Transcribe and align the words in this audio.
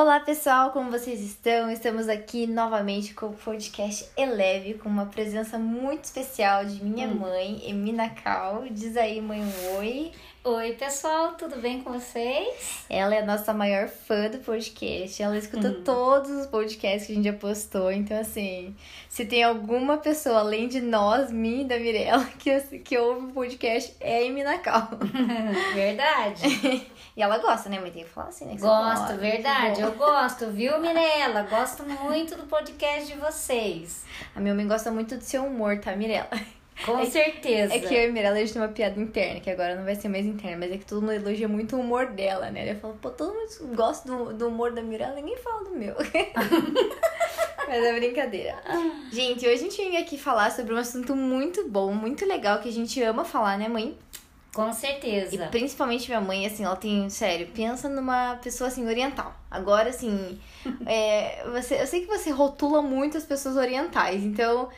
Olá 0.00 0.18
pessoal, 0.18 0.70
como 0.70 0.90
vocês 0.90 1.20
estão? 1.20 1.70
Estamos 1.70 2.08
aqui 2.08 2.46
novamente 2.46 3.12
com 3.12 3.26
o 3.26 3.32
podcast 3.34 4.08
Eleve, 4.16 4.72
com 4.78 4.88
uma 4.88 5.04
presença 5.04 5.58
muito 5.58 6.04
especial 6.04 6.64
de 6.64 6.82
minha 6.82 7.06
Hum. 7.06 7.16
mãe, 7.16 7.60
Emina 7.68 8.08
Cal. 8.08 8.64
Diz 8.70 8.96
aí, 8.96 9.20
mãe, 9.20 9.42
um 9.42 9.76
oi. 9.76 10.10
Oi, 10.42 10.72
pessoal, 10.72 11.34
tudo 11.34 11.56
bem 11.60 11.82
com 11.82 11.92
vocês? 11.92 12.84
Ela 12.88 13.14
é 13.14 13.18
a 13.20 13.26
nossa 13.26 13.52
maior 13.52 13.88
fã 13.88 14.26
do 14.30 14.38
podcast. 14.38 15.22
Ela 15.22 15.36
escuta 15.36 15.68
Hum. 15.68 15.82
todos 15.84 16.30
os 16.30 16.46
podcasts 16.46 17.06
que 17.06 17.12
a 17.12 17.14
gente 17.16 17.26
já 17.26 17.34
postou. 17.34 17.92
Então, 17.92 18.18
assim, 18.18 18.74
se 19.06 19.26
tem 19.26 19.42
alguma 19.44 19.98
pessoa 19.98 20.38
além 20.38 20.66
de 20.66 20.80
nós, 20.80 21.30
mim 21.30 21.60
e 21.60 21.64
da 21.64 21.78
Mirella, 21.78 22.24
que, 22.40 22.58
que 22.78 22.96
ouve 22.96 23.26
o 23.26 23.32
podcast, 23.32 23.94
é 24.00 24.16
a 24.16 24.22
Emina 24.22 24.56
Cal. 24.58 24.88
Verdade. 25.74 26.86
E 27.16 27.22
ela 27.22 27.38
gosta, 27.38 27.68
né, 27.68 27.78
mãe? 27.78 27.90
Tem 27.90 28.04
que 28.04 28.08
falar 28.08 28.28
assim, 28.28 28.46
né? 28.46 28.56
Gosto, 28.58 29.16
verdade. 29.18 29.80
Eu 29.80 29.92
gosto, 29.92 30.46
viu, 30.46 30.80
Mirella? 30.80 31.42
Gosto 31.42 31.82
muito 31.82 32.34
do 32.36 32.44
podcast 32.44 33.12
de 33.12 33.18
vocês. 33.18 34.04
A 34.34 34.40
minha 34.40 34.54
mãe 34.54 34.66
gosta 34.66 34.90
muito 34.92 35.16
do 35.16 35.22
seu 35.24 35.44
humor, 35.44 35.78
tá, 35.80 35.94
Mirella? 35.94 36.30
Com 36.84 36.98
É- 36.98 37.06
certeza. 37.06 37.74
É 37.74 37.78
que 37.78 37.94
eu 37.94 38.02
e 38.02 38.06
a 38.06 38.12
Mirella, 38.12 38.36
a 38.36 38.40
gente 38.40 38.52
tem 38.52 38.62
uma 38.62 38.68
piada 38.68 39.00
interna, 39.00 39.40
que 39.40 39.50
agora 39.50 39.74
não 39.76 39.84
vai 39.84 39.94
ser 39.94 40.08
mais 40.08 40.26
interna, 40.26 40.56
mas 40.58 40.72
é 40.72 40.78
que 40.78 40.84
todo 40.86 41.00
mundo 41.00 41.12
elogia 41.12 41.48
muito 41.48 41.76
o 41.76 41.80
humor 41.80 42.06
dela, 42.06 42.50
né? 42.50 42.68
Ela 42.68 42.78
fala, 42.80 42.94
pô, 43.00 43.10
todo 43.10 43.32
mundo 43.34 43.74
gosta 43.76 44.08
do, 44.10 44.32
do 44.32 44.48
humor 44.48 44.72
da 44.72 44.82
Mirella, 44.82 45.14
ninguém 45.16 45.36
fala 45.38 45.64
do 45.64 45.70
meu. 45.70 45.94
mas 47.68 47.84
é 47.84 47.92
brincadeira. 47.92 48.56
Gente, 49.12 49.46
hoje 49.46 49.54
a 49.54 49.58
gente 49.58 49.76
vem 49.76 49.96
aqui 49.98 50.18
falar 50.18 50.50
sobre 50.50 50.74
um 50.74 50.76
assunto 50.78 51.14
muito 51.14 51.68
bom, 51.68 51.92
muito 51.92 52.26
legal, 52.26 52.60
que 52.60 52.68
a 52.68 52.72
gente 52.72 53.00
ama 53.02 53.24
falar, 53.24 53.58
né, 53.58 53.68
mãe? 53.68 53.96
Com 54.52 54.68
E 54.68 54.74
certeza. 54.74 55.46
principalmente 55.46 56.08
minha 56.08 56.20
mãe, 56.20 56.44
assim, 56.44 56.64
ela 56.64 56.74
tem, 56.74 57.08
sério, 57.08 57.46
pensa 57.54 57.88
numa 57.88 58.34
pessoa, 58.42 58.66
assim, 58.66 58.84
oriental. 58.86 59.32
Agora, 59.48 59.90
assim, 59.90 60.40
é, 60.86 61.44
você, 61.52 61.80
eu 61.80 61.86
sei 61.86 62.00
que 62.00 62.06
você 62.08 62.30
rotula 62.30 62.82
muito 62.82 63.16
as 63.16 63.24
pessoas 63.24 63.56
orientais, 63.56 64.24
então, 64.24 64.68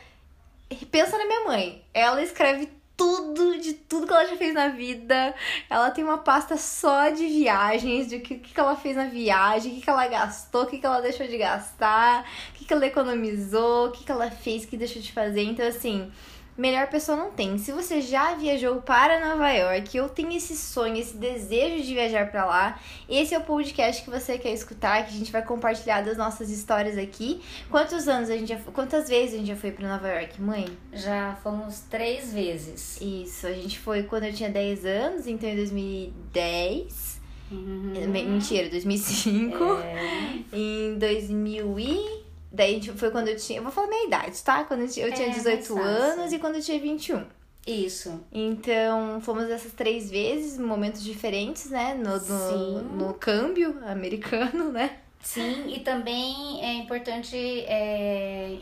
pensa 0.85 1.17
na 1.17 1.25
minha 1.25 1.45
mãe. 1.45 1.85
Ela 1.93 2.21
escreve 2.21 2.69
tudo, 2.95 3.59
de 3.59 3.73
tudo 3.73 4.07
que 4.07 4.13
ela 4.13 4.25
já 4.25 4.37
fez 4.37 4.53
na 4.53 4.69
vida. 4.69 5.33
Ela 5.69 5.91
tem 5.91 6.03
uma 6.03 6.19
pasta 6.19 6.57
só 6.57 7.09
de 7.09 7.25
viagens, 7.25 8.07
de 8.07 8.17
o 8.17 8.21
que, 8.21 8.37
que 8.37 8.59
ela 8.59 8.75
fez 8.75 8.95
na 8.95 9.05
viagem, 9.05 9.71
o 9.71 9.75
que, 9.75 9.81
que 9.81 9.89
ela 9.89 10.07
gastou, 10.07 10.63
o 10.63 10.65
que, 10.65 10.77
que 10.77 10.85
ela 10.85 11.01
deixou 11.01 11.27
de 11.27 11.37
gastar, 11.37 12.25
o 12.49 12.53
que, 12.53 12.65
que 12.65 12.73
ela 12.73 12.85
economizou, 12.85 13.87
o 13.87 13.91
que, 13.91 14.03
que 14.03 14.11
ela 14.11 14.29
fez, 14.29 14.65
que 14.65 14.77
deixou 14.77 15.01
de 15.01 15.11
fazer. 15.11 15.43
Então, 15.43 15.67
assim, 15.67 16.11
melhor 16.57 16.87
pessoa 16.87 17.17
não 17.17 17.31
tem. 17.31 17.57
Se 17.57 17.71
você 17.71 17.99
já 18.01 18.35
viajou 18.35 18.81
para 18.81 19.19
Nova 19.27 19.49
York, 19.51 19.95
eu 19.97 20.07
tenho 20.09 20.31
esse 20.33 20.55
sonho, 20.55 20.97
esse 20.97 21.17
desejo 21.17 21.83
de 21.83 21.93
viajar 21.93 22.29
para 22.29 22.45
lá, 22.45 22.79
esse 23.09 23.33
é 23.33 23.37
o 23.37 23.41
podcast 23.43 24.03
que 24.03 24.09
você 24.09 24.37
quer 24.37 24.53
escutar, 24.53 25.03
que 25.05 25.13
a 25.15 25.17
gente 25.17 25.31
vai 25.31 25.43
compartilhar 25.43 26.01
das 26.01 26.17
nossas 26.17 26.49
histórias 26.49 26.97
aqui. 26.97 27.41
Quantos 27.69 28.07
anos 28.07 28.29
a 28.29 28.37
gente 28.37 28.49
já, 28.49 28.57
quantas 28.73 29.09
vezes 29.09 29.35
a 29.35 29.37
gente 29.37 29.47
já 29.47 29.55
foi 29.55 29.71
para 29.71 29.87
Nova 29.87 30.07
York, 30.07 30.41
mãe? 30.41 30.65
Já 30.91 31.35
fomos 31.41 31.79
três 31.89 32.33
vezes. 32.33 32.99
Isso, 33.01 33.47
a 33.47 33.53
gente 33.53 33.79
foi 33.79 34.03
quando 34.03 34.23
eu 34.25 34.33
tinha 34.33 34.49
10 34.49 34.85
anos, 34.85 35.27
então 35.27 35.49
em 35.49 35.55
2010. 35.55 37.21
Uhum. 37.51 37.93
Me- 38.07 38.23
Mentira, 38.23 38.69
2005. 38.69 39.55
É. 39.83 40.39
Em 40.51 40.97
2000 40.97 41.79
e... 41.79 42.22
Daí 42.53 42.75
gente- 42.75 42.91
foi 42.91 43.09
quando 43.09 43.27
eu 43.29 43.35
tinha... 43.35 43.57
Eu 43.59 43.63
vou 43.63 43.71
falar 43.71 43.87
minha 43.87 44.05
idade, 44.05 44.39
tá? 44.43 44.63
Quando 44.63 44.81
eu 44.81 44.87
tinha, 44.87 45.07
eu 45.07 45.11
tinha 45.13 45.25
É, 45.25 45.31
mais 45.31 45.43
18 45.43 45.59
fácil. 45.75 45.81
anos 45.83 46.31
e 46.33 46.37
quando 46.39 46.55
eu 46.55 46.61
tinha 46.61 46.79
21. 46.79 47.25
Isso. 47.65 48.21
Então, 48.31 49.19
fomos 49.21 49.49
essas 49.49 49.71
três 49.71 50.11
vezes, 50.11 50.59
momentos 50.59 51.01
diferentes, 51.03 51.69
né? 51.71 51.93
No, 51.95 52.19
no, 52.19 52.81
no 53.07 53.13
câmbio 53.15 53.79
americano, 53.87 54.71
né? 54.71 54.97
Sim, 55.21 55.73
e 55.73 55.79
também 55.79 56.61
é 56.63 56.73
importante 56.73 57.35
é, 57.65 58.57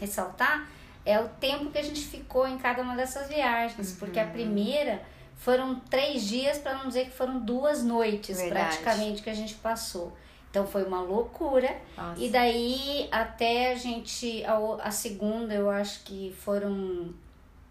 ressaltar 0.00 0.68
é 1.06 1.20
o 1.20 1.28
tempo 1.28 1.70
que 1.70 1.78
a 1.78 1.82
gente 1.82 2.00
ficou 2.00 2.48
em 2.48 2.58
cada 2.58 2.82
uma 2.82 2.96
dessas 2.96 3.28
viagens, 3.28 3.90
Uhum. 3.92 3.96
porque 4.00 4.18
a 4.18 4.26
primeira 4.26 5.02
foram 5.36 5.76
três 5.88 6.22
dias, 6.26 6.58
para 6.58 6.74
não 6.78 6.88
dizer 6.88 7.04
que 7.06 7.10
foram 7.12 7.38
duas 7.38 7.82
noites 7.84 8.38
Verdade. 8.40 8.78
praticamente 8.78 9.22
que 9.22 9.28
a 9.30 9.34
gente 9.34 9.54
passou. 9.54 10.12
Então 10.54 10.64
foi 10.64 10.84
uma 10.84 11.00
loucura. 11.00 11.76
Nossa. 11.96 12.22
E 12.22 12.28
daí 12.30 13.08
até 13.10 13.72
a 13.72 13.74
gente, 13.74 14.44
a, 14.44 14.56
a 14.84 14.90
segunda 14.92 15.52
eu 15.52 15.68
acho 15.68 16.04
que 16.04 16.32
foram 16.38 17.12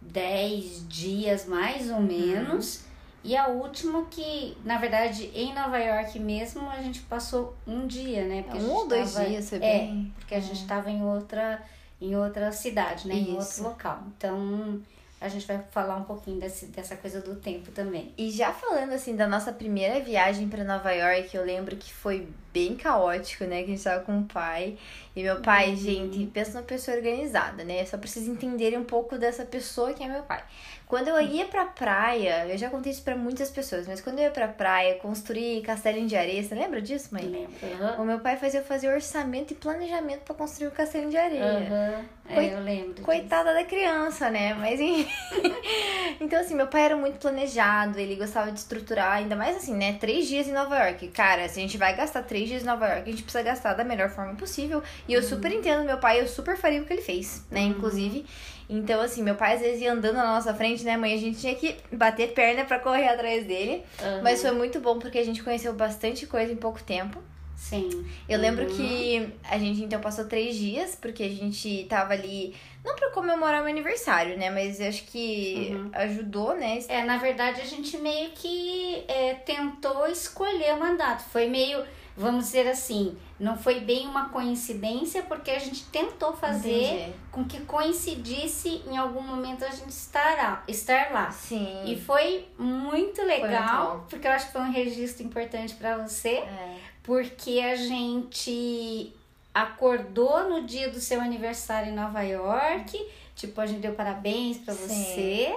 dez 0.01 0.85
dias 0.89 1.45
mais 1.45 1.87
Uhum. 1.89 1.95
ou 1.95 2.01
menos. 2.01 2.83
E 3.23 3.37
a 3.37 3.47
última 3.47 4.03
que, 4.11 4.57
na 4.65 4.77
verdade, 4.77 5.31
em 5.33 5.53
Nova 5.53 5.77
York 5.77 6.19
mesmo, 6.19 6.69
a 6.69 6.81
gente 6.81 6.99
passou 7.03 7.55
um 7.65 7.87
dia, 7.87 8.25
né? 8.25 8.43
Porque 8.43 8.57
um 8.57 8.69
ou 8.69 8.85
dois 8.85 9.13
tava- 9.13 9.27
dias, 9.29 9.47
foi 9.49 9.59
É, 9.59 9.77
bem... 9.79 10.13
porque 10.19 10.35
a 10.35 10.41
gente 10.41 10.59
estava 10.59 10.91
em 10.91 11.01
outra, 11.01 11.63
em 12.01 12.17
outra 12.17 12.51
cidade, 12.51 13.07
né? 13.07 13.13
Em 13.15 13.37
Isso. 13.37 13.61
outro 13.61 13.63
local. 13.63 14.03
Então, 14.17 14.81
a 15.21 15.29
gente 15.29 15.47
vai 15.47 15.57
falar 15.71 15.95
um 15.95 16.03
pouquinho 16.03 16.37
desse, 16.37 16.65
dessa 16.65 16.97
coisa 16.97 17.21
do 17.21 17.35
tempo 17.37 17.71
também. 17.71 18.11
E 18.17 18.29
já 18.29 18.51
falando 18.51 18.91
assim 18.91 19.15
da 19.15 19.25
nossa 19.25 19.53
primeira 19.53 20.01
viagem 20.01 20.49
para 20.49 20.65
Nova 20.65 20.91
York, 20.91 21.33
eu 21.33 21.45
lembro 21.45 21.77
que 21.77 21.93
foi 21.93 22.27
bem 22.53 22.75
caótico, 22.75 23.43
né? 23.45 23.57
Que 23.63 23.71
a 23.71 23.75
gente 23.75 23.83
tava 23.83 24.01
com 24.03 24.19
o 24.19 24.23
pai. 24.25 24.77
E 25.15 25.21
meu 25.23 25.41
pai, 25.41 25.69
Uhum. 25.71 25.75
gente, 25.75 26.25
pensa 26.27 26.51
numa 26.53 26.63
pessoa 26.63 26.95
organizada, 26.97 27.63
né? 27.63 27.83
Só 27.85 27.97
precisa 27.97 28.29
entenderem 28.31 28.77
um 28.79 28.83
pouco 28.83 29.17
dessa 29.17 29.43
pessoa 29.45 29.93
que 29.93 30.03
é 30.03 30.07
meu 30.07 30.23
pai. 30.23 30.43
Quando 30.87 31.07
eu 31.07 31.19
ia 31.21 31.45
pra 31.45 31.65
praia, 31.65 32.45
eu 32.47 32.57
já 32.57 32.69
contei 32.69 32.91
isso 32.91 33.01
pra 33.03 33.15
muitas 33.15 33.49
pessoas, 33.49 33.87
mas 33.87 33.99
quando 34.01 34.19
eu 34.19 34.25
ia 34.25 34.31
pra 34.31 34.47
praia, 34.47 34.95
construir 34.95 35.61
castelinho 35.61 36.07
de 36.07 36.15
areia, 36.15 36.43
você 36.43 36.53
lembra 36.53 36.79
disso, 36.81 37.09
mãe? 37.11 37.23
Lembro. 37.23 37.53
Aham. 37.81 38.01
O 38.01 38.05
meu 38.05 38.19
pai 38.19 38.37
fazia 38.37 38.59
eu 38.59 38.63
fazer 38.65 38.89
orçamento 38.93 39.53
e 39.53 39.55
planejamento 39.55 40.21
pra 40.21 40.35
construir 40.35 40.67
o 40.67 40.71
castelinho 40.71 41.09
de 41.09 41.17
areia. 41.17 42.03
É, 42.29 42.33
Coi- 42.35 42.53
eu 42.53 42.59
lembro. 42.59 42.93
disso. 42.93 43.05
Coitada 43.05 43.53
da 43.53 43.63
criança, 43.63 44.29
né? 44.29 44.53
Mas 44.53 44.79
enfim. 44.79 45.07
então, 46.21 46.39
assim, 46.39 46.55
meu 46.55 46.67
pai 46.67 46.83
era 46.83 46.95
muito 46.95 47.17
planejado, 47.17 47.99
ele 47.99 48.15
gostava 48.15 48.51
de 48.51 48.59
estruturar, 48.59 49.13
ainda 49.13 49.35
mais 49.35 49.55
assim, 49.57 49.73
né? 49.75 49.97
Três 49.99 50.27
dias 50.27 50.47
em 50.47 50.51
Nova 50.53 50.77
York. 50.77 51.07
Cara, 51.09 51.47
se 51.49 51.59
a 51.59 51.61
gente 51.61 51.77
vai 51.77 51.95
gastar 51.95 52.23
três 52.23 52.42
em 52.51 52.63
Nova 52.63 52.85
York, 52.87 53.01
a 53.07 53.11
gente 53.11 53.23
precisa 53.23 53.43
gastar 53.43 53.73
da 53.73 53.83
melhor 53.83 54.09
forma 54.09 54.35
possível. 54.35 54.81
E 55.07 55.13
eu 55.13 55.21
super 55.23 55.51
entendo 55.51 55.85
meu 55.85 55.97
pai, 55.97 56.19
eu 56.21 56.27
super 56.27 56.57
faria 56.57 56.81
o 56.81 56.85
que 56.85 56.93
ele 56.93 57.01
fez, 57.01 57.45
né? 57.49 57.61
Inclusive. 57.61 58.25
Então, 58.69 59.01
assim, 59.01 59.21
meu 59.21 59.35
pai 59.35 59.55
às 59.55 59.61
vezes 59.61 59.81
ia 59.81 59.91
andando 59.91 60.15
na 60.15 60.25
nossa 60.35 60.53
frente, 60.53 60.83
né, 60.83 60.95
mãe? 60.97 61.13
A 61.13 61.17
gente 61.17 61.39
tinha 61.39 61.53
que 61.55 61.75
bater 61.91 62.33
perna 62.33 62.63
pra 62.65 62.79
correr 62.79 63.07
atrás 63.07 63.45
dele. 63.45 63.83
Aham. 64.01 64.19
Mas 64.23 64.41
foi 64.41 64.51
muito 64.51 64.79
bom 64.79 64.99
porque 64.99 65.17
a 65.19 65.23
gente 65.25 65.43
conheceu 65.43 65.73
bastante 65.73 66.25
coisa 66.25 66.51
em 66.51 66.55
pouco 66.55 66.81
tempo. 66.83 67.21
Sim. 67.55 68.05
Eu 68.27 68.39
lembro 68.39 68.63
Uhum. 68.65 68.69
que 68.69 69.33
a 69.49 69.57
gente 69.57 69.83
então 69.83 70.01
passou 70.01 70.25
três 70.25 70.55
dias, 70.55 70.95
porque 70.99 71.23
a 71.23 71.29
gente 71.29 71.85
tava 71.89 72.11
ali, 72.13 72.53
não 72.83 72.95
pra 72.95 73.09
comemorar 73.11 73.61
meu 73.61 73.71
aniversário, 73.71 74.37
né? 74.37 74.49
Mas 74.49 74.79
eu 74.81 74.87
acho 74.89 75.03
que 75.05 75.69
Uhum. 75.71 75.89
ajudou, 75.93 76.55
né? 76.55 76.79
É, 76.89 77.03
na 77.03 77.17
verdade, 77.17 77.61
a 77.61 77.65
gente 77.65 77.95
meio 77.97 78.31
que 78.31 79.03
é, 79.07 79.35
tentou 79.35 80.07
escolher 80.07 80.73
o 80.73 80.79
mandato. 80.79 81.23
Foi 81.29 81.47
meio, 81.47 81.83
vamos 82.15 82.45
dizer 82.45 82.67
assim, 82.67 83.17
não 83.39 83.57
foi 83.57 83.79
bem 83.79 84.07
uma 84.07 84.29
coincidência, 84.29 85.23
porque 85.23 85.49
a 85.51 85.59
gente 85.59 85.83
tentou 85.85 86.33
fazer 86.33 86.83
Entendi. 86.93 87.13
com 87.31 87.43
que 87.45 87.59
coincidisse 87.61 88.83
em 88.87 88.97
algum 88.97 89.21
momento 89.21 89.65
a 89.65 89.69
gente 89.69 89.89
estará, 89.89 90.63
estar 90.67 91.11
lá. 91.11 91.31
Sim. 91.31 91.83
E 91.85 91.99
foi 91.99 92.47
muito 92.57 93.21
legal, 93.23 93.87
muito 93.89 93.99
bom. 94.01 94.05
porque 94.09 94.27
eu 94.27 94.31
acho 94.31 94.45
que 94.47 94.51
foi 94.53 94.61
um 94.61 94.71
registro 94.71 95.23
importante 95.25 95.73
para 95.75 95.97
você, 95.97 96.35
É. 96.37 96.77
porque 97.01 97.59
a 97.59 97.75
gente 97.75 99.13
acordou 99.53 100.49
no 100.49 100.65
dia 100.65 100.89
do 100.89 100.99
seu 100.99 101.19
aniversário 101.21 101.91
em 101.91 101.95
Nova 101.95 102.21
York, 102.21 102.97
tipo, 103.35 103.59
a 103.61 103.65
gente 103.65 103.79
deu 103.81 103.93
parabéns 103.93 104.57
para 104.57 104.73
você. 104.73 105.55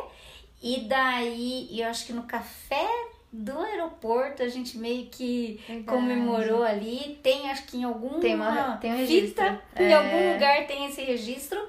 E 0.62 0.80
daí, 0.88 1.68
eu 1.80 1.88
acho 1.88 2.06
que 2.06 2.12
no 2.12 2.22
café 2.24 2.88
do 3.32 3.58
aeroporto 3.58 4.42
a 4.42 4.48
gente 4.48 4.78
meio 4.78 5.06
que 5.06 5.60
Verdade. 5.66 5.86
comemorou 5.98 6.62
ali. 6.62 7.18
Tem, 7.22 7.50
acho 7.50 7.64
que 7.64 7.78
em 7.78 7.84
alguma 7.84 8.18
Tem 8.20 8.34
uma- 8.34 8.76
tem 8.78 8.92
um 8.94 9.06
fita, 9.06 9.42
registro. 9.42 9.58
em 9.78 9.84
É. 9.84 9.94
algum 9.94 10.32
lugar 10.32 10.66
tem 10.66 10.86
esse 10.86 11.02
registro. 11.02 11.60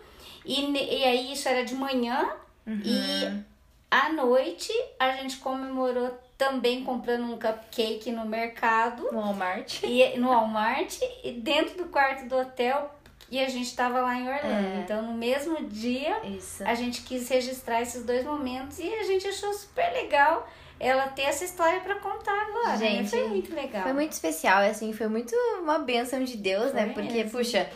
E, 0.45 0.71
e 0.71 1.03
aí, 1.03 1.33
isso 1.33 1.47
era 1.49 1.65
de 1.65 1.75
manhã. 1.75 2.29
Uhum. 2.65 2.81
E 2.85 3.43
à 3.91 4.09
noite 4.13 4.71
a 4.99 5.11
gente 5.13 5.37
comemorou 5.37 6.17
também 6.37 6.83
comprando 6.83 7.23
um 7.23 7.37
cupcake 7.39 8.11
no 8.11 8.25
mercado 8.25 9.03
No 9.11 9.19
Walmart. 9.19 9.81
e 9.83 10.17
no 10.19 10.27
Walmart 10.29 10.99
e 11.23 11.31
dentro 11.31 11.77
do 11.77 11.85
quarto 11.89 12.27
do 12.27 12.37
hotel 12.37 12.93
e 13.31 13.39
a 13.43 13.49
gente 13.49 13.75
tava 13.75 13.99
lá 14.01 14.13
em 14.15 14.27
Orlando. 14.27 14.77
É. 14.77 14.81
Então 14.83 15.01
no 15.01 15.13
mesmo 15.13 15.65
dia 15.67 16.19
Isso. 16.25 16.63
a 16.63 16.75
gente 16.75 17.01
quis 17.01 17.27
registrar 17.29 17.81
esses 17.81 18.03
dois 18.05 18.23
momentos 18.25 18.77
e 18.79 18.87
a 18.93 19.03
gente 19.03 19.27
achou 19.27 19.51
super 19.53 19.91
legal 19.93 20.47
ela 20.79 21.07
ter 21.07 21.23
essa 21.23 21.43
história 21.43 21.79
pra 21.81 21.95
contar 21.95 22.39
agora. 22.47 22.69
né? 22.69 22.77
Gente, 22.77 23.09
foi 23.09 23.27
muito 23.27 23.55
legal. 23.55 23.83
Foi 23.83 23.93
muito 23.93 24.11
especial, 24.11 24.61
assim, 24.63 24.93
foi 24.93 25.07
muito 25.07 25.35
uma 25.61 25.79
bênção 25.79 26.23
de 26.23 26.37
Deus, 26.37 26.73
né? 26.73 26.85
Foi 26.93 27.03
Porque, 27.03 27.23
mesmo. 27.23 27.31
puxa, 27.31 27.69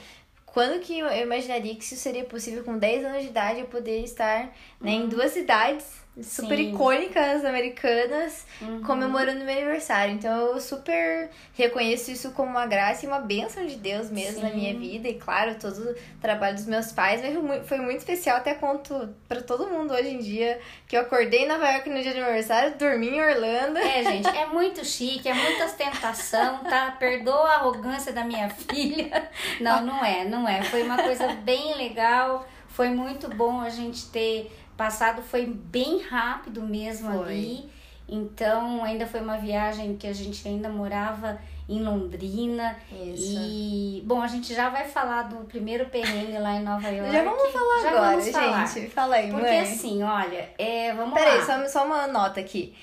quando 0.46 0.80
que 0.82 1.00
eu 1.00 1.08
imaginaria 1.12 1.76
que 1.76 1.84
isso 1.84 1.96
seria 1.96 2.26
possível 2.26 2.64
com 2.64 2.78
10 2.78 3.06
anos 3.06 3.24
de 3.24 3.30
idade 3.30 3.60
eu 3.62 3.68
poder 3.68 4.04
estar 4.04 4.54
né, 4.80 4.92
em 4.92 5.08
duas 5.08 5.32
cidades 5.32 6.01
super 6.22 6.58
Sim. 6.58 6.74
icônicas 6.74 7.46
americanas 7.46 8.46
Uhum. 8.62 8.84
comemorando 8.84 9.46
meu 9.46 9.56
aniversário. 9.56 10.14
Então 10.14 10.32
eu 10.48 10.60
super 10.60 11.30
reconheço 11.54 12.12
isso 12.12 12.32
como 12.32 12.50
uma 12.52 12.66
graça 12.66 13.06
e 13.06 13.08
uma 13.08 13.20
bênção 13.20 13.66
de 13.66 13.76
Deus 13.78 14.10
mesmo 14.12 14.42
na 14.42 14.50
Sim. 14.50 14.56
minha 14.56 14.78
vida. 14.78 15.08
E 15.08 15.14
claro, 15.16 15.56
todo 15.56 15.78
o 15.92 15.96
trabalho 16.22 16.56
dos 16.56 16.66
meus 16.66 16.92
pais 16.92 17.22
mas 17.22 17.34
foi 17.34 17.42
mu- 17.42 17.64
foi 17.64 17.78
muito 17.78 18.00
especial. 18.00 18.38
Até 18.38 18.54
conto 18.54 19.10
pra 19.28 19.42
todo 19.42 19.68
mundo 19.68 19.94
hoje 19.94 20.10
em 20.10 20.20
dia 20.20 20.60
que 20.88 20.98
eu 20.98 21.02
acordei 21.02 21.46
em 21.46 21.48
Nova 21.48 21.68
York 21.72 21.90
no 21.90 22.02
dia 22.02 22.12
de 22.14 22.20
aniversário, 22.20 22.76
dormi 22.78 23.10
em 23.10 23.22
Orlando. 23.22 23.78
É, 23.80 24.04
gente, 24.04 24.28
é 24.28 24.46
muito 24.48 24.84
chique, 24.86 25.30
é 25.30 25.34
muita 25.34 25.66
ostentação, 25.66 26.58
tá? 26.66 26.92
Perdoa 27.00 27.50
a 27.50 27.56
arrogância 27.56 28.12
da 28.12 28.24
minha 28.24 28.50
filha. 28.50 29.30
Não, 29.62 29.86
não 29.86 30.04
é, 30.04 30.26
não 30.26 30.48
é. 30.48 30.62
Foi 30.64 30.84
uma 30.84 31.02
coisa 31.02 31.28
bem 31.30 31.76
legal, 31.78 32.46
foi 32.68 32.90
muito 32.90 33.28
bom 33.30 33.62
a 33.62 33.70
gente 33.70 34.10
ter 34.10 34.52
passado, 34.82 35.22
foi 35.22 35.46
bem 35.46 36.02
rápido 36.02 36.60
mesmo 36.64 37.12
Foi. 37.12 37.32
ali. 37.34 37.70
Então, 38.10 38.84
ainda 38.84 39.06
foi 39.06 39.22
uma 39.22 39.38
viagem 39.38 39.96
que 39.96 40.08
a 40.08 40.14
gente 40.14 40.46
ainda 40.48 40.68
morava 40.68 41.40
em 41.70 41.84
Londrina. 41.84 42.76
Isso. 42.92 43.38
E, 43.38 44.02
bom, 44.06 44.20
a 44.24 44.28
gente 44.28 44.56
já 44.56 44.70
vai 44.70 44.86
falar 44.88 45.24
do 45.24 45.46
primeiro 45.46 45.86
perrengue 45.86 46.38
lá 46.40 46.56
em 46.56 46.64
Nova 46.64 46.88
York. 46.90 47.14
Já 47.14 47.24
vamos 47.24 47.52
falar 47.54 47.82
Já 47.84 47.90
agora, 47.90 48.18
vamos 48.18 48.30
falar. 48.32 48.66
gente. 48.66 48.90
Fala 48.90 49.16
aí, 49.18 49.30
Porque 49.30 49.46
mãe. 49.46 49.60
assim, 49.60 50.02
olha, 50.02 50.50
é, 50.58 50.94
vamos 50.96 51.14
Peraí, 51.14 51.38
lá. 51.38 51.46
só, 51.46 51.68
só 51.68 51.86
uma 51.86 52.08
nota 52.08 52.40
aqui. 52.40 52.76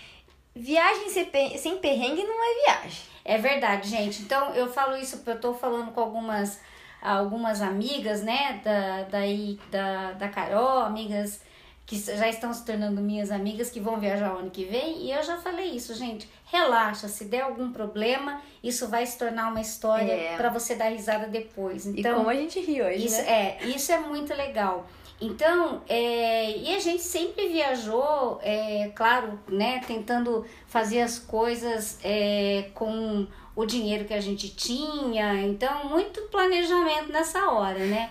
Viagem 0.54 1.08
sem 1.10 1.78
perrengue 1.78 2.22
não 2.22 2.36
é 2.40 2.64
viagem. 2.64 3.00
É 3.24 3.38
verdade, 3.38 3.88
gente. 3.88 4.22
Então 4.22 4.54
eu 4.54 4.72
falo 4.72 4.96
isso 4.96 5.16
porque 5.18 5.30
eu 5.30 5.40
tô 5.40 5.52
falando 5.52 5.90
com 5.92 6.00
algumas 6.00 6.60
algumas 7.02 7.60
amigas, 7.62 8.22
né, 8.22 8.60
da 8.64 9.02
daí 9.04 9.58
da, 9.70 10.12
da 10.12 10.28
Carol, 10.28 10.80
amigas 10.80 11.40
que 11.88 11.96
já 11.98 12.28
estão 12.28 12.52
se 12.52 12.64
tornando 12.66 13.00
minhas 13.00 13.30
amigas 13.30 13.70
que 13.70 13.80
vão 13.80 13.98
viajar 13.98 14.34
o 14.34 14.38
ano 14.40 14.50
que 14.50 14.64
vem, 14.64 15.04
e 15.06 15.10
eu 15.10 15.22
já 15.22 15.38
falei 15.38 15.70
isso, 15.70 15.94
gente. 15.94 16.28
Relaxa, 16.44 17.08
se 17.08 17.24
der 17.24 17.40
algum 17.40 17.72
problema, 17.72 18.42
isso 18.62 18.88
vai 18.88 19.06
se 19.06 19.16
tornar 19.18 19.48
uma 19.50 19.60
história 19.62 20.12
É. 20.12 20.36
pra 20.36 20.50
você 20.50 20.74
dar 20.74 20.90
risada 20.90 21.26
depois. 21.26 21.86
E 21.86 21.98
Então, 22.00 22.16
como 22.18 22.28
a 22.28 22.34
gente 22.34 22.60
ri 22.60 22.82
hoje, 22.82 23.06
isso 23.06 23.22
né? 23.22 23.58
é, 23.62 23.66
isso 23.66 23.90
é 23.90 23.98
muito 23.98 24.34
legal. 24.34 24.86
Então, 25.18 25.80
é, 25.88 26.58
e 26.58 26.74
a 26.76 26.78
gente 26.78 27.02
sempre 27.02 27.48
viajou, 27.48 28.38
é, 28.42 28.92
claro, 28.94 29.40
né, 29.48 29.80
tentando 29.86 30.44
fazer 30.66 31.00
as 31.00 31.18
coisas 31.18 31.98
é, 32.04 32.66
com 32.74 33.26
o 33.56 33.64
dinheiro 33.64 34.04
que 34.04 34.14
a 34.14 34.20
gente 34.20 34.50
tinha. 34.50 35.42
Então, 35.42 35.88
muito 35.88 36.20
planejamento 36.30 37.10
nessa 37.10 37.50
hora, 37.50 37.78
né? 37.80 38.10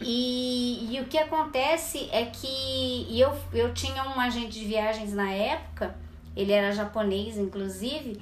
E, 0.00 0.94
e 0.94 1.00
o 1.00 1.06
que 1.06 1.18
acontece 1.18 2.08
é 2.12 2.24
que 2.26 3.06
eu, 3.18 3.32
eu 3.52 3.72
tinha 3.74 4.04
um 4.04 4.20
agente 4.20 4.58
de 4.58 4.64
viagens 4.64 5.12
na 5.12 5.30
época, 5.30 5.96
ele 6.36 6.52
era 6.52 6.72
japonês, 6.72 7.36
inclusive, 7.36 8.20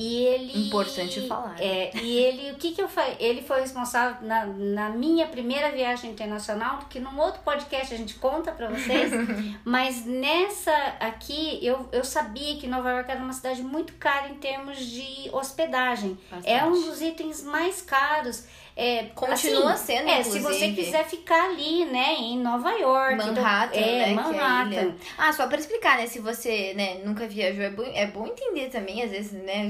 e 0.00 0.26
ele. 0.26 0.68
Importante 0.68 1.26
falar. 1.26 1.56
É, 1.60 1.90
e 1.96 2.18
ele, 2.18 2.52
o 2.52 2.54
que 2.54 2.70
que 2.70 2.80
eu 2.80 2.88
falei? 2.88 3.16
Ele 3.18 3.42
foi 3.42 3.60
responsável 3.60 4.24
na, 4.24 4.46
na 4.46 4.90
minha 4.90 5.26
primeira 5.26 5.72
viagem 5.72 6.12
internacional, 6.12 6.78
que 6.88 7.00
num 7.00 7.18
outro 7.18 7.40
podcast 7.42 7.92
a 7.92 7.96
gente 7.96 8.14
conta 8.14 8.52
pra 8.52 8.68
vocês, 8.68 9.10
mas 9.64 10.06
nessa 10.06 10.72
aqui 11.00 11.58
eu, 11.66 11.88
eu 11.90 12.04
sabia 12.04 12.56
que 12.58 12.68
Nova 12.68 12.90
York 12.90 13.10
era 13.10 13.20
uma 13.20 13.32
cidade 13.32 13.60
muito 13.60 13.92
cara 13.94 14.28
em 14.28 14.34
termos 14.34 14.78
de 14.78 15.30
hospedagem. 15.32 16.16
Bastante. 16.30 16.48
É 16.48 16.64
um 16.64 16.70
dos 16.70 17.02
itens 17.02 17.42
mais 17.42 17.82
caros. 17.82 18.44
É, 18.80 19.06
Continua 19.12 19.72
assim, 19.72 19.96
sendo, 19.96 20.08
É, 20.08 20.22
se 20.22 20.38
você 20.38 20.38
inclusive. 20.38 20.74
quiser 20.76 21.04
ficar 21.04 21.46
ali, 21.50 21.84
né, 21.86 22.14
em 22.14 22.38
Nova 22.38 22.70
York. 22.70 23.16
Manhattan, 23.16 23.76
então, 23.76 23.88
é, 23.88 23.96
né? 23.96 24.08
é 24.08 24.12
a 24.12 24.14
Manhattan. 24.14 24.94
Ah, 25.18 25.32
só 25.32 25.48
pra 25.48 25.58
explicar, 25.58 25.96
né? 25.98 26.06
Se 26.06 26.20
você 26.20 26.74
né, 26.74 27.00
nunca 27.04 27.26
viajou, 27.26 27.64
é 27.64 27.70
bom, 27.70 27.82
é 27.92 28.06
bom 28.06 28.24
entender 28.28 28.68
também, 28.68 29.02
às 29.02 29.10
vezes, 29.10 29.32
né? 29.32 29.68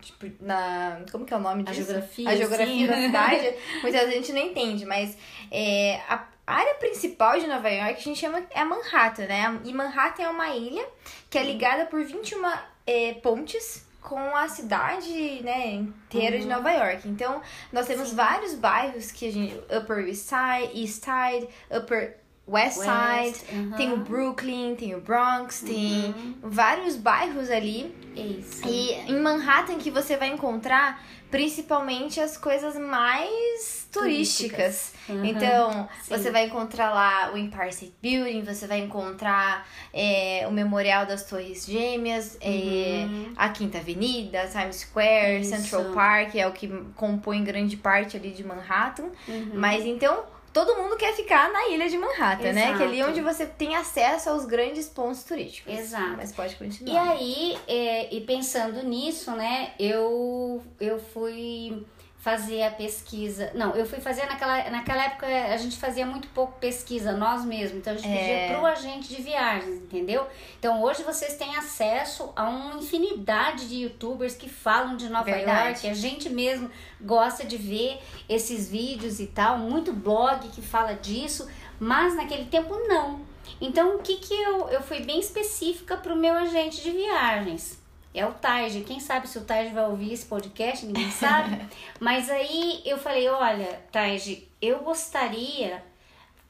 tipo, 0.00 0.30
na. 0.40 1.00
Como 1.10 1.26
que 1.26 1.34
é 1.34 1.36
o 1.36 1.40
nome 1.40 1.64
A 1.66 1.72
disso? 1.72 1.86
geografia, 1.86 2.28
A 2.28 2.36
geografia 2.36 2.66
sim. 2.66 2.86
da 2.86 2.96
cidade. 2.96 3.54
Muitas 3.82 4.00
vezes 4.02 4.14
a 4.14 4.16
gente 4.16 4.32
não 4.32 4.42
entende, 4.42 4.86
mas 4.86 5.18
é, 5.50 6.00
a 6.08 6.24
área 6.46 6.74
principal 6.74 7.36
de 7.36 7.48
Nova 7.48 7.68
York 7.68 7.94
a 7.94 8.00
gente 8.00 8.20
chama 8.20 8.46
é 8.52 8.60
a 8.60 8.64
Manhattan, 8.64 9.26
né? 9.26 9.60
E 9.64 9.72
Manhattan 9.72 10.22
é 10.22 10.28
uma 10.28 10.54
ilha 10.54 10.86
que 11.28 11.36
é 11.36 11.42
ligada 11.42 11.84
por 11.86 12.04
21 12.04 12.40
é, 12.86 13.14
pontes 13.14 13.89
com 14.00 14.34
a 14.34 14.48
cidade, 14.48 15.40
né, 15.42 15.74
inteira 15.74 16.38
de 16.38 16.44
Uhum. 16.44 16.50
Nova 16.50 16.70
York. 16.72 17.08
Então, 17.08 17.40
nós 17.72 17.86
temos 17.86 18.08
Sim. 18.08 18.16
vários 18.16 18.54
bairros 18.54 19.10
que 19.12 19.28
a 19.28 19.32
gente 19.32 19.54
Upper 19.76 20.08
East 20.08 20.28
Side, 20.28 20.80
East 20.80 21.04
Side, 21.04 21.48
Upper 21.70 22.16
West 22.48 22.78
Side, 22.78 22.88
West, 23.28 23.44
aham. 23.52 23.76
tem 23.76 23.92
o 23.92 23.98
Brooklyn, 23.98 24.74
tem 24.74 24.94
o 24.94 25.00
Bronx, 25.00 25.60
tem 25.60 26.06
Uhum. 26.06 26.34
vários 26.42 26.96
bairros 26.96 27.48
ali. 27.50 27.94
Isso. 28.16 28.66
E 28.66 28.92
em 29.08 29.20
Manhattan 29.20 29.76
que 29.78 29.90
você 29.90 30.16
vai 30.16 30.28
encontrar 30.28 31.00
principalmente 31.30 32.20
as 32.20 32.36
coisas 32.36 32.76
mais 32.76 33.88
turísticas. 33.92 34.92
Uhum. 35.08 35.24
Então, 35.24 35.88
Sim. 36.02 36.16
você 36.16 36.30
vai 36.30 36.46
encontrar 36.46 36.90
lá 36.92 37.32
o 37.32 37.36
Empire 37.36 37.68
State 37.70 37.94
Building, 38.02 38.42
você 38.42 38.66
vai 38.66 38.78
encontrar 38.80 39.66
é, 39.92 40.44
o 40.48 40.52
Memorial 40.52 41.06
das 41.06 41.24
Torres 41.24 41.66
Gêmeas, 41.66 42.36
é, 42.40 43.06
Uhum. 43.06 43.32
a 43.36 43.48
Quinta 43.48 43.78
Avenida, 43.78 44.46
Times 44.48 44.76
Square, 44.76 45.40
Isso. 45.40 45.50
Central 45.50 45.92
Park, 45.92 46.34
é 46.34 46.46
o 46.46 46.52
que 46.52 46.68
compõe 46.96 47.42
grande 47.42 47.76
parte 47.76 48.16
ali 48.16 48.30
de 48.30 48.44
Manhattan. 48.44 49.10
Uhum. 49.28 49.50
Mas 49.54 49.84
então, 49.84 50.24
todo 50.52 50.76
mundo 50.76 50.96
quer 50.96 51.14
ficar 51.14 51.50
na 51.52 51.68
ilha 51.68 51.88
de 51.88 51.96
Manhattan, 51.96 52.52
né? 52.52 52.76
Que 52.76 52.82
é 52.82 52.86
ali 52.86 52.96
Exato. 52.98 53.10
onde 53.10 53.20
você 53.20 53.46
tem 53.46 53.76
acesso 53.76 54.30
aos 54.30 54.44
grandes 54.44 54.88
pontos 54.88 55.22
turísticos. 55.24 55.72
Exato. 55.72 56.16
Mas 56.16 56.32
pode 56.32 56.54
E 56.54 56.56
continuar. 56.56 57.10
aí, 57.10 57.56
é, 57.68 58.14
e 58.14 58.20
pensando 58.22 58.82
nisso, 58.82 59.30
né, 59.32 59.72
eu, 59.78 60.62
eu 60.80 60.98
fui 60.98 61.84
fazer 62.20 62.62
a 62.62 62.70
pesquisa. 62.70 63.50
Não, 63.54 63.74
eu 63.74 63.86
fui 63.86 63.98
fazer 63.98 64.26
naquela, 64.26 64.68
naquela 64.70 65.04
época 65.06 65.26
a 65.26 65.56
gente 65.56 65.78
fazia 65.78 66.04
muito 66.04 66.28
pouco 66.28 66.52
pesquisa, 66.60 67.12
nós 67.12 67.44
mesmos. 67.46 67.78
Então 67.78 67.94
a 67.94 67.96
gente 67.96 68.08
É. 68.08 68.42
pedia 68.42 68.56
pro 68.56 68.66
agente 68.66 69.08
de 69.08 69.22
viagens, 69.22 69.76
entendeu? 69.76 70.26
Então 70.58 70.82
hoje 70.82 71.02
vocês 71.02 71.36
têm 71.38 71.56
acesso 71.56 72.30
a 72.36 72.46
uma 72.46 72.76
infinidade 72.76 73.66
de 73.68 73.76
youtubers 73.76 74.36
que 74.36 74.50
falam 74.50 74.96
de 74.98 75.08
Nova 75.08 75.24
Verdade. 75.24 75.86
York. 75.86 75.88
A 75.88 75.94
gente 75.94 76.28
mesmo 76.28 76.70
gosta 77.00 77.42
de 77.44 77.56
ver 77.56 77.98
esses 78.28 78.68
vídeos 78.68 79.18
e 79.18 79.26
tal, 79.26 79.56
muito 79.56 79.90
blog 79.90 80.46
que 80.48 80.60
fala 80.60 80.92
disso, 80.92 81.48
mas 81.78 82.14
naquele 82.14 82.44
tempo 82.44 82.74
não. 82.86 83.20
Então, 83.58 83.96
o 83.96 83.98
que 84.00 84.16
que 84.16 84.34
eu, 84.34 84.68
eu 84.68 84.82
fui 84.82 85.00
bem 85.00 85.18
específica 85.18 85.96
pro 85.96 86.14
meu 86.14 86.34
agente 86.34 86.82
de 86.82 86.90
viagens. 86.90 87.79
É 88.12 88.26
o 88.26 88.32
Taj. 88.32 88.80
Quem 88.82 89.00
sabe 89.00 89.28
se 89.28 89.38
o 89.38 89.44
Taj 89.44 89.72
vai 89.72 89.84
ouvir 89.84 90.12
esse 90.12 90.26
podcast, 90.26 90.84
ninguém 90.84 91.10
sabe. 91.10 91.68
Mas 92.00 92.28
aí 92.28 92.82
eu 92.84 92.98
falei, 92.98 93.28
olha, 93.28 93.80
Taj, 93.92 94.48
eu 94.60 94.80
gostaria 94.80 95.82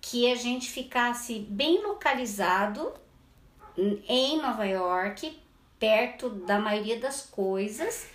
que 0.00 0.31
a 0.31 0.35
gente 0.35 0.71
ficasse 0.71 1.40
bem 1.40 1.83
localizado 1.83 2.93
em 4.09 4.40
Nova 4.40 4.64
York, 4.64 5.38
perto 5.79 6.29
da 6.31 6.59
maioria 6.59 6.99
das 6.99 7.23
coisas, 7.23 8.09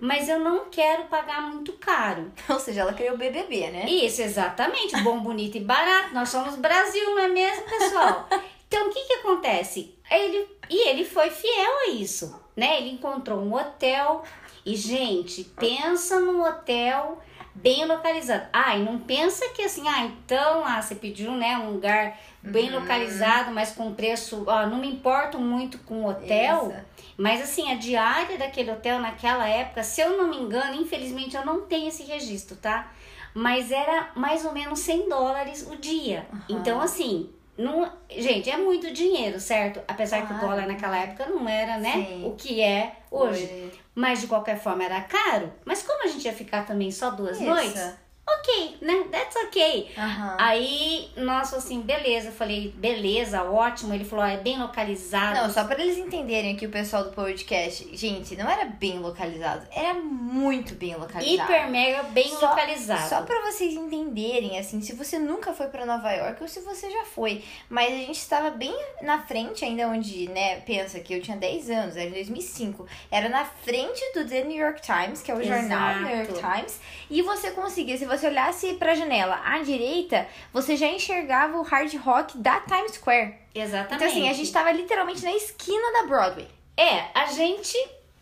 mas 0.00 0.28
eu 0.28 0.40
não 0.40 0.68
quero 0.68 1.04
pagar 1.04 1.42
muito 1.42 1.72
caro. 1.74 2.32
Ou 2.50 2.58
seja, 2.58 2.80
ela 2.80 2.92
criou 2.92 3.14
o 3.14 3.18
BBB, 3.18 3.70
né? 3.70 3.86
Isso, 3.86 4.20
exatamente. 4.20 5.00
Bom, 5.02 5.20
bonito 5.20 5.56
e 5.56 5.60
barato. 5.60 6.12
Nós 6.12 6.28
somos 6.28 6.56
Brasil, 6.56 7.14
não 7.14 7.20
é 7.20 7.28
mesmo, 7.28 7.64
pessoal? 7.64 8.28
Então, 8.72 8.88
o 8.88 8.90
que 8.90 9.04
que 9.04 9.12
acontece? 9.16 9.94
Ele, 10.18 10.48
e 10.68 10.88
ele 10.88 11.04
foi 11.04 11.30
fiel 11.30 11.78
a 11.86 11.90
isso, 11.90 12.40
né? 12.56 12.78
Ele 12.78 12.90
encontrou 12.90 13.40
um 13.40 13.54
hotel 13.54 14.22
e, 14.64 14.76
gente, 14.76 15.44
pensa 15.44 16.20
num 16.20 16.42
hotel 16.42 17.20
bem 17.54 17.84
localizado. 17.84 18.46
Ah, 18.52 18.76
e 18.76 18.82
não 18.82 18.98
pensa 18.98 19.48
que 19.50 19.62
assim, 19.62 19.86
ah, 19.86 20.04
então, 20.04 20.64
ah, 20.64 20.80
você 20.80 20.94
pediu, 20.94 21.32
né, 21.32 21.56
um 21.58 21.72
lugar 21.72 22.18
bem 22.42 22.70
localizado, 22.70 23.52
mas 23.52 23.72
com 23.72 23.94
preço, 23.94 24.44
ó, 24.46 24.66
não 24.66 24.78
me 24.78 24.88
importo 24.88 25.38
muito 25.38 25.78
com 25.78 26.02
o 26.02 26.08
hotel, 26.08 26.70
Isso. 26.70 26.84
mas 27.16 27.42
assim, 27.42 27.70
a 27.70 27.76
diária 27.76 28.38
daquele 28.38 28.70
hotel 28.70 28.98
naquela 28.98 29.46
época, 29.46 29.82
se 29.82 30.00
eu 30.00 30.16
não 30.16 30.28
me 30.28 30.38
engano, 30.38 30.80
infelizmente 30.80 31.36
eu 31.36 31.44
não 31.44 31.62
tenho 31.62 31.88
esse 31.88 32.04
registro, 32.04 32.56
tá? 32.56 32.90
Mas 33.34 33.70
era 33.70 34.10
mais 34.14 34.44
ou 34.44 34.52
menos 34.52 34.80
100 34.80 35.08
dólares 35.08 35.66
o 35.70 35.76
dia. 35.76 36.26
Então, 36.48 36.80
assim, 36.80 37.30
não, 37.56 37.90
gente, 38.10 38.48
é 38.50 38.56
muito 38.56 38.92
dinheiro, 38.92 39.38
certo? 39.38 39.80
Apesar 39.86 40.18
que 40.26 40.32
o 40.32 40.38
Claro. 40.38 40.46
dólar 40.48 40.66
naquela 40.66 40.96
época 40.98 41.26
não 41.26 41.48
era, 41.48 41.78
né? 41.78 41.92
Sim. 41.92 42.24
O 42.26 42.34
que 42.34 42.60
é 42.62 42.96
hoje. 43.10 43.70
Mas 43.94 44.20
de 44.20 44.26
qualquer 44.26 44.58
forma 44.58 44.84
era 44.84 45.00
caro. 45.02 45.52
Mas 45.64 45.82
como 45.82 46.02
a 46.04 46.06
gente 46.08 46.24
ia 46.24 46.32
ficar 46.32 46.64
também 46.64 46.90
só 46.90 47.10
duas 47.10 47.36
Isso. 47.36 47.44
noites, 47.46 47.94
ok, 48.28 48.76
né? 48.80 49.04
That's 49.10 49.36
ok. 49.36 49.90
Aham. 49.98 50.36
Aí, 50.40 51.10
nossa, 51.16 51.56
assim, 51.56 51.80
beleza. 51.80 52.28
Eu 52.28 52.32
falei, 52.32 52.72
beleza, 52.76 53.42
ótimo. 53.42 53.92
Ele 53.94 54.04
falou, 54.04 54.24
ó, 54.24 54.28
é 54.28 54.36
bem 54.36 54.58
localizado. 54.58 55.40
Não, 55.40 55.50
só 55.52 55.64
pra 55.64 55.80
eles 55.82 55.98
entenderem 55.98 56.54
aqui 56.54 56.66
o 56.66 56.70
pessoal 56.70 57.04
do 57.04 57.10
podcast. 57.10 57.88
Gente, 57.96 58.36
não 58.36 58.48
era 58.48 58.64
bem 58.64 58.98
localizado, 58.98 59.66
era 59.74 59.94
muito 59.94 60.74
bem 60.74 60.94
localizado. 60.94 61.50
Hiper 61.52 61.70
mega 61.70 62.02
bem 62.04 62.28
Só- 62.28 62.48
localizado. 62.48 63.08
Só 63.08 63.22
pra 63.22 63.40
vocês 63.42 63.74
entenderem, 63.74 64.58
assim, 64.58 64.80
se 64.80 64.94
você 64.94 65.18
nunca 65.18 65.52
foi 65.52 65.66
pra 65.68 65.84
Nova 65.84 66.10
York 66.12 66.42
ou 66.42 66.48
se 66.48 66.60
você 66.60 66.90
já 66.90 67.04
foi. 67.04 67.44
Mas 67.68 67.92
a 67.92 67.96
gente 67.96 68.18
estava 68.18 68.50
bem 68.50 68.74
na 69.02 69.20
frente 69.22 69.64
ainda 69.64 69.88
onde, 69.88 70.28
né, 70.30 70.60
pensa 70.60 71.00
que 71.00 71.12
eu 71.14 71.20
tinha 71.20 71.36
10 71.36 71.70
anos, 71.70 71.96
era 71.96 72.08
em 72.08 72.12
2005. 72.12 72.86
Era 73.10 73.28
na 73.28 73.44
frente 73.44 74.00
do 74.14 74.26
The 74.26 74.44
New 74.44 74.56
York 74.58 74.80
Times, 74.80 75.22
que 75.22 75.30
é 75.30 75.34
o 75.34 75.42
jornal 75.42 75.96
New 76.00 76.16
York 76.16 76.32
Exato. 76.32 76.56
Times. 76.56 76.80
E 77.10 77.22
você 77.22 77.50
conseguia, 77.50 77.96
se 77.96 78.04
você 78.16 78.26
olhasse 78.26 78.74
pra 78.74 78.94
janela 78.94 79.40
à 79.44 79.58
direita, 79.58 80.26
você 80.52 80.76
já 80.76 80.86
enxergava 80.86 81.58
o 81.58 81.62
hard 81.62 81.94
rock 81.96 82.38
da 82.38 82.60
Times 82.60 82.92
Square. 82.92 83.34
Exatamente. 83.54 83.94
Então, 83.94 84.08
assim, 84.08 84.28
a 84.28 84.32
gente 84.32 84.52
tava 84.52 84.70
literalmente 84.72 85.22
na 85.22 85.32
esquina 85.32 85.92
da 85.92 86.06
Broadway. 86.06 86.48
É, 86.76 87.06
a 87.14 87.26
gente, 87.26 87.76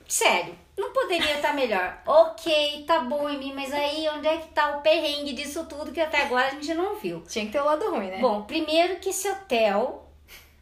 sério, 0.09 0.55
não 0.77 0.93
poderia 0.93 1.37
estar 1.37 1.55
melhor. 1.55 2.01
Ok, 2.07 2.85
tá 2.87 3.01
bom 3.01 3.29
em 3.29 3.39
mim, 3.39 3.53
mas 3.55 3.73
aí 3.73 4.09
onde 4.09 4.27
é 4.27 4.39
que 4.39 4.49
tá 4.49 4.77
o 4.77 4.81
perrengue 4.81 5.33
disso 5.33 5.65
tudo 5.67 5.93
que 5.93 6.01
até 6.01 6.23
agora 6.23 6.49
a 6.49 6.51
gente 6.51 6.75
não 6.75 6.97
viu? 6.97 7.23
Tinha 7.29 7.47
que 7.47 7.53
ter 7.53 7.61
o 7.61 7.65
lado 7.65 7.91
ruim, 7.91 8.07
né? 8.07 8.19
Bom, 8.19 8.43
primeiro 8.43 8.97
que 8.97 9.11
esse 9.11 9.29
hotel, 9.29 10.09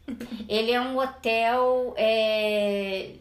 ele 0.47 0.71
é 0.71 0.81
um 0.81 0.97
hotel 0.97 1.93
é, 1.97 3.11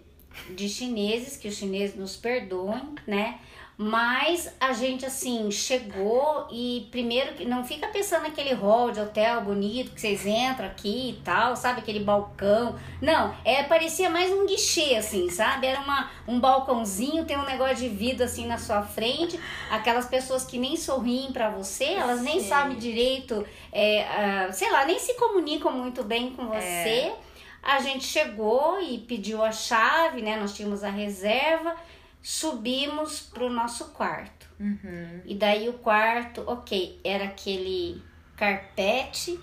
de 0.50 0.68
chineses, 0.68 1.36
que 1.36 1.48
os 1.48 1.54
chineses 1.54 1.96
nos 1.96 2.16
perdoem, 2.16 2.94
né? 3.06 3.38
Mas 3.80 4.52
a 4.58 4.72
gente, 4.72 5.06
assim, 5.06 5.52
chegou 5.52 6.48
e 6.50 6.88
primeiro 6.90 7.34
que 7.34 7.44
não 7.44 7.62
fica 7.62 7.86
pensando 7.86 8.22
naquele 8.22 8.52
hall 8.52 8.90
de 8.90 8.98
hotel 8.98 9.40
bonito 9.42 9.92
que 9.92 10.00
vocês 10.00 10.26
entram 10.26 10.66
aqui 10.66 11.10
e 11.10 11.22
tal, 11.22 11.54
sabe? 11.54 11.78
Aquele 11.78 12.00
balcão. 12.00 12.74
Não, 13.00 13.32
é, 13.44 13.62
parecia 13.62 14.10
mais 14.10 14.32
um 14.32 14.46
guichê, 14.46 14.96
assim, 14.96 15.30
sabe? 15.30 15.68
Era 15.68 15.80
uma, 15.80 16.10
um 16.26 16.40
balcãozinho, 16.40 17.24
tem 17.24 17.38
um 17.38 17.44
negócio 17.44 17.76
de 17.76 17.88
vidro 17.88 18.24
assim 18.24 18.46
na 18.48 18.58
sua 18.58 18.82
frente. 18.82 19.38
Aquelas 19.70 20.06
pessoas 20.06 20.44
que 20.44 20.58
nem 20.58 20.76
sorriem 20.76 21.30
pra 21.30 21.48
você, 21.48 21.92
elas 21.92 22.20
nem 22.20 22.40
sabem 22.40 22.76
direito, 22.76 23.46
é, 23.70 24.02
ah, 24.02 24.52
sei 24.52 24.72
lá, 24.72 24.84
nem 24.86 24.98
se 24.98 25.14
comunicam 25.14 25.70
muito 25.70 26.02
bem 26.02 26.30
com 26.30 26.48
você. 26.48 27.12
A 27.62 27.80
gente 27.80 28.04
chegou 28.04 28.80
e 28.80 28.98
pediu 28.98 29.44
a 29.44 29.52
chave, 29.52 30.20
né? 30.20 30.36
Nós 30.36 30.54
tínhamos 30.54 30.82
a 30.82 30.90
reserva, 30.90 31.76
subimos 32.22 33.20
pro 33.20 33.50
nosso 33.50 33.86
quarto. 33.86 34.48
Uhum. 34.58 35.22
E 35.24 35.34
daí 35.34 35.68
o 35.68 35.74
quarto, 35.74 36.42
ok, 36.46 37.00
era 37.04 37.24
aquele 37.24 38.02
carpete, 38.36 39.38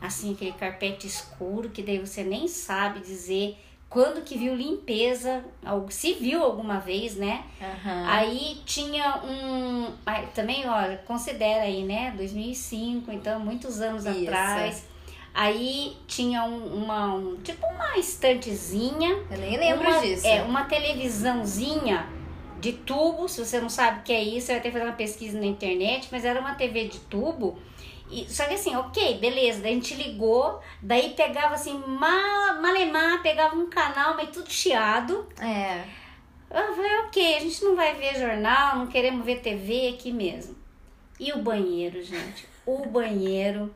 assim, 0.00 0.34
aquele 0.34 0.52
carpete 0.52 1.06
escuro, 1.06 1.70
que 1.70 1.82
daí 1.82 1.98
você 1.98 2.22
nem 2.22 2.48
sabe 2.48 3.00
dizer 3.00 3.58
quando 3.88 4.22
que 4.22 4.36
viu 4.36 4.54
limpeza, 4.54 5.44
se 5.90 6.14
viu 6.14 6.42
alguma 6.42 6.80
vez, 6.80 7.16
né? 7.16 7.44
Aham. 7.60 8.04
Aí 8.08 8.60
tinha 8.64 9.22
um. 9.24 9.92
Também, 10.34 10.68
olha, 10.68 10.98
considera 10.98 11.62
aí, 11.62 11.84
né? 11.84 12.12
2005, 12.16 13.12
então 13.12 13.38
muitos 13.38 13.80
anos 13.80 14.04
Isso. 14.04 14.22
atrás. 14.22 14.84
Aí 15.38 15.94
tinha 16.06 16.44
um, 16.44 16.84
uma. 16.84 17.12
um- 17.14 17.36
tipo 17.42 17.66
uma 17.66 17.98
estantezinha. 17.98 19.22
Eu 19.30 19.36
nem 19.36 19.58
lembro 19.58 19.86
uma, 19.86 20.00
disso. 20.00 20.26
É, 20.26 20.40
uma 20.42 20.64
televisãozinha 20.64 22.06
de 22.58 22.72
tubo. 22.72 23.28
Se 23.28 23.44
você 23.44 23.60
não 23.60 23.68
sabe 23.68 24.00
o 24.00 24.02
que 24.02 24.14
é 24.14 24.22
isso, 24.22 24.46
você 24.46 24.52
vai 24.54 24.62
ter 24.62 24.68
que 24.70 24.72
fazer 24.78 24.88
uma 24.88 24.96
pesquisa 24.96 25.38
na 25.38 25.44
internet. 25.44 26.08
Mas 26.10 26.24
era 26.24 26.40
uma 26.40 26.54
TV 26.54 26.88
de 26.88 27.00
tubo. 27.00 27.58
E, 28.10 28.24
só 28.32 28.46
que 28.46 28.54
assim, 28.54 28.74
ok, 28.76 29.18
beleza. 29.18 29.60
Daí 29.60 29.72
a 29.72 29.74
gente 29.74 29.94
ligou. 29.94 30.58
Daí 30.80 31.10
pegava 31.10 31.54
assim, 31.54 31.78
mal, 31.86 32.62
malemar, 32.62 33.20
pegava 33.22 33.54
um 33.56 33.68
canal, 33.68 34.16
mas 34.16 34.30
tudo 34.30 34.50
chiado. 34.50 35.26
É. 35.38 35.84
Eu 36.50 36.74
falei, 36.74 36.96
ok, 37.00 37.36
a 37.36 37.40
gente 37.40 37.62
não 37.62 37.76
vai 37.76 37.94
ver 37.94 38.18
jornal, 38.18 38.76
não 38.76 38.86
queremos 38.86 39.22
ver 39.22 39.40
TV 39.40 39.88
aqui 39.88 40.10
mesmo. 40.10 40.56
E 41.20 41.30
o 41.34 41.42
banheiro, 41.42 42.02
gente? 42.02 42.48
O 42.64 42.86
banheiro. 42.86 43.70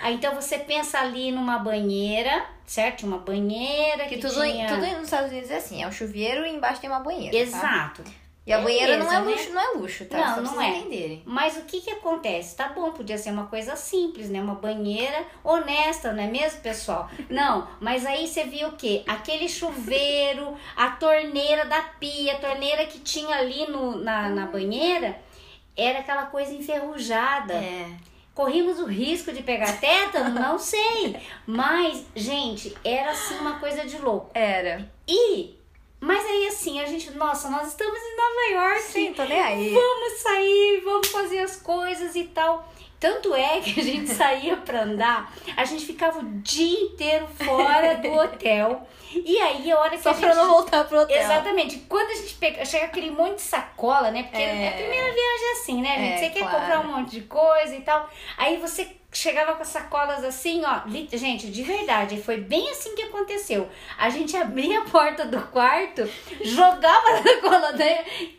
Aí 0.00 0.14
então 0.14 0.34
você 0.34 0.58
pensa 0.58 0.98
ali 0.98 1.32
numa 1.32 1.58
banheira, 1.58 2.44
certo? 2.66 3.04
Uma 3.06 3.18
banheira 3.18 4.04
que, 4.04 4.16
Que 4.16 4.20
tudo, 4.20 4.42
tinha... 4.42 4.68
tudo 4.68 4.86
nos 4.92 5.04
Estados 5.04 5.30
Unidos 5.30 5.50
é 5.50 5.56
assim, 5.56 5.82
é 5.82 5.86
um 5.86 5.92
chuveiro 5.92 6.46
e 6.46 6.50
embaixo 6.50 6.80
tem 6.80 6.88
uma 6.90 7.00
banheira. 7.00 7.32
tá? 7.32 7.42
Exato. 7.42 8.04
E 8.46 8.52
a 8.52 8.60
banheira 8.62 8.96
não 8.96 9.12
é 9.12 9.20
né? 9.20 9.30
luxo, 9.30 9.52
não 9.52 9.60
é 9.60 9.76
luxo, 9.76 10.04
tá? 10.06 10.36
Não, 10.36 10.46
Só 10.46 10.54
não 10.54 10.62
é. 10.62 10.78
entenderem. 10.78 11.22
Mas 11.26 11.58
o 11.58 11.64
que 11.64 11.82
que 11.82 11.90
acontece? 11.90 12.56
Tá 12.56 12.70
bom, 12.70 12.92
podia 12.92 13.18
ser 13.18 13.30
uma 13.30 13.44
coisa 13.44 13.76
simples, 13.76 14.30
né? 14.30 14.40
Uma 14.40 14.54
banheira 14.54 15.22
honesta, 15.44 16.14
não 16.14 16.22
é 16.22 16.26
mesmo, 16.28 16.62
pessoal? 16.62 17.10
Não, 17.28 17.68
mas 17.78 18.06
aí 18.06 18.26
você 18.26 18.44
viu 18.44 18.68
o 18.68 18.72
quê? 18.72 19.02
Aquele 19.06 19.50
chuveiro, 19.50 20.56
a 20.74 20.88
torneira 20.92 21.66
da 21.66 21.82
pia, 21.82 22.36
a 22.36 22.38
torneira 22.38 22.86
que 22.86 23.00
tinha 23.00 23.36
ali 23.36 23.66
no, 23.66 23.98
na, 23.98 24.30
na 24.30 24.46
banheira, 24.46 25.20
era 25.76 25.98
aquela 25.98 26.24
coisa 26.24 26.54
enferrujada. 26.54 27.52
É. 27.52 27.86
Corrimos 28.38 28.78
o 28.78 28.84
risco 28.84 29.32
de 29.32 29.42
pegar 29.42 29.80
tétano? 29.80 30.32
Não 30.32 30.60
sei. 30.60 31.16
Mas, 31.44 32.06
gente, 32.14 32.72
era 32.84 33.10
assim 33.10 33.34
uma 33.38 33.58
coisa 33.58 33.84
de 33.84 33.98
louco. 33.98 34.30
Era. 34.32 34.88
E, 35.08 35.56
mas 35.98 36.24
aí 36.24 36.46
assim, 36.46 36.80
a 36.80 36.86
gente, 36.86 37.10
nossa, 37.16 37.50
nós 37.50 37.66
estamos 37.66 37.98
em 37.98 38.16
Nova 38.16 38.64
York. 38.64 38.82
Sim, 38.82 39.12
tô 39.12 39.24
nem 39.24 39.40
aí. 39.40 39.74
Vamos 39.74 40.20
sair, 40.20 40.80
vamos 40.84 41.08
fazer 41.08 41.40
as 41.40 41.56
coisas 41.56 42.14
e 42.14 42.26
tal. 42.26 42.72
Tanto 43.00 43.34
é 43.34 43.60
que 43.60 43.78
a 43.78 43.82
gente 43.82 44.08
saía 44.10 44.56
pra 44.56 44.82
andar, 44.82 45.32
a 45.56 45.64
gente 45.64 45.86
ficava 45.86 46.18
o 46.18 46.24
dia 46.40 46.80
inteiro 46.80 47.28
fora 47.28 47.94
do 47.96 48.12
hotel. 48.12 48.86
E 49.12 49.38
aí, 49.38 49.70
a 49.72 49.78
hora 49.78 49.90
que 49.90 50.02
Só 50.02 50.10
a 50.10 50.14
pra 50.14 50.28
gente 50.28 50.36
não 50.36 50.50
voltar 50.50 50.84
pro 50.84 51.00
hotel. 51.00 51.16
Exatamente. 51.18 51.78
Quando 51.88 52.10
a 52.10 52.14
gente 52.14 52.34
pega, 52.34 52.64
chega 52.64 52.86
aquele 52.86 53.10
monte 53.10 53.36
de 53.36 53.42
sacola, 53.42 54.10
né? 54.10 54.24
Porque 54.24 54.36
É. 54.42 54.68
a 54.68 54.72
primeira 54.72 55.06
viagem 55.14 55.48
é 55.48 55.52
assim, 55.52 55.80
né, 55.82 55.96
gente? 55.96 56.12
É, 56.12 56.18
você 56.18 56.30
quer 56.30 56.40
claro. 56.40 56.58
comprar 56.58 56.80
um 56.80 56.92
monte 56.92 57.10
de 57.12 57.20
coisa 57.22 57.74
e 57.74 57.80
tal. 57.80 58.10
Aí 58.36 58.56
você 58.58 58.84
chegava 59.12 59.54
com 59.54 59.62
as 59.62 59.68
sacolas 59.68 60.22
assim, 60.22 60.62
ó. 60.64 60.82
Gente, 61.12 61.50
de 61.50 61.62
verdade, 61.62 62.20
foi 62.22 62.38
bem 62.38 62.68
assim 62.70 62.94
que 62.94 63.02
aconteceu. 63.02 63.68
A 63.98 64.10
gente 64.10 64.36
abria 64.36 64.80
a 64.80 64.84
porta 64.84 65.24
do 65.24 65.40
quarto, 65.48 66.08
jogava 66.42 67.08
a 67.10 67.22
sacola 67.22 67.72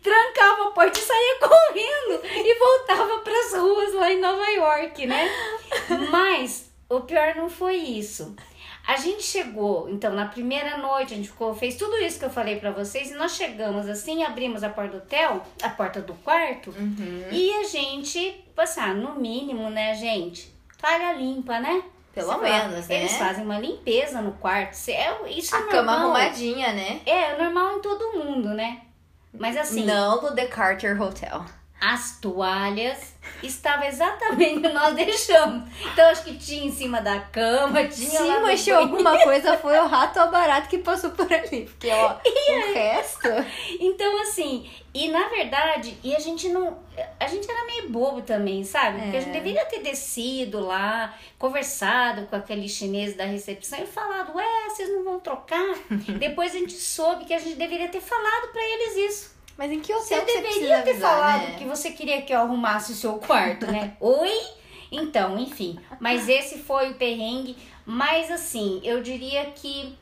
trancava 0.04 0.64
a 0.68 0.72
porta 0.72 1.00
e 1.00 1.02
saía 1.02 1.40
correndo 1.40 2.22
e 2.24 2.60
voltava 2.60 3.20
pras 3.20 3.54
ruas 3.54 3.94
lá 3.94 4.12
em 4.12 4.20
Nova 4.22 4.50
York, 4.50 5.06
né? 5.06 5.30
Mas 6.12 6.72
o 6.90 7.02
pior 7.02 7.36
não 7.36 7.50
foi 7.50 7.76
isso. 7.76 8.36
A 8.88 8.96
gente 8.96 9.22
chegou, 9.22 9.88
então, 9.88 10.14
na 10.16 10.26
primeira 10.26 10.78
noite, 10.78 11.14
a 11.14 11.18
gente 11.18 11.30
ficou, 11.30 11.54
fez 11.54 11.76
tudo 11.76 11.96
isso 11.98 12.18
que 12.18 12.26
eu 12.26 12.30
falei 12.30 12.56
pra 12.56 12.72
vocês, 12.72 13.12
e 13.12 13.14
nós 13.14 13.36
chegamos 13.36 13.88
assim, 13.88 14.24
abrimos 14.24 14.64
a 14.64 14.70
porta 14.70 14.94
do 14.94 14.98
hotel, 14.98 15.46
a 15.62 15.70
porta 15.70 16.02
do 16.02 16.16
quarto, 16.16 16.72
Uhum. 16.72 17.26
e 17.32 17.54
a 17.54 17.64
gente, 17.66 18.44
assim, 18.58 18.80
ah, 18.80 18.94
no 18.96 19.20
mínimo, 19.20 19.70
né, 19.70 19.94
gente? 19.94 20.59
Toalha 20.80 21.14
limpa, 21.14 21.60
né? 21.60 21.84
Pelo 22.14 22.28
Você 22.28 22.34
fala, 22.40 22.44
menos, 22.68 22.88
né? 22.88 22.96
Eles 23.00 23.14
fazem 23.18 23.44
uma 23.44 23.60
limpeza 23.60 24.22
no 24.22 24.32
quarto. 24.34 24.76
É, 24.90 25.30
isso 25.30 25.56
A 25.56 25.60
é 25.60 25.64
cama 25.64 25.92
normal. 26.00 26.16
arrumadinha, 26.16 26.74
né? 26.74 27.02
É, 27.06 27.32
é 27.34 27.38
normal 27.38 27.78
em 27.78 27.82
todo 27.82 28.14
mundo, 28.14 28.50
né? 28.50 28.82
Mas 29.34 29.56
assim, 29.56 29.86
Não 29.86 30.22
no 30.22 30.34
The 30.36 30.48
Carter 30.48 31.00
Hotel. 31.02 31.46
as 31.80 32.20
toalhas 32.20 33.14
estavam 33.44 33.86
exatamente 33.88 34.58
onde 34.58 34.74
nós 34.74 34.94
deixamos. 34.96 35.64
Então 35.94 36.10
acho 36.10 36.24
que 36.24 36.38
tinha 36.38 36.66
em 36.66 36.72
cima 36.72 37.02
da 37.02 37.20
cama, 37.20 37.84
tinha 37.88 38.10
Se 38.10 38.24
no 38.24 38.46
mexeu 38.46 38.76
banheiro. 38.76 38.96
alguma 38.98 39.20
coisa, 39.24 39.58
foi 39.58 39.78
o 39.80 39.88
rato 39.88 40.20
ou 40.20 40.28
o 40.28 40.32
barato 40.32 40.68
que 40.70 40.78
passou 40.80 41.12
por 41.12 41.32
ali. 41.32 41.66
Porque, 41.66 41.90
ó, 41.92 42.16
o 42.18 42.74
resto... 42.74 43.28
Então, 43.80 44.22
assim, 44.22 44.70
e 44.94 45.08
na 45.10 45.28
verdade, 45.30 45.98
e 46.04 46.16
a 46.16 46.20
gente 46.20 46.50
não. 46.50 46.80
A 47.20 47.28
gente 47.28 47.50
era 47.50 47.66
meio 47.66 47.90
bobo 47.90 48.22
também, 48.22 48.64
sabe? 48.64 49.02
Porque 49.02 49.18
a 49.18 49.22
gente 49.22 49.30
É. 49.30 49.34
deveria 49.40 49.66
ter 49.66 49.80
descido 49.82 50.60
lá, 50.60 51.14
conversado 51.38 52.26
com 52.28 52.36
aquele 52.36 52.68
chinês 52.68 53.16
da 53.16 53.24
recepção 53.26 53.80
e 53.82 53.86
falado, 53.86 54.36
ué, 54.36 54.46
vocês 54.70 54.90
não 54.90 55.04
vão 55.04 55.20
trocar? 55.20 55.76
Depois 56.20 56.54
a 56.54 56.58
gente 56.60 56.74
soube 56.74 57.26
que 57.26 57.34
a 57.34 57.40
gente 57.40 57.56
deveria 57.56 57.88
ter 57.88 58.02
falado 58.02 58.52
pra 58.52 58.62
eles 58.62 58.96
isso. 59.12 59.39
Mas 59.60 59.74
em 59.74 59.82
que 59.82 59.92
Você 59.92 60.16
hotel 60.16 60.26
que 60.26 60.32
você 60.32 60.42
deveria 60.42 60.82
ter 60.84 60.92
avisar, 60.92 61.12
falado 61.12 61.42
né? 61.50 61.56
que 61.58 61.66
você 61.66 61.92
queria 61.92 62.22
que 62.22 62.34
eu 62.34 62.40
arrumasse 62.40 62.94
o 62.94 62.96
seu 62.96 63.16
quarto, 63.16 63.68
né? 63.68 63.92
Oi? 64.00 64.32
Então, 64.90 65.38
enfim. 65.38 65.78
Mas 66.00 66.30
esse 66.30 66.60
foi 66.60 66.92
o 66.92 66.94
perrengue. 66.96 67.58
Mas, 67.86 68.32
assim, 68.32 68.80
eu 68.86 69.04
diria 69.04 69.48
que 69.48 69.98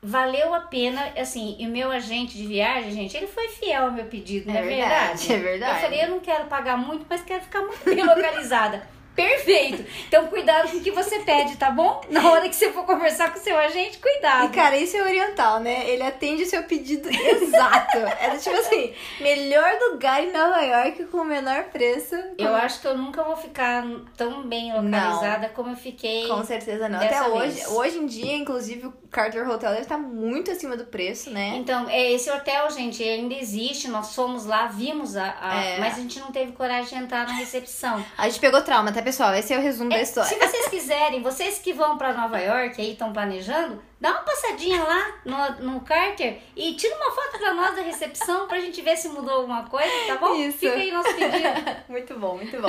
valeu 0.00 0.54
a 0.54 0.60
pena. 0.60 1.12
Assim, 1.18 1.56
e 1.58 1.66
o 1.66 1.70
meu 1.70 1.90
agente 1.90 2.36
de 2.36 2.46
viagem, 2.46 2.92
gente, 2.92 3.16
ele 3.16 3.26
foi 3.26 3.48
fiel 3.48 3.86
ao 3.86 3.90
meu 3.90 4.04
pedido, 4.04 4.48
É 4.48 4.52
não 4.52 4.60
é 4.60 4.62
verdade, 4.62 5.26
verdade? 5.26 5.32
é 5.32 5.38
verdade. 5.38 5.74
Eu 5.74 5.80
falei, 5.82 6.04
eu 6.04 6.08
não 6.10 6.20
quero 6.20 6.44
pagar 6.46 6.76
muito, 6.76 7.04
mas 7.10 7.22
quero 7.22 7.42
ficar 7.42 7.62
muito 7.62 7.84
bem 7.84 8.04
localizada. 8.06 8.88
Perfeito. 9.14 9.84
Então, 10.08 10.26
cuidado 10.26 10.70
com 10.70 10.78
o 10.78 10.80
que 10.80 10.90
você 10.90 11.20
pede, 11.20 11.56
tá 11.56 11.70
bom? 11.70 12.00
Na 12.10 12.30
hora 12.30 12.48
que 12.48 12.56
você 12.56 12.72
for 12.72 12.84
conversar 12.84 13.32
com 13.32 13.38
o 13.38 13.42
seu 13.42 13.56
agente, 13.56 13.98
cuidado. 13.98 14.46
E, 14.46 14.54
cara, 14.54 14.76
isso 14.76 14.96
é 14.96 15.02
oriental, 15.02 15.60
né? 15.60 15.88
Ele 15.88 16.02
atende 16.02 16.42
o 16.42 16.46
seu 16.46 16.62
pedido 16.64 17.08
exato. 17.12 17.98
é 17.98 18.36
tipo 18.36 18.56
assim, 18.56 18.92
melhor 19.20 19.72
lugar 19.90 20.22
em 20.22 20.32
Nova 20.32 20.60
York 20.60 21.04
com 21.04 21.18
o 21.18 21.24
menor 21.24 21.64
preço. 21.64 22.14
Eu 22.38 22.54
acho 22.54 22.80
que 22.80 22.86
eu 22.86 22.96
nunca 22.96 23.22
vou 23.22 23.36
ficar 23.36 23.84
tão 24.16 24.42
bem 24.42 24.72
localizada 24.72 25.48
não. 25.48 25.54
como 25.54 25.70
eu 25.70 25.76
fiquei. 25.76 26.26
Com 26.28 26.44
certeza 26.44 26.88
não. 26.88 27.00
Até 27.00 27.22
hoje, 27.28 27.54
vez. 27.54 27.68
hoje 27.68 27.98
em 27.98 28.06
dia, 28.06 28.36
inclusive, 28.36 28.86
o 28.86 28.92
Carter 29.10 29.48
Hotel 29.48 29.70
deve 29.70 29.82
estar 29.82 29.98
muito 29.98 30.50
acima 30.50 30.76
do 30.76 30.84
preço, 30.84 31.30
né? 31.30 31.56
Então, 31.56 31.88
é, 31.88 32.12
esse 32.12 32.30
hotel, 32.30 32.70
gente, 32.70 33.02
ainda 33.02 33.34
existe. 33.34 33.88
Nós 33.88 34.14
fomos 34.14 34.46
lá, 34.46 34.66
vimos 34.66 35.16
a. 35.16 35.34
a 35.40 35.64
é. 35.64 35.78
Mas 35.78 35.94
a 35.94 36.00
gente 36.00 36.18
não 36.18 36.32
teve 36.32 36.52
coragem 36.52 36.98
de 36.98 37.04
entrar 37.04 37.26
na 37.26 37.34
recepção. 37.34 38.04
A 38.16 38.28
gente 38.28 38.40
pegou 38.40 38.62
trauma, 38.62 38.92
tá, 38.92 39.01
pessoal? 39.02 39.34
Esse 39.34 39.52
é 39.52 39.58
o 39.58 39.60
resumo 39.60 39.92
é, 39.92 39.96
da 39.96 40.02
história. 40.02 40.28
Se 40.28 40.36
vocês 40.36 40.68
quiserem, 40.68 41.22
vocês 41.22 41.58
que 41.58 41.72
vão 41.72 41.98
para 41.98 42.12
Nova 42.12 42.38
York 42.38 42.80
aí 42.80 42.92
estão 42.92 43.12
planejando, 43.12 43.82
dá 44.00 44.10
uma 44.10 44.20
passadinha 44.20 44.82
lá 44.82 45.14
no, 45.24 45.72
no 45.72 45.80
Carter 45.80 46.38
e 46.56 46.74
tira 46.74 46.94
uma 46.96 47.10
foto 47.10 47.38
pra 47.38 47.54
nós 47.54 47.76
da 47.76 47.82
recepção 47.82 48.46
pra 48.48 48.60
gente 48.60 48.80
ver 48.82 48.96
se 48.96 49.08
mudou 49.08 49.34
alguma 49.34 49.64
coisa, 49.64 49.90
tá 50.06 50.16
bom? 50.16 50.34
Isso. 50.34 50.58
Fica 50.58 50.74
aí 50.74 50.90
nosso 50.90 51.14
pedido. 51.14 51.48
muito 51.88 52.18
bom, 52.18 52.36
muito 52.36 52.60
bom. 52.60 52.68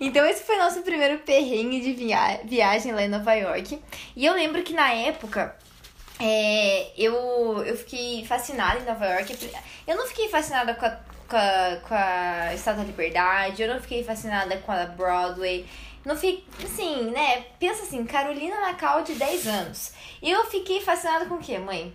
Então 0.00 0.24
esse 0.26 0.44
foi 0.44 0.56
nosso 0.56 0.82
primeiro 0.82 1.18
perrengue 1.18 1.80
de 1.80 1.92
via 1.92 2.40
viagem 2.44 2.92
lá 2.92 3.02
em 3.02 3.08
Nova 3.08 3.34
York. 3.34 3.80
E 4.16 4.26
eu 4.26 4.34
lembro 4.34 4.62
que 4.62 4.72
na 4.72 4.92
época 4.92 5.56
é, 6.20 6.92
eu, 6.98 7.64
eu 7.64 7.76
fiquei 7.76 8.24
fascinada 8.26 8.78
em 8.78 8.84
Nova 8.84 9.06
York. 9.06 9.38
Eu 9.86 9.96
não 9.96 10.06
fiquei 10.06 10.28
fascinada 10.28 10.74
com 10.74 10.84
a, 10.84 10.98
com 11.30 11.36
a, 11.36 11.76
com 11.86 11.94
a 11.94 12.52
Estátua 12.52 12.82
da 12.82 12.88
Liberdade, 12.88 13.62
eu 13.62 13.72
não 13.72 13.80
fiquei 13.80 14.02
fascinada 14.02 14.56
com 14.58 14.72
a 14.72 14.84
Broadway. 14.84 15.64
Não 16.04 16.16
fiquei, 16.16 16.44
assim, 16.64 17.10
né? 17.10 17.42
Pensa 17.58 17.84
assim, 17.84 18.04
Carolina 18.04 18.60
Nacal 18.60 19.02
de 19.02 19.14
10 19.14 19.46
anos. 19.46 19.92
E 20.20 20.30
eu 20.30 20.44
fiquei 20.46 20.80
fascinada 20.80 21.26
com 21.26 21.36
o 21.36 21.38
quê, 21.38 21.58
mãe? 21.58 21.94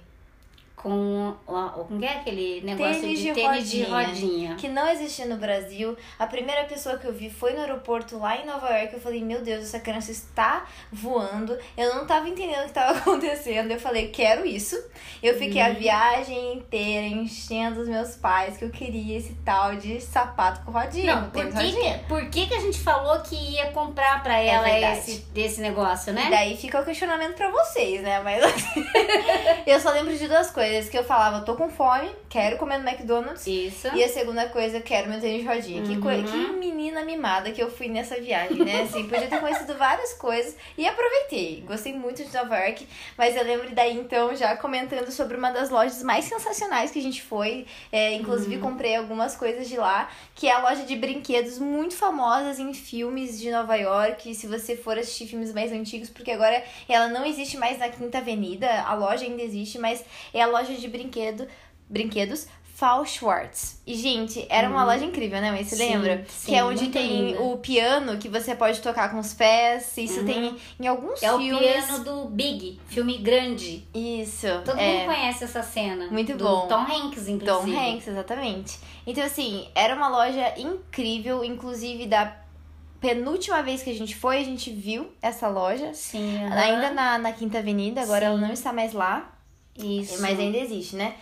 Com 0.85 1.35
o 1.47 1.97
que 1.97 2.05
é 2.05 2.17
aquele 2.17 2.61
negócio 2.61 3.01
tênis 3.01 3.17
de, 3.17 3.25
de 3.25 3.33
tênis 3.33 3.57
rodinha, 3.57 3.85
de 3.85 3.91
rodinha. 3.91 4.55
Que 4.55 4.67
não 4.67 4.87
existia 4.87 5.25
no 5.25 5.35
Brasil. 5.35 5.97
A 6.19 6.27
primeira 6.27 6.65
pessoa 6.65 6.99
que 6.99 7.07
eu 7.07 7.11
vi 7.11 7.27
foi 7.27 7.53
no 7.53 7.61
aeroporto 7.61 8.19
lá 8.19 8.37
em 8.37 8.45
Nova 8.45 8.69
York. 8.69 8.93
Eu 8.93 8.99
falei, 8.99 9.23
meu 9.23 9.41
Deus, 9.41 9.63
essa 9.63 9.79
criança 9.79 10.11
está 10.11 10.67
voando. 10.91 11.57
Eu 11.75 11.95
não 11.95 12.05
tava 12.05 12.29
entendendo 12.29 12.59
o 12.59 12.63
que 12.63 12.67
estava 12.67 12.99
acontecendo. 12.99 13.71
Eu 13.71 13.79
falei, 13.79 14.09
quero 14.09 14.45
isso. 14.45 14.79
Eu 15.23 15.35
fiquei 15.39 15.59
hum. 15.59 15.65
a 15.65 15.69
uhum. 15.69 15.75
viagem 15.75 16.53
inteira 16.53 17.07
enchendo 17.07 17.81
os 17.81 17.89
meus 17.89 18.15
pais 18.17 18.55
que 18.55 18.65
eu 18.65 18.69
queria 18.69 19.17
esse 19.17 19.33
tal 19.43 19.75
de 19.77 19.99
sapato 19.99 20.63
com 20.63 20.71
rodinha. 20.71 21.15
Não, 21.15 21.29
por 21.31 21.51
que, 21.51 21.71
que, 21.71 21.97
por 22.07 22.29
que, 22.29 22.45
que 22.45 22.53
a 22.53 22.59
gente 22.59 22.79
falou 22.79 23.19
que 23.21 23.35
ia 23.35 23.71
comprar 23.71 24.21
pra 24.21 24.39
é 24.39 24.49
ela 24.49 24.69
é 24.69 24.99
esse, 24.99 25.21
desse 25.33 25.61
negócio, 25.61 26.13
né? 26.13 26.27
E 26.27 26.29
daí 26.29 26.57
fica 26.57 26.79
o 26.79 26.85
questionamento 26.85 27.33
pra 27.33 27.49
vocês, 27.49 28.03
né? 28.03 28.19
Mas 28.19 28.43
eu 29.65 29.79
só 29.79 29.89
lembro 29.89 30.15
de 30.15 30.27
duas 30.27 30.51
coisas 30.51 30.75
coisas 30.75 30.89
que 30.89 30.98
eu 30.98 31.03
falava, 31.03 31.46
tô 31.46 31.55
com 31.55 31.70
fome, 31.70 32.10
quero 32.29 32.58
comer 32.58 32.79
no 32.79 32.88
McDonald's. 32.88 33.48
Isso. 33.48 33.88
E 33.96 34.03
a 34.03 34.10
segunda 34.10 34.50
coisa, 34.50 34.82
quero 34.82 35.10
meu 35.10 35.20
tênis 35.22 35.41
de 35.41 35.48
rodinha. 35.48 35.82
Uhum. 35.82 36.01
Que, 36.01 36.32
que 36.32 36.51
menina 36.53 37.03
mimada 37.03 37.51
que 37.51 37.62
eu 37.62 37.72
fui 37.72 37.88
nessa 37.88 38.20
viagem, 38.20 38.63
né? 38.63 38.82
Assim, 38.84 39.08
podia 39.08 39.27
ter 39.27 39.39
conhecido 39.39 39.75
várias 39.77 40.13
coisas 40.13 40.55
e 40.77 40.86
aproveitei. 40.86 41.63
Gostei 41.65 41.94
muito 41.94 42.24
de 42.24 42.34
Nova 42.34 42.58
York, 42.58 42.88
mas 43.17 43.36
eu 43.36 43.44
lembro 43.44 43.74
daí 43.74 43.98
então 43.98 44.36
já 44.36 44.55
comentando 44.58 45.10
sobre 45.12 45.38
uma 45.38 45.51
das 45.51 45.70
lojas 45.70 46.03
mais 46.03 46.25
sensacionais 46.25 46.91
que 46.91 47.00
a 47.00 47.01
gente 47.01 47.22
foi. 47.22 47.65
É, 47.91 48.13
inclusive, 48.13 48.55
uhum. 48.58 48.62
comprei 48.62 48.96
algumas 48.96 49.36
coisas 49.36 49.67
de 49.67 49.77
lá, 49.77 50.10
que 50.34 50.48
é 50.48 50.51
a 50.51 50.60
loja 50.60 50.84
de 50.84 50.96
brinquedos 50.96 51.58
muito 51.58 51.96
famosas 51.96 52.60
em 52.60 52.74
filmes 52.74 53.39
de 53.39 53.50
Nova 53.50 53.75
York. 53.75 54.36
Se 54.36 54.48
você 54.48 54.75
for 54.75 54.98
assistir 54.98 55.27
filmes 55.27 55.53
mais 55.53 55.72
antigos, 55.72 56.10
porque 56.10 56.32
agora 56.32 56.62
ela 56.89 57.08
não 57.08 57.25
existe 57.25 57.58
mais 57.58 57.79
na 57.79 57.89
Quinta 57.89 58.17
Avenida, 58.17 58.70
a 58.82 58.94
loja 58.94 59.24
ainda 59.24 59.41
existe, 59.41 59.79
mas 59.79 60.03
é 60.34 60.41
a 60.41 60.48
loja 60.48 60.64
de 60.74 60.88
brinquedo, 60.88 61.48
brinquedos 61.89 62.48
Fall 62.75 63.05
Schwartz. 63.05 63.81
E, 63.88 63.95
gente, 63.95 64.45
era 64.50 64.69
uma 64.69 64.84
hum. 64.84 64.88
loja 64.88 65.05
incrível, 65.05 65.39
né? 65.39 65.50
Mas 65.50 65.67
você 65.67 65.77
sim, 65.77 65.95
lembra? 65.95 66.25
Sim, 66.27 66.48
que 66.48 66.55
é 66.55 66.62
onde 66.62 66.89
tem 66.89 67.27
linda. 67.27 67.41
o 67.41 67.57
piano 67.57 68.17
que 68.17 68.27
você 68.27 68.53
pode 68.53 68.81
tocar 68.81 69.10
com 69.12 69.17
os 69.17 69.34
pés. 69.34 69.98
Isso 69.98 70.19
uhum. 70.19 70.25
tem 70.25 70.57
em 70.77 70.86
alguns 70.86 71.24
é 71.24 71.29
filmes. 71.29 71.51
É 71.51 71.55
o 71.55 71.60
piano 71.60 72.03
do 72.03 72.25
Big, 72.25 72.77
filme 72.88 73.17
grande. 73.19 73.88
Isso. 73.93 74.48
Todo 74.65 74.77
é. 74.77 74.91
mundo 74.91 75.05
conhece 75.05 75.45
essa 75.45 75.63
cena. 75.63 76.07
Muito 76.07 76.36
bom. 76.36 76.67
Tom 76.67 76.81
Hanks, 76.81 77.29
inclusive. 77.29 77.72
Tom 77.72 77.79
Hanks, 77.79 78.07
exatamente. 78.10 78.77
Então, 79.07 79.24
assim, 79.24 79.69
era 79.74 79.95
uma 79.95 80.10
loja 80.10 80.60
incrível, 80.60 81.45
inclusive 81.45 82.05
da 82.07 82.36
penúltima 83.00 83.63
vez 83.63 83.84
que 83.84 83.89
a 83.89 83.95
gente 83.95 84.17
foi, 84.17 84.39
a 84.39 84.43
gente 84.43 84.69
viu 84.69 85.13
essa 85.22 85.48
loja. 85.48 85.93
Sim. 85.93 86.43
Uhum. 86.43 86.51
Ainda 86.51 86.91
na, 86.91 87.17
na 87.19 87.31
Quinta 87.31 87.60
Avenida, 87.60 88.01
agora 88.01 88.25
Sim. 88.25 88.31
ela 88.34 88.38
não 88.38 88.51
está 88.51 88.74
mais 88.74 88.91
lá. 88.91 89.31
Isso. 89.77 90.22
Mas 90.22 90.39
ainda 90.39 90.58
existe, 90.58 90.96
né? 90.96 91.15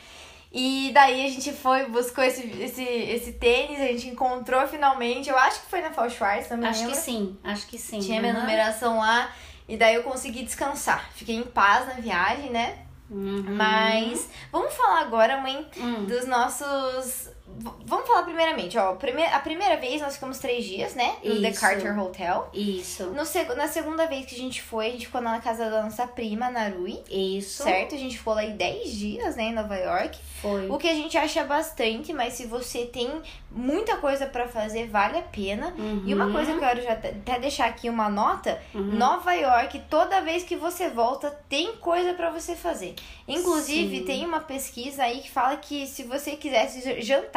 E 0.51 0.91
daí 0.93 1.25
a 1.25 1.29
gente 1.29 1.51
foi, 1.51 1.85
buscou 1.85 2.23
esse, 2.23 2.45
esse, 2.61 2.83
esse 2.83 3.33
tênis, 3.33 3.79
a 3.81 3.87
gente 3.87 4.07
encontrou 4.07 4.67
finalmente. 4.67 5.27
Eu 5.27 5.37
acho 5.37 5.61
que 5.61 5.67
foi 5.67 5.81
na 5.81 5.91
Fall 5.91 6.09
Schwarz 6.09 6.47
também. 6.47 6.69
Acho 6.69 6.87
que 6.87 6.95
sim, 6.95 7.35
acho 7.43 7.65
que 7.65 7.77
sim. 7.77 7.99
Tinha 7.99 8.17
uhum. 8.17 8.21
minha 8.21 8.39
numeração 8.39 8.99
lá. 8.99 9.31
E 9.67 9.75
daí 9.75 9.95
eu 9.95 10.03
consegui 10.03 10.43
descansar. 10.43 11.09
Fiquei 11.15 11.35
em 11.35 11.43
paz 11.43 11.87
na 11.87 11.93
viagem, 11.95 12.51
né? 12.51 12.77
Uhum. 13.09 13.55
Mas 13.55 14.29
vamos 14.51 14.73
falar 14.75 15.01
agora, 15.01 15.41
mãe, 15.41 15.67
uhum. 15.75 16.05
dos 16.05 16.27
nossos 16.27 17.29
Vamos 17.45 18.07
falar 18.07 18.23
primeiramente, 18.23 18.77
ó. 18.77 18.91
a 18.91 19.39
primeira 19.39 19.77
vez 19.77 20.01
nós 20.01 20.15
ficamos 20.15 20.39
três 20.39 20.63
dias, 20.63 20.95
né? 20.95 21.17
No 21.23 21.41
The 21.41 21.51
Carter 21.51 21.99
Hotel. 21.99 22.49
Isso. 22.53 23.07
No 23.07 23.25
seg 23.25 23.53
na 23.55 23.67
segunda 23.67 24.07
vez 24.07 24.25
que 24.25 24.33
a 24.33 24.37
gente 24.37 24.61
foi, 24.61 24.87
a 24.87 24.91
gente 24.91 25.05
ficou 25.05 25.21
na 25.21 25.39
casa 25.39 25.69
da 25.69 25.83
nossa 25.83 26.07
prima, 26.07 26.49
Narui. 26.49 27.01
Isso. 27.09 27.63
Certo? 27.63 27.95
A 27.95 27.97
gente 27.97 28.17
ficou 28.17 28.33
lá 28.33 28.41
aí 28.41 28.53
dez 28.53 28.91
dias, 28.91 29.35
né, 29.35 29.43
em 29.43 29.53
Nova 29.53 29.75
York. 29.75 30.17
Foi. 30.41 30.69
O 30.69 30.77
que 30.77 30.87
a 30.87 30.93
gente 30.93 31.17
acha 31.17 31.43
bastante, 31.43 32.11
mas 32.11 32.33
se 32.33 32.45
você 32.45 32.85
tem 32.85 33.21
muita 33.51 33.97
coisa 33.97 34.25
para 34.25 34.47
fazer, 34.47 34.87
vale 34.87 35.17
a 35.17 35.21
pena. 35.21 35.73
Uhum. 35.77 36.03
E 36.05 36.13
uma 36.13 36.31
coisa 36.31 36.51
que 36.51 36.57
eu 36.57 36.61
quero 36.61 36.81
já 36.81 36.93
até 36.93 37.39
deixar 37.39 37.65
aqui 37.67 37.89
uma 37.89 38.09
nota: 38.09 38.59
uhum. 38.73 38.95
Nova 38.95 39.33
York, 39.33 39.79
toda 39.89 40.21
vez 40.21 40.43
que 40.43 40.55
você 40.55 40.89
volta, 40.89 41.29
tem 41.47 41.75
coisa 41.75 42.13
para 42.13 42.31
você 42.31 42.55
fazer. 42.55 42.95
Inclusive, 43.27 43.99
Sim. 43.99 44.05
tem 44.05 44.25
uma 44.25 44.39
pesquisa 44.39 45.03
aí 45.03 45.21
que 45.21 45.29
fala 45.29 45.55
que 45.57 45.85
se 45.85 46.03
você 46.03 46.31
quisesse 46.31 47.01
jantar 47.01 47.32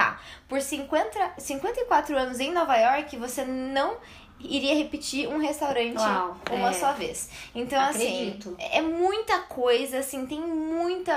por 0.48 0.60
50, 0.60 1.34
54 1.38 2.16
anos 2.16 2.40
em 2.40 2.52
Nova 2.52 2.76
York, 2.76 3.16
você 3.16 3.44
não 3.44 3.96
iria 4.38 4.74
repetir 4.74 5.28
um 5.28 5.38
restaurante 5.38 5.96
Uau, 5.96 6.36
uma 6.50 6.70
é. 6.70 6.72
só 6.72 6.92
vez. 6.92 7.28
Então, 7.54 7.80
assim, 7.80 8.28
Acredito. 8.28 8.56
assim, 8.58 8.76
é 8.76 8.82
muita 8.82 9.38
coisa, 9.40 9.98
assim, 9.98 10.26
tem 10.26 10.40
muita, 10.40 11.14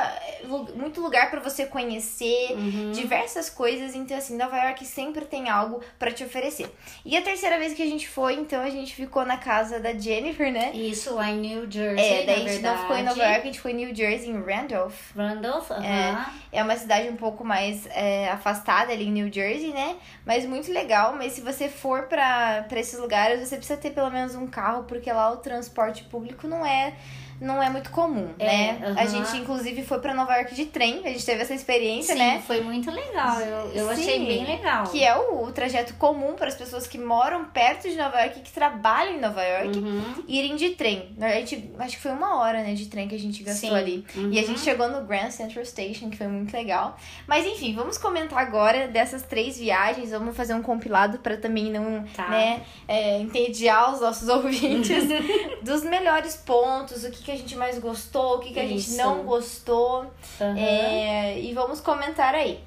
muito 0.76 1.02
lugar 1.02 1.30
para 1.30 1.40
você 1.40 1.66
conhecer, 1.66 2.52
uhum. 2.52 2.92
diversas 2.92 3.50
coisas. 3.50 3.94
Então, 3.94 4.18
assim, 4.18 4.38
Nova 4.38 4.58
York 4.58 4.86
sempre 4.86 5.26
tem 5.26 5.50
algo 5.50 5.82
para 5.98 6.12
te 6.12 6.24
oferecer. 6.24 6.74
E 7.06 7.18
a 7.18 7.22
terceira 7.22 7.58
vez 7.58 7.74
que 7.74 7.84
a 7.84 7.86
gente 7.86 8.08
foi, 8.08 8.36
então, 8.36 8.62
a 8.62 8.70
gente 8.70 8.96
ficou 8.96 9.26
na 9.26 9.38
casa 9.38 9.80
da 9.80 9.94
Jennifer, 9.94 10.52
né? 10.52 10.72
Isso, 10.74 11.14
lá 11.14 11.30
em 11.30 11.40
New 11.40 11.70
Jersey. 11.70 12.06
É, 12.06 12.26
daí 12.26 12.46
a 12.46 12.50
gente 12.50 12.64
não 12.64 12.78
ficou 12.78 12.96
em 12.96 13.04
Nova 13.04 13.22
York, 13.22 13.42
a 13.42 13.46
gente 13.46 13.60
foi 13.60 13.72
em 13.72 13.76
New 13.76 13.96
Jersey, 13.96 14.30
em 14.30 14.42
Randolph. 14.42 15.16
Randolph, 15.16 15.72
é, 15.72 16.58
é 16.60 16.64
uma 16.64 16.76
cidade 16.78 17.10
um 17.10 17.18
pouco 17.18 17.44
mais 17.44 17.86
é, 17.88 18.30
afastada 18.30 18.94
ali 18.94 19.08
em 19.08 19.12
New 19.12 19.32
Jersey, 19.32 19.72
né? 19.72 19.98
Mas 20.26 20.46
muito 20.46 20.72
legal. 20.72 21.16
Mas 21.16 21.34
se 21.34 21.42
você 21.42 21.68
for 21.68 22.04
para 22.04 22.66
esses 22.72 22.98
lugares, 22.98 23.09
lugares 23.10 23.39
você 23.39 23.58
precisa 23.58 23.80
ter 23.80 23.89
pelo 23.89 24.12
menos 24.12 24.36
um 24.36 24.45
carro, 24.45 24.84
porque 24.84 25.12
lá 25.12 25.32
o 25.32 25.38
transporte 25.38 26.04
público 26.04 26.48
não 26.48 26.63
é 26.63 26.93
não 27.39 27.62
é 27.62 27.69
muito 27.69 27.89
comum, 27.91 28.30
é, 28.38 28.45
né? 28.45 28.80
Uh 28.82 28.93
-huh. 28.93 28.99
A 28.99 29.06
gente, 29.06 29.38
inclusive, 29.38 29.84
foi 29.84 29.99
para 29.99 30.13
Nova 30.13 30.36
York 30.36 30.54
de 30.56 30.65
trem, 30.65 31.02
a 31.06 31.10
gente 31.10 31.25
teve 31.25 31.41
essa 31.41 31.54
experiência, 31.54 32.13
Sim, 32.13 32.19
né? 32.19 32.43
foi 32.45 32.62
muito 32.62 32.91
legal, 32.91 33.39
eu, 33.39 33.71
eu 33.73 33.88
Sim, 33.88 34.02
achei 34.02 34.25
bem 34.25 34.45
legal. 34.45 34.84
Que 34.88 35.04
é 35.04 35.15
o, 35.15 35.43
o, 35.43 35.52
trajeto 35.52 35.93
comum 35.95 36.34
para 36.34 36.47
as 36.47 36.56
pessoas 36.56 36.88
que 36.88 36.97
moram 36.97 37.45
perto 37.45 37.89
de 37.89 37.95
Nova 37.95 38.19
York 38.21 38.41
que 38.41 38.52
trabalham 38.52 39.15
em 39.15 39.19
Nova 39.19 39.43
York 39.43 39.78
uhum. 39.78 40.23
irem 40.28 40.56
de 40.56 40.71
trem. 40.71 41.15
A 41.19 41.30
gente, 41.32 41.71
acho 41.80 41.95
que 41.95 42.02
foi 42.02 42.12
uma 42.12 42.39
hora, 42.39 42.62
né, 42.62 42.73
de 42.73 42.88
trem 42.88 43.08
que 43.08 43.15
a 43.15 43.19
gente 43.19 43.43
gastou 43.43 43.69
Sim. 43.69 43.75
ali. 43.75 44.06
Uhum. 44.15 44.32
E 44.32 44.39
a 44.39 44.41
gente 44.41 44.58
uhum. 44.60 44.63
chegou 44.63 44.89
no 44.89 45.06
Grand 45.06 45.32
Central 45.32 45.65
Station, 45.65 46.10
que 46.10 46.17
foi 46.17 46.28
muito 46.28 46.54
legal. 46.54 46.97
Mas 47.28 47.45
enfim, 47.45 47.73
vamos 47.73 47.97
comentar 47.97 48.39
agora 48.39 48.88
dessas 48.88 49.23
três 49.23 49.58
viagens, 49.58 50.12
vamos 50.12 50.36
fazer 50.36 50.54
um 50.54 50.62
compilado 50.62 51.19
para 51.19 51.38
também 51.38 51.71
não, 51.71 52.04
tá. 52.15 52.30
né, 52.30 52.62
é, 52.88 53.19
entediar 53.19 53.93
os 53.93 54.02
nossos 54.02 54.28
ouvintes 54.30 55.04
dos 55.63 55.84
melhores 55.84 56.36
pontos, 56.36 57.04
o 57.04 57.12
que, 57.12 57.23
que 57.30 57.34
a 57.34 57.38
gente 57.38 57.56
mais 57.56 57.78
gostou 57.78 58.38
o 58.38 58.39
que, 58.39 58.52
que 58.52 58.60
a 58.60 58.65
gente 58.65 58.92
não 58.94 59.24
gostou. 59.24 60.02
Uhum. 60.42 60.58
É, 60.58 61.39
e 61.39 61.54
vamos 61.54 61.80
comentar 61.80 62.34
aí. 62.34 62.63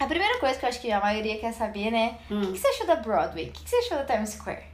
A 0.00 0.06
primeira 0.06 0.40
coisa 0.40 0.58
que 0.58 0.64
eu 0.64 0.68
acho 0.68 0.80
que 0.80 0.90
a 0.90 1.00
maioria 1.00 1.38
quer 1.38 1.52
saber, 1.52 1.92
né? 1.92 2.18
Hum. 2.28 2.40
O 2.40 2.46
que, 2.46 2.52
que 2.54 2.58
você 2.58 2.66
achou 2.68 2.86
da 2.86 2.96
Broadway? 2.96 3.48
O 3.48 3.52
que, 3.52 3.62
que 3.62 3.70
você 3.70 3.76
achou 3.76 3.98
da 3.98 4.04
Times 4.04 4.30
Square? 4.30 4.64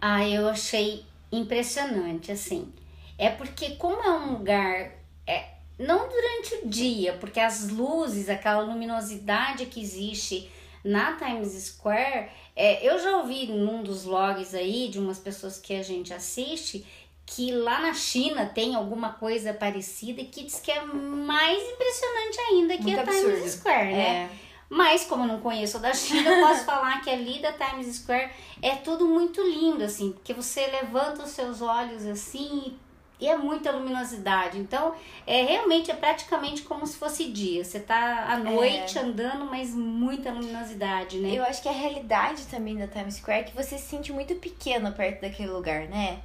Ah, 0.00 0.26
eu 0.26 0.48
achei 0.48 1.04
impressionante, 1.30 2.32
assim. 2.32 2.72
É 3.16 3.30
porque 3.30 3.76
como 3.76 4.02
é 4.02 4.10
um 4.10 4.32
lugar... 4.32 4.90
É, 5.24 5.44
não 5.78 6.08
durante 6.08 6.54
o 6.56 6.68
dia, 6.68 7.12
porque 7.14 7.38
as 7.38 7.68
luzes, 7.68 8.28
aquela 8.28 8.62
luminosidade 8.62 9.66
que 9.66 9.80
existe 9.80 10.50
na 10.84 11.12
Times 11.16 11.52
Square, 11.52 12.28
é, 12.56 12.84
eu 12.84 12.98
já 12.98 13.18
ouvi 13.18 13.46
num 13.46 13.82
dos 13.84 14.02
vlogs 14.02 14.52
aí 14.54 14.88
de 14.88 14.98
umas 14.98 15.18
pessoas 15.18 15.58
que 15.58 15.74
a 15.74 15.82
gente 15.82 16.12
assiste 16.12 16.84
que 17.26 17.52
lá 17.52 17.80
na 17.80 17.94
China 17.94 18.46
tem 18.46 18.74
alguma 18.74 19.10
coisa 19.14 19.54
parecida 19.54 20.22
que 20.24 20.44
diz 20.44 20.60
que 20.60 20.70
é 20.70 20.84
mais 20.84 21.62
impressionante 21.62 22.40
ainda 22.50 22.76
que 22.76 22.82
Muito 22.82 22.98
a 22.98 23.02
absurdo. 23.02 23.36
Times 23.36 23.52
Square, 23.52 23.92
né? 23.92 24.28
É. 24.30 24.30
Mas 24.68 25.04
como 25.04 25.24
eu 25.24 25.28
não 25.28 25.40
conheço 25.40 25.78
da 25.78 25.92
China, 25.92 26.30
eu 26.30 26.46
posso 26.46 26.64
falar 26.66 27.02
que 27.02 27.10
ali 27.10 27.40
da 27.40 27.52
Times 27.52 27.94
Square 27.96 28.30
é 28.60 28.74
tudo 28.76 29.06
muito 29.06 29.42
lindo, 29.42 29.84
assim, 29.84 30.12
porque 30.12 30.32
você 30.32 30.66
levanta 30.66 31.24
os 31.24 31.30
seus 31.30 31.60
olhos 31.60 32.06
assim 32.06 32.74
e 33.22 33.28
é 33.28 33.36
muita 33.36 33.70
luminosidade. 33.70 34.58
Então, 34.58 34.94
é 35.24 35.44
realmente 35.44 35.90
é 35.92 35.94
praticamente 35.94 36.62
como 36.62 36.84
se 36.84 36.96
fosse 36.96 37.30
dia. 37.30 37.64
Você 37.64 37.78
tá 37.78 38.26
à 38.28 38.36
noite 38.36 38.98
andando, 38.98 39.44
mas 39.44 39.72
muita 39.72 40.32
luminosidade, 40.32 41.18
né? 41.18 41.38
Eu 41.38 41.44
acho 41.44 41.62
que 41.62 41.68
a 41.68 41.72
realidade 41.72 42.46
também 42.46 42.76
da 42.76 42.88
Times 42.88 43.14
Square 43.14 43.40
é 43.40 43.44
que 43.44 43.54
você 43.54 43.78
se 43.78 43.84
sente 43.84 44.12
muito 44.12 44.34
pequeno 44.34 44.90
perto 44.90 45.20
daquele 45.20 45.50
lugar, 45.50 45.82
né? 45.82 46.20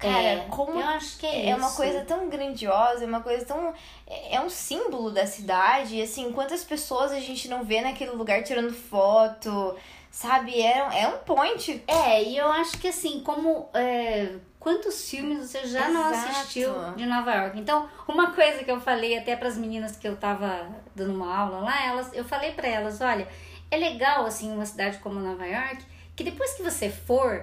Cara, 0.00 0.22
é, 0.22 0.46
como 0.48 0.80
eu 0.80 0.86
acho 0.88 1.18
que 1.18 1.26
é, 1.26 1.50
é 1.50 1.54
uma 1.54 1.70
coisa 1.72 2.00
tão 2.06 2.28
grandiosa, 2.28 3.04
é 3.04 3.06
uma 3.06 3.20
coisa 3.20 3.44
tão. 3.44 3.74
É 4.06 4.36
é 4.36 4.40
um 4.40 4.48
símbolo 4.48 5.10
da 5.10 5.26
cidade. 5.26 5.96
E 5.96 6.02
assim, 6.02 6.32
quantas 6.32 6.64
pessoas 6.64 7.12
a 7.12 7.20
gente 7.20 7.48
não 7.48 7.62
vê 7.62 7.82
naquele 7.82 8.12
lugar 8.12 8.42
tirando 8.42 8.72
foto, 8.72 9.76
sabe? 10.10 10.60
É, 10.60 11.02
é 11.02 11.08
um 11.08 11.18
point. 11.18 11.84
É, 11.86 12.22
e 12.22 12.36
eu 12.36 12.50
acho 12.50 12.78
que 12.78 12.88
assim, 12.88 13.20
como. 13.22 13.68
é, 13.74 14.36
quantos 14.58 15.08
filmes 15.08 15.50
você 15.50 15.66
já 15.66 15.88
não 15.88 16.10
Exato. 16.10 16.30
assistiu 16.30 16.72
de 16.96 17.06
Nova 17.06 17.32
York? 17.34 17.58
Então, 17.58 17.88
uma 18.06 18.32
coisa 18.32 18.62
que 18.64 18.70
eu 18.70 18.80
falei 18.80 19.18
até 19.18 19.36
para 19.36 19.48
as 19.48 19.56
meninas 19.56 19.96
que 19.96 20.08
eu 20.08 20.16
tava 20.16 20.68
dando 20.94 21.14
uma 21.14 21.34
aula 21.34 21.60
lá, 21.60 21.86
elas, 21.86 22.12
eu 22.12 22.24
falei 22.24 22.52
para 22.52 22.68
elas: 22.68 23.00
olha, 23.00 23.28
é 23.70 23.76
legal, 23.76 24.26
assim, 24.26 24.52
uma 24.52 24.66
cidade 24.66 24.98
como 24.98 25.20
Nova 25.20 25.46
York. 25.46 25.89
Que 26.20 26.24
depois 26.24 26.52
que 26.52 26.62
você 26.62 26.90
for, 26.90 27.42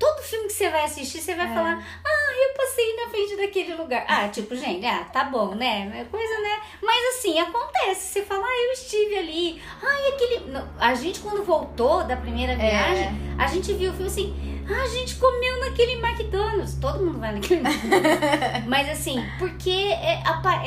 todo 0.00 0.20
filme 0.20 0.48
que 0.48 0.52
você 0.54 0.68
vai 0.68 0.82
assistir, 0.82 1.20
você 1.20 1.36
vai 1.36 1.46
É. 1.48 1.54
falar: 1.54 2.00
Ah, 2.04 2.32
eu 2.34 2.54
passei 2.56 2.96
na 2.96 3.08
frente 3.08 3.36
daquele 3.36 3.74
lugar. 3.76 4.04
Ah, 4.08 4.26
tipo, 4.26 4.56
gente, 4.56 4.84
ah, 4.84 5.04
tá 5.12 5.22
bom, 5.26 5.54
né? 5.54 5.92
É 6.00 6.04
coisa, 6.10 6.40
né? 6.40 6.60
Mas 6.82 7.16
assim, 7.16 7.38
acontece. 7.38 8.08
Você 8.14 8.22
fala: 8.22 8.44
Ah, 8.44 8.64
eu 8.66 8.72
estive 8.72 9.16
ali. 9.16 9.62
Ah, 9.80 10.00
e 10.00 10.12
aquele. 10.14 10.58
A 10.80 10.92
gente, 10.96 11.20
quando 11.20 11.44
voltou 11.44 12.02
da 12.02 12.16
primeira 12.16 12.56
viagem, 12.56 13.10
a 13.38 13.46
gente 13.46 13.72
viu 13.74 13.90
o 13.92 13.94
filme 13.94 14.08
assim, 14.10 14.55
ah, 14.68 14.82
a 14.82 14.88
gente 14.88 15.14
comeu 15.16 15.60
naquele 15.60 15.92
McDonald's. 15.94 16.74
Todo 16.80 17.04
mundo 17.04 17.18
vai 17.20 17.32
naquele 17.34 17.60
McDonald's. 17.60 18.66
Mas 18.66 18.88
assim, 18.90 19.24
porque 19.38 19.70
é, 19.70 20.22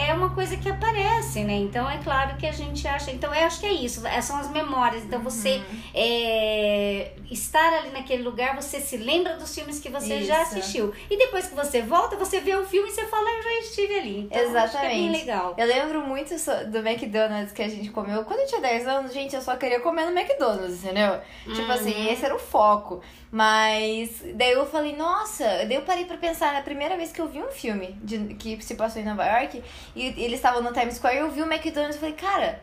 é 0.07 0.13
uma 0.13 0.29
coisa 0.31 0.55
que 0.57 0.69
aparece, 0.69 1.43
né? 1.43 1.53
Então 1.53 1.89
é 1.89 1.97
claro 1.97 2.37
que 2.37 2.45
a 2.47 2.51
gente 2.51 2.87
acha. 2.87 3.11
Então 3.11 3.33
eu 3.33 3.45
acho 3.45 3.59
que 3.59 3.65
é 3.65 3.73
isso, 3.73 4.05
é- 4.07 4.21
são 4.21 4.37
as 4.37 4.49
memórias. 4.51 5.03
Então 5.03 5.21
você 5.21 5.61
é, 5.93 7.11
estar 7.29 7.73
ali 7.79 7.89
naquele 7.91 8.23
lugar, 8.23 8.55
você 8.55 8.79
se 8.79 8.97
lembra 8.97 9.35
dos 9.37 9.53
filmes 9.53 9.79
que 9.79 9.89
você 9.89 10.23
já 10.23 10.41
Isso. 10.43 10.57
assistiu. 10.57 10.93
E 11.09 11.17
depois 11.17 11.47
que 11.47 11.55
você 11.55 11.81
volta, 11.81 12.15
você 12.15 12.39
vê 12.39 12.55
o 12.55 12.65
filme 12.65 12.89
e 12.89 12.91
você 12.91 13.05
fala, 13.05 13.29
eu 13.29 13.43
já 13.43 13.53
estive 13.59 13.93
ali. 13.99 14.19
Então, 14.21 14.39
Acho 14.57 14.71
que 14.71 14.85
é 14.85 14.89
bem 14.89 15.07
Exatamente. 15.07 15.19
legal. 15.25 15.55
Eu 15.57 15.67
lembro 15.67 16.01
muito 16.07 16.33
do 16.71 16.77
McDonald's 16.79 17.51
que 17.51 17.61
a 17.61 17.67
gente 17.69 17.89
comeu. 17.91 18.23
Quando 18.23 18.39
eu 18.41 18.47
tinha 18.47 18.61
10 18.61 18.87
anos, 18.87 19.13
gente, 19.13 19.35
eu 19.35 19.41
só 19.41 19.55
queria 19.55 19.79
comer 19.79 20.05
no 20.05 20.17
McDonald's, 20.17 20.83
entendeu? 20.83 21.19
Tipo 21.53 21.71
assim, 21.71 21.93
Uhum. 21.93 22.11
esse 22.11 22.25
era 22.25 22.35
o 22.35 22.39
foco. 22.39 23.01
Mas 23.31 23.88
daí 24.35 24.51
eu 24.51 24.65
falei, 24.65 24.95
nossa, 24.95 25.43
daí 25.43 25.75
eu 25.75 25.81
parei 25.83 26.05
pra 26.05 26.17
pensar 26.17 26.53
na 26.53 26.61
primeira 26.61 26.95
vez 26.97 27.11
que 27.11 27.19
eu 27.21 27.27
vi 27.27 27.41
um 27.41 27.51
filme 27.51 27.97
de, 28.03 28.33
que 28.35 28.61
se 28.63 28.75
passou 28.75 29.01
em 29.01 29.05
Nova 29.05 29.25
York 29.25 29.61
e 29.95 30.05
eles 30.17 30.33
estavam 30.33 30.61
no 30.61 30.71
Times 30.73 30.95
Square 30.95 31.15
e 31.15 31.19
eu 31.19 31.31
vi 31.31 31.41
o 31.41 31.45
McDonald's 31.51 31.95
e 31.95 31.99
falei, 31.99 32.15
cara, 32.15 32.61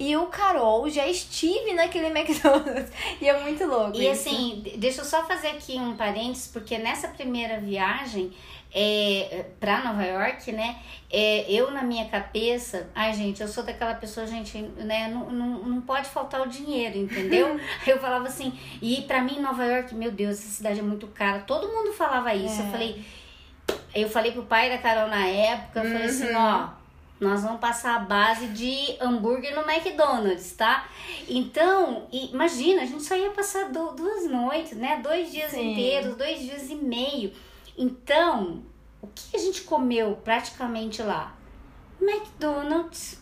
eu, 0.00 0.26
Carol, 0.26 0.88
já 0.90 1.06
estive 1.06 1.74
naquele 1.74 2.06
McDonald's. 2.06 2.90
E 3.20 3.28
é 3.28 3.38
muito 3.40 3.64
louco. 3.66 3.96
E 3.96 4.08
isso. 4.10 4.28
assim, 4.28 4.60
de- 4.64 4.76
deixa 4.76 5.00
eu 5.00 5.04
só 5.04 5.24
fazer 5.26 5.48
aqui 5.48 5.74
um 5.78 5.94
parênteses, 5.96 6.48
porque 6.48 6.76
nessa 6.78 7.08
primeira 7.08 7.60
viagem 7.60 8.32
é, 8.74 9.46
pra 9.60 9.82
Nova 9.84 10.02
York, 10.04 10.50
né? 10.52 10.76
É, 11.10 11.44
eu 11.50 11.70
na 11.70 11.82
minha 11.82 12.06
cabeça, 12.06 12.88
ai 12.94 13.12
gente, 13.12 13.42
eu 13.42 13.48
sou 13.48 13.62
daquela 13.62 13.94
pessoa, 13.94 14.26
gente, 14.26 14.56
né? 14.58 15.08
Não, 15.08 15.28
não, 15.30 15.46
não 15.64 15.80
pode 15.82 16.08
faltar 16.08 16.40
o 16.40 16.48
dinheiro, 16.48 16.96
entendeu? 16.98 17.60
eu 17.86 17.98
falava 18.00 18.26
assim, 18.28 18.58
e 18.80 19.02
pra 19.02 19.20
mim 19.22 19.40
Nova 19.40 19.64
York, 19.64 19.94
meu 19.94 20.10
Deus, 20.10 20.38
essa 20.38 20.48
cidade 20.48 20.78
é 20.80 20.82
muito 20.82 21.06
cara. 21.08 21.40
Todo 21.40 21.68
mundo 21.68 21.92
falava 21.92 22.34
isso. 22.34 22.62
Eu 22.62 22.66
É. 22.66 22.70
falei, 22.70 23.04
eu 23.94 24.08
falei 24.08 24.32
pro 24.32 24.44
pai 24.44 24.70
da 24.70 24.78
Carol 24.78 25.08
na 25.08 25.26
época, 25.26 25.80
eu 25.80 25.92
falei 25.92 26.06
assim, 26.06 26.28
Uhum. 26.30 26.36
ó. 26.36 26.82
Nós 27.20 27.44
vamos 27.44 27.60
passar 27.60 27.94
a 27.94 27.98
base 28.00 28.48
de 28.48 28.96
hambúrguer 29.00 29.54
no 29.54 29.62
McDonald's, 29.70 30.54
tá? 30.56 30.88
Então, 31.28 32.08
imagina, 32.10 32.82
a 32.82 32.84
gente 32.84 33.04
só 33.04 33.14
ia 33.14 33.30
passar 33.30 33.70
du- 33.70 33.92
duas 33.92 34.28
noites, 34.28 34.76
né? 34.76 34.98
Dois 35.00 35.30
dias 35.30 35.52
Sim. 35.52 35.70
inteiros, 35.72 36.16
dois 36.16 36.40
dias 36.40 36.68
e 36.68 36.74
meio. 36.74 37.32
Então, 37.76 38.62
o 39.00 39.06
que 39.08 39.36
a 39.36 39.38
gente 39.38 39.62
comeu 39.62 40.16
praticamente 40.24 41.02
lá? 41.02 41.34
McDonald's. 42.00 43.20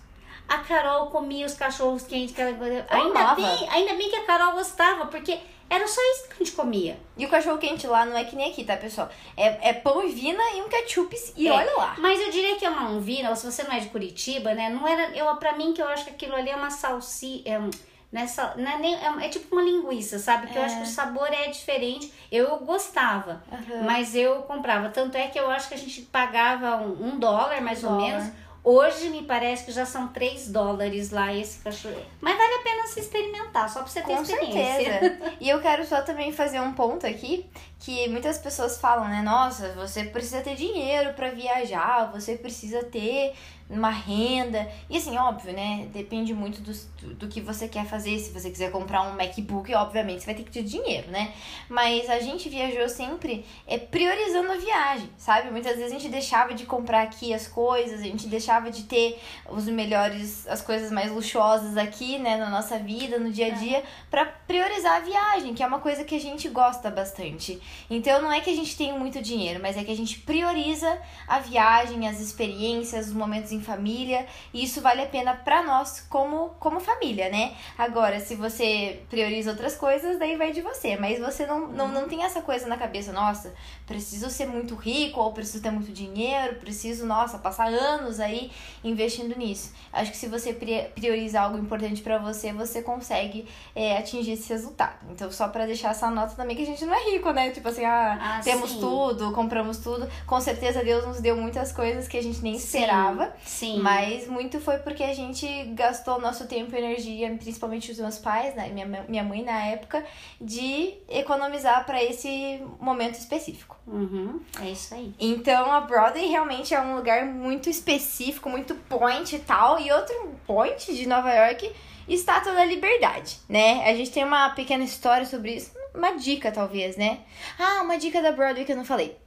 A 0.49 0.59
Carol 0.59 1.07
comia 1.11 1.47
os 1.47 1.55
cachorros 1.55 2.03
quentes 2.03 2.35
que 2.35 2.41
ela 2.41 2.51
ainda 2.91 3.35
bem, 3.37 3.69
ainda 3.71 3.95
bem 3.95 4.11
que 4.11 4.17
a 4.17 4.25
Carol 4.25 4.53
gostava, 4.55 5.07
porque 5.07 5.39
era 5.69 5.87
só 5.87 6.01
isso 6.13 6.27
que 6.27 6.35
a 6.35 6.37
gente 6.39 6.53
comia. 6.53 6.99
E 7.17 7.25
o 7.25 7.29
cachorro 7.29 7.59
quente 7.59 7.87
lá 7.87 8.05
não 8.05 8.17
é 8.17 8.25
que 8.25 8.35
nem 8.35 8.51
aqui, 8.51 8.65
tá, 8.65 8.77
pessoal? 8.77 9.09
É, 9.37 9.69
é 9.69 9.73
pão 9.73 10.03
e 10.05 10.11
vina 10.11 10.43
e 10.57 10.63
um 10.63 10.69
ketchup 10.69 11.15
e 11.37 11.47
É. 11.47 11.53
olha 11.53 11.77
lá. 11.77 11.95
Mas 11.99 12.21
eu 12.21 12.33
diria 12.33 12.57
que 12.57 12.65
é 12.67 12.71
uma 12.71 12.89
Anvina, 12.89 13.31
ou 13.31 13.37
se 13.37 13.47
você 13.49 13.63
não 13.63 13.73
é 13.73 13.79
de 13.79 13.91
Curitiba, 13.91 14.53
né? 14.53 14.69
Não 14.71 14.89
era. 14.89 15.17
Eu, 15.17 15.33
pra 15.37 15.53
mim, 15.57 15.73
que 15.73 15.81
eu 15.81 15.87
acho 15.87 16.03
que 16.05 16.11
aquilo 16.11 16.35
ali 16.35 16.51
é 16.51 16.57
uma 16.57 16.71
salsi. 16.71 17.43
É, 17.45 17.57
um- 17.57 17.71
é, 18.13 18.27
sal- 18.27 18.55
não 18.57 18.71
é, 18.71 18.79
nem- 18.79 18.95
é, 18.97 19.27
é 19.27 19.29
tipo 19.29 19.55
uma 19.55 19.63
linguiça, 19.63 20.19
sabe? 20.19 20.49
Que 20.49 20.57
eu 20.59 20.63
É. 20.63 20.65
acho 20.65 20.77
que 20.79 20.83
o 20.83 20.87
sabor 20.87 21.29
é 21.33 21.49
diferente. 21.49 22.13
Eu 22.31 22.59
gostava, 22.59 23.43
Aham. 23.53 23.83
mas 23.85 24.15
eu 24.15 24.43
comprava. 24.43 24.89
Tanto 24.89 25.17
é 25.17 25.29
que 25.29 25.39
eu 25.39 25.49
acho 25.51 25.69
que 25.69 25.75
a 25.75 25.79
gente 25.79 26.03
pagava 26.03 26.77
um, 26.77 27.09
um 27.15 27.19
dólar, 27.19 27.61
mais 27.61 27.83
ou 27.85 27.91
Dólar. 27.91 28.07
menos. 28.07 28.33
Hoje 28.63 29.09
me 29.09 29.23
parece 29.23 29.65
que 29.65 29.73
já 29.73 29.87
são 29.87 30.09
3 30.09 30.49
dólares 30.53 31.11
lá 31.11 31.33
esse 31.35 31.61
cachorro. 31.61 31.97
Mas 32.21 32.37
vale 32.37 32.55
a 32.57 32.59
pena 32.63 32.87
se 32.87 33.01
experimentar, 33.01 33.71
só 33.71 33.81
pra 33.81 33.89
você 33.89 34.03
ter 34.03 34.15
Com 34.15 34.21
experiência. 34.23 35.01
certeza. 35.01 35.33
E 35.41 35.49
eu 35.49 35.61
quero 35.63 35.83
só 35.87 36.03
também 36.03 36.31
fazer 36.31 36.61
um 36.61 36.75
ponto 36.75 37.07
aqui, 37.07 37.49
que 37.79 38.07
muitas 38.11 38.37
pessoas 38.37 38.79
falam, 38.79 39.09
né? 39.09 39.23
Nossa, 39.23 39.73
você 39.73 40.05
precisa 40.05 40.43
ter 40.43 40.57
dinheiro 40.57 41.15
pra 41.15 41.31
viajar, 41.31 42.11
você 42.13 42.37
precisa 42.37 42.85
ter 42.85 43.33
uma 43.71 43.91
renda. 43.91 44.69
E 44.89 44.97
assim, 44.97 45.17
óbvio, 45.17 45.53
né? 45.53 45.89
Depende 45.93 46.35
muito 46.35 46.61
do, 46.61 46.73
do 47.15 47.29
que 47.29 47.41
você 47.41 47.69
quer 47.69 47.87
fazer. 47.87 48.19
Se 48.19 48.33
você 48.33 48.51
quiser 48.51 48.73
comprar 48.73 49.03
um 49.03 49.17
MacBook, 49.17 49.73
obviamente, 49.75 50.21
você 50.21 50.27
vai 50.27 50.35
ter 50.35 50.43
que 50.43 50.51
ter 50.51 50.65
dinheiro, 50.65 51.11
né? 51.11 51.33
Mas 51.69 52.11
a 52.11 52.19
gente 52.19 52.49
viajou 52.49 52.89
sempre 52.89 53.45
é, 53.67 53.79
priorizando 53.79 54.51
a 54.51 54.57
viagem, 54.57 55.09
sabe? 55.17 55.51
Muitas 55.51 55.77
vezes 55.77 55.93
a 55.93 55.99
gente 55.99 56.09
deixava 56.09 56.53
de 56.53 56.67
comprar 56.67 57.03
aqui 57.03 57.33
as 57.33 57.47
coisas, 57.47 58.01
a 58.01 58.05
gente 58.05 58.27
deixava 58.27 58.71
de 58.71 58.83
ter 58.83 59.21
os 59.49 59.67
melhores, 59.67 60.47
as 60.49 60.61
coisas 60.61 60.91
mais 60.91 61.13
luxuosas 61.13 61.77
aqui, 61.77 62.19
né, 62.19 62.37
na 62.37 62.51
nossa 62.51 62.79
vida, 62.79 63.19
no 63.19 63.31
dia 63.31 63.47
a 63.47 63.51
dia, 63.51 63.85
pra 64.11 64.27
priorizar 64.27 64.97
a 64.97 65.01
viagem, 65.01 65.55
que 65.55 65.63
é 65.63 65.67
uma 65.67 65.79
coisa 65.79 66.03
que 66.03 66.17
a 66.17 66.21
gente 66.21 66.49
gosta 66.49 66.91
bastante. 66.91 67.61
Então 67.89 68.21
não 68.21 68.33
é 68.33 68.41
que 68.41 68.51
a 68.51 68.57
gente 68.57 68.77
tem 68.77 68.99
muito 68.99 69.23
dinheiro, 69.23 69.61
mas 69.63 69.77
é 69.77 69.85
que 69.85 69.93
a 69.93 69.97
gente 69.97 70.19
prioriza 70.19 70.99
a 71.29 71.39
viagem, 71.39 72.09
as 72.09 72.21
experiências, 72.21 73.09
os 73.09 73.13
momentos 73.13 73.53
em 73.53 73.60
família, 73.61 74.27
e 74.53 74.65
isso 74.65 74.81
vale 74.81 75.03
a 75.03 75.07
pena 75.07 75.35
pra 75.35 75.63
nós 75.63 76.01
como, 76.09 76.51
como 76.59 76.81
família, 76.81 77.29
né? 77.29 77.53
Agora, 77.79 78.19
se 78.21 78.35
você 78.35 79.03
prioriza 79.09 79.51
outras 79.51 79.77
coisas, 79.77 80.19
daí 80.19 80.37
vai 80.37 80.53
de 80.53 80.61
você, 80.61 80.97
mas 80.97 81.19
você 81.19 81.47
não, 81.47 81.69
não, 81.69 81.89
não 81.89 82.09
tem 82.09 82.23
essa 82.25 82.43
coisa 82.43 82.67
na 82.67 82.77
cabeça, 82.77 83.13
nossa, 83.13 83.53
preciso 83.87 84.31
ser 84.31 84.47
muito 84.47 84.75
rico, 84.75 85.21
ou 85.21 85.33
preciso 85.33 85.63
ter 85.63 85.71
muito 85.71 85.93
dinheiro, 85.93 86.57
preciso, 86.57 87.07
nossa, 87.07 87.39
passar 87.39 87.69
anos 87.69 88.21
aí 88.21 88.51
investindo 88.83 89.37
nisso. 89.37 89.73
Acho 89.93 90.11
que 90.11 90.17
se 90.17 90.27
você 90.27 90.53
pri- 90.53 90.89
priorizar 90.95 91.45
algo 91.45 91.59
importante 91.59 92.03
pra 92.03 92.19
você, 92.19 92.53
você 92.53 92.83
consegue 92.83 93.47
é, 93.75 93.99
atingir 93.99 94.33
esse 94.33 94.49
resultado. 94.53 94.99
Então, 95.11 95.31
só 95.31 95.49
pra 95.49 95.67
deixar 95.67 95.91
essa 95.91 96.11
nota 96.11 96.35
também 96.35 96.57
que 96.57 96.63
a 96.63 96.67
gente 96.67 96.85
não 96.85 96.95
é 96.95 97.11
rico, 97.11 97.31
né? 97.33 97.51
Tipo 97.51 97.69
assim, 97.69 97.85
ah, 97.85 98.19
Ah, 98.21 98.41
temos 98.43 98.71
sim. 98.71 98.81
tudo, 98.81 99.33
compramos 99.33 99.79
tudo. 99.79 100.09
Com 100.27 100.41
certeza 100.41 100.83
Deus 100.85 101.07
nos 101.07 101.21
deu 101.21 101.37
muitas 101.37 101.73
coisas 101.73 102.07
que 102.09 102.17
a 102.17 102.23
gente 102.23 102.41
nem 102.43 102.55
esperava. 102.55 103.33
Sim. 103.51 103.81
Mas 103.81 104.29
muito 104.29 104.61
foi 104.61 104.79
porque 104.79 105.03
a 105.03 105.13
gente 105.13 105.65
gastou 105.75 106.21
nosso 106.21 106.47
tempo 106.47 106.75
e 106.75 106.79
energia, 106.79 107.29
principalmente 107.37 107.91
os 107.91 107.99
meus 107.99 108.17
pais, 108.17 108.55
né, 108.55 108.69
minha, 108.69 109.05
minha 109.09 109.25
mãe 109.25 109.43
na 109.43 109.67
época, 109.67 110.07
de 110.41 110.95
economizar 111.09 111.85
pra 111.85 112.03
esse 112.03 112.63
momento 112.79 113.17
específico. 113.17 113.77
Uhum, 113.89 114.41
é 114.63 114.71
isso 114.71 114.95
aí. 114.95 115.13
Então 115.19 115.73
a 115.73 115.81
Broadway 115.81 116.27
realmente 116.27 116.73
é 116.73 116.81
um 116.81 116.95
lugar 116.95 117.27
muito 117.27 117.69
específico, 117.69 118.49
muito 118.49 118.77
point 118.89 119.35
e 119.35 119.41
tal. 119.41 119.81
E 119.81 119.91
outro 119.91 120.15
point 120.47 120.95
de 120.95 121.07
Nova 121.09 121.33
York, 121.33 121.73
Estátua 122.09 122.53
da 122.53 122.65
Liberdade, 122.65 123.41
né? 123.49 123.83
A 123.85 123.95
gente 123.97 124.13
tem 124.13 124.23
uma 124.23 124.51
pequena 124.51 124.85
história 124.85 125.27
sobre 125.27 125.57
isso, 125.57 125.73
uma 125.93 126.13
dica 126.13 126.53
talvez, 126.53 126.97
né? 126.97 127.19
Ah, 127.59 127.83
uma 127.83 127.99
dica 127.99 128.23
da 128.23 128.31
Broadway 128.31 128.65
que 128.65 128.73
eu 128.73 128.77
não 128.77 128.85
falei. 128.85 129.19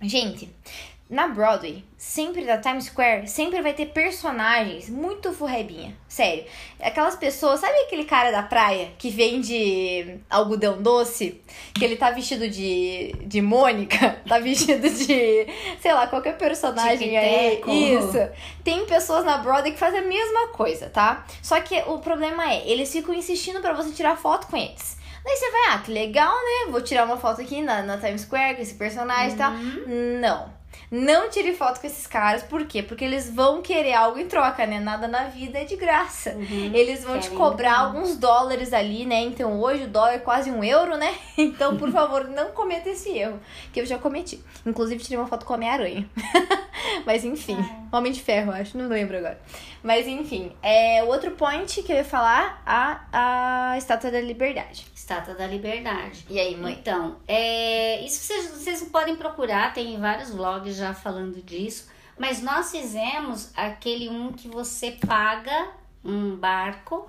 Gente, 0.00 0.50
na 1.14 1.28
Broadway, 1.28 1.84
sempre 1.96 2.44
da 2.44 2.58
Times 2.58 2.86
Square, 2.86 3.28
sempre 3.28 3.62
vai 3.62 3.72
ter 3.72 3.86
personagens 3.86 4.90
muito 4.90 5.32
furrebinha. 5.32 5.96
Sério. 6.08 6.44
Aquelas 6.82 7.14
pessoas, 7.14 7.60
sabe 7.60 7.72
aquele 7.82 8.04
cara 8.04 8.32
da 8.32 8.42
praia 8.42 8.90
que 8.98 9.10
vende 9.10 10.18
algodão 10.28 10.82
doce? 10.82 11.40
Que 11.72 11.84
ele 11.84 11.94
tá 11.94 12.10
vestido 12.10 12.48
de, 12.48 13.14
de 13.24 13.40
Mônica, 13.40 14.18
tá 14.28 14.40
vestido 14.40 14.90
de, 14.90 15.46
sei 15.80 15.92
lá, 15.92 16.08
qualquer 16.08 16.36
personagem 16.36 17.16
aí. 17.16 17.62
Isso. 17.64 18.18
Tem 18.64 18.84
pessoas 18.84 19.24
na 19.24 19.38
Broadway 19.38 19.70
que 19.70 19.78
fazem 19.78 20.00
a 20.00 20.04
mesma 20.04 20.48
coisa, 20.48 20.90
tá? 20.90 21.24
Só 21.40 21.60
que 21.60 21.80
o 21.86 22.00
problema 22.00 22.52
é, 22.52 22.68
eles 22.68 22.90
ficam 22.90 23.14
insistindo 23.14 23.60
para 23.60 23.72
você 23.72 23.92
tirar 23.92 24.16
foto 24.16 24.48
com 24.48 24.56
eles. 24.56 24.98
Daí 25.24 25.36
você 25.36 25.50
vai, 25.50 25.62
ah, 25.70 25.78
que 25.78 25.92
legal, 25.92 26.34
né? 26.34 26.72
Vou 26.72 26.82
tirar 26.82 27.04
uma 27.04 27.16
foto 27.16 27.40
aqui 27.40 27.62
na, 27.62 27.82
na 27.82 27.98
Times 27.98 28.22
Square 28.22 28.56
com 28.56 28.62
esse 28.62 28.74
personagem 28.74 29.34
e 29.34 29.38
tal. 29.38 29.52
Uhum. 29.52 30.18
Não. 30.20 30.63
Não 30.90 31.28
tire 31.30 31.54
foto 31.54 31.80
com 31.80 31.86
esses 31.86 32.06
caras, 32.06 32.42
por 32.42 32.64
quê? 32.66 32.82
Porque 32.82 33.04
eles 33.04 33.30
vão 33.30 33.62
querer 33.62 33.94
algo 33.94 34.18
em 34.18 34.26
troca, 34.26 34.66
né? 34.66 34.80
Nada 34.80 35.08
na 35.08 35.24
vida 35.24 35.58
é 35.58 35.64
de 35.64 35.76
graça. 35.76 36.30
Uhum. 36.30 36.70
Eles 36.74 37.04
vão 37.04 37.18
te 37.18 37.30
cobrar 37.30 37.72
então. 37.72 37.86
alguns 37.86 38.16
dólares 38.16 38.72
ali, 38.72 39.04
né? 39.04 39.22
Então 39.22 39.60
hoje 39.60 39.84
o 39.84 39.88
dólar 39.88 40.14
é 40.14 40.18
quase 40.18 40.50
um 40.50 40.62
euro, 40.62 40.96
né? 40.96 41.14
Então, 41.36 41.76
por 41.76 41.90
favor, 41.90 42.28
não 42.28 42.52
cometa 42.52 42.88
esse 42.88 43.10
erro, 43.10 43.40
que 43.72 43.80
eu 43.80 43.86
já 43.86 43.98
cometi. 43.98 44.42
Inclusive, 44.64 45.02
tirei 45.02 45.18
uma 45.18 45.26
foto 45.26 45.44
com 45.44 45.52
a 45.52 45.56
Homem-Aranha. 45.56 46.08
Mas 47.06 47.24
enfim, 47.24 47.56
Homem 47.92 48.12
de 48.12 48.20
Ferro, 48.20 48.52
acho, 48.52 48.76
não 48.76 48.88
lembro 48.88 49.16
agora. 49.16 49.40
Mas 49.82 50.06
enfim, 50.06 50.52
é, 50.62 51.02
o 51.02 51.08
outro 51.08 51.32
point 51.32 51.82
que 51.82 51.92
eu 51.92 51.96
ia 51.96 52.04
falar, 52.04 52.62
a, 52.64 53.72
a 53.72 53.78
Estátua 53.78 54.10
da 54.10 54.20
Liberdade. 54.20 54.86
Estátua 54.94 55.34
da 55.34 55.46
Liberdade. 55.46 56.24
E 56.28 56.38
aí, 56.38 56.56
mãe? 56.56 56.74
Então, 56.80 57.16
é, 57.28 58.00
isso 58.04 58.24
vocês, 58.24 58.50
vocês 58.50 58.82
podem 58.84 59.16
procurar, 59.16 59.72
tem 59.74 59.98
vários 59.98 60.30
vlogs 60.30 60.76
já 60.76 60.94
falando 60.94 61.42
disso. 61.42 61.92
Mas 62.18 62.42
nós 62.42 62.70
fizemos 62.70 63.52
aquele 63.56 64.08
um 64.08 64.32
que 64.32 64.48
você 64.48 64.92
paga 64.92 65.68
um 66.04 66.36
barco 66.36 67.08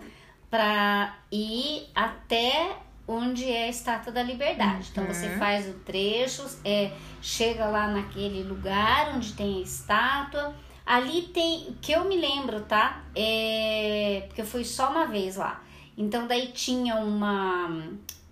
para 0.50 1.16
ir 1.32 1.90
até 1.94 2.76
onde 3.08 3.50
é 3.52 3.66
a 3.66 3.70
Estátua 3.70 4.12
da 4.12 4.24
Liberdade. 4.24 4.90
Então 4.92 5.06
você 5.06 5.28
Uhum. 5.28 5.38
faz 5.38 5.68
o 5.70 5.74
trecho, 5.80 6.44
é, 6.66 6.92
chega 7.22 7.66
lá 7.68 7.88
naquele 7.88 8.44
lugar 8.44 9.14
onde 9.16 9.34
tem 9.34 9.58
a 9.60 9.62
estátua. 9.62 10.56
Ali 10.86 11.24
tem, 11.24 11.68
o 11.70 11.74
que 11.82 11.92
eu 11.92 12.06
me 12.06 12.16
lembro, 12.18 12.62
tá? 12.62 13.04
É, 13.16 14.24
porque 14.28 14.42
eu 14.42 14.46
fui 14.46 14.64
só 14.64 14.90
uma 14.92 15.06
vez 15.06 15.36
lá. 15.36 15.62
Então 15.98 16.28
daí 16.28 16.48
tinha 16.48 16.96
uma, 16.98 17.68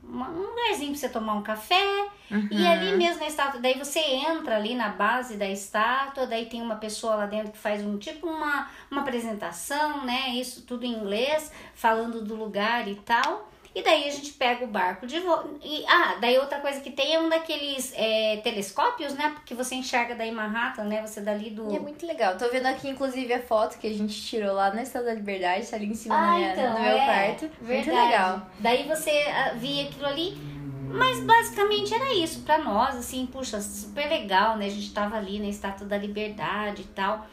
uma- 0.04 0.30
um 0.30 0.42
lugarzinho 0.50 0.92
pra 0.92 1.00
você 1.00 1.10
tomar 1.10 1.34
um 1.36 1.42
café. 1.44 2.08
E 2.30 2.36
Uhum. 2.64 2.72
ali 2.72 2.98
mesmo 2.98 3.20
na 3.20 3.28
estátua, 3.28 3.60
daí 3.60 3.78
você 3.78 4.00
entra 4.00 4.56
ali 4.56 4.74
na 4.76 4.90
base 4.90 5.36
da 5.38 5.48
estátua, 5.48 6.26
daí 6.26 6.46
tem 6.48 6.62
uma 6.62 6.76
pessoa 6.76 7.16
lá 7.16 7.26
dentro 7.28 7.52
que 7.52 7.58
faz 7.58 7.84
um 7.84 7.98
tipo 7.98 8.26
uma, 8.28 8.68
uma 8.90 9.02
apresentação, 9.02 10.04
né? 10.04 10.30
Isso 10.30 10.62
tudo 10.64 10.84
em 10.86 10.94
inglês, 10.94 11.52
falando 11.76 12.24
do 12.24 12.36
lugar 12.36 12.88
e 12.88 12.96
tal. 12.96 13.52
E 13.76 13.82
daí 13.82 14.08
a 14.08 14.12
gente 14.12 14.34
pega 14.34 14.64
o 14.64 14.68
barco 14.68 15.08
de 15.08 15.20
volta. 15.20 15.50
E, 15.64 15.84
ah, 15.88 16.18
daí 16.22 16.38
outra 16.38 16.60
coisa 16.60 16.80
que 16.80 16.92
tem 16.92 17.16
é 17.16 17.20
um 17.20 17.28
daqueles 17.28 17.92
é, 17.96 18.38
telescópios, 18.44 19.14
né? 19.16 19.32
Porque 19.34 19.56
você 19.56 19.74
enxerga 19.74 20.14
daí 20.14 20.32
Manhattan, 20.32 20.84
né? 20.84 21.02
Você 21.02 21.22
dali 21.22 21.50
do. 21.50 21.72
E 21.72 21.78
é 21.78 21.80
muito 21.80 22.06
legal. 22.06 22.38
Tô 22.38 22.48
vendo 22.50 22.68
aqui, 22.68 22.88
inclusive, 22.88 23.34
a 23.34 23.42
foto 23.42 23.80
que 23.80 23.88
a 23.88 23.94
gente 23.94 24.14
tirou 24.22 24.54
lá 24.54 24.72
na 24.72 24.84
Estátua 24.84 25.10
da 25.10 25.16
Liberdade, 25.16 25.66
tá 25.66 25.76
ali 25.76 25.88
em 25.88 25.96
cima 25.96 26.16
Ah, 26.16 26.22
na 26.22 26.36
minha- 26.36 26.52
então, 26.52 26.74
no 26.74 26.80
meu 26.80 26.98
é, 26.98 27.06
quarto. 27.06 27.52
Verdade. 27.62 27.90
Muito 27.90 28.06
legal. 28.06 28.48
Daí 28.60 28.88
você 28.88 29.26
ah, 29.30 29.54
via 29.56 29.86
aquilo 29.86 30.06
ali. 30.06 30.38
Mas 30.94 31.20
basicamente 31.22 31.92
era 31.92 32.14
isso 32.14 32.42
pra 32.42 32.60
nós, 32.60 32.96
assim, 32.96 33.26
puxa, 33.26 33.60
super 33.60 34.08
legal, 34.08 34.58
né? 34.58 34.68
A 34.68 34.70
gente 34.70 34.94
tava 34.94 35.18
ali 35.18 35.40
na 35.40 35.48
Estátua 35.48 35.88
da 35.88 35.98
Liberdade 35.98 36.84
e 36.84 36.86
tal. 36.86 37.26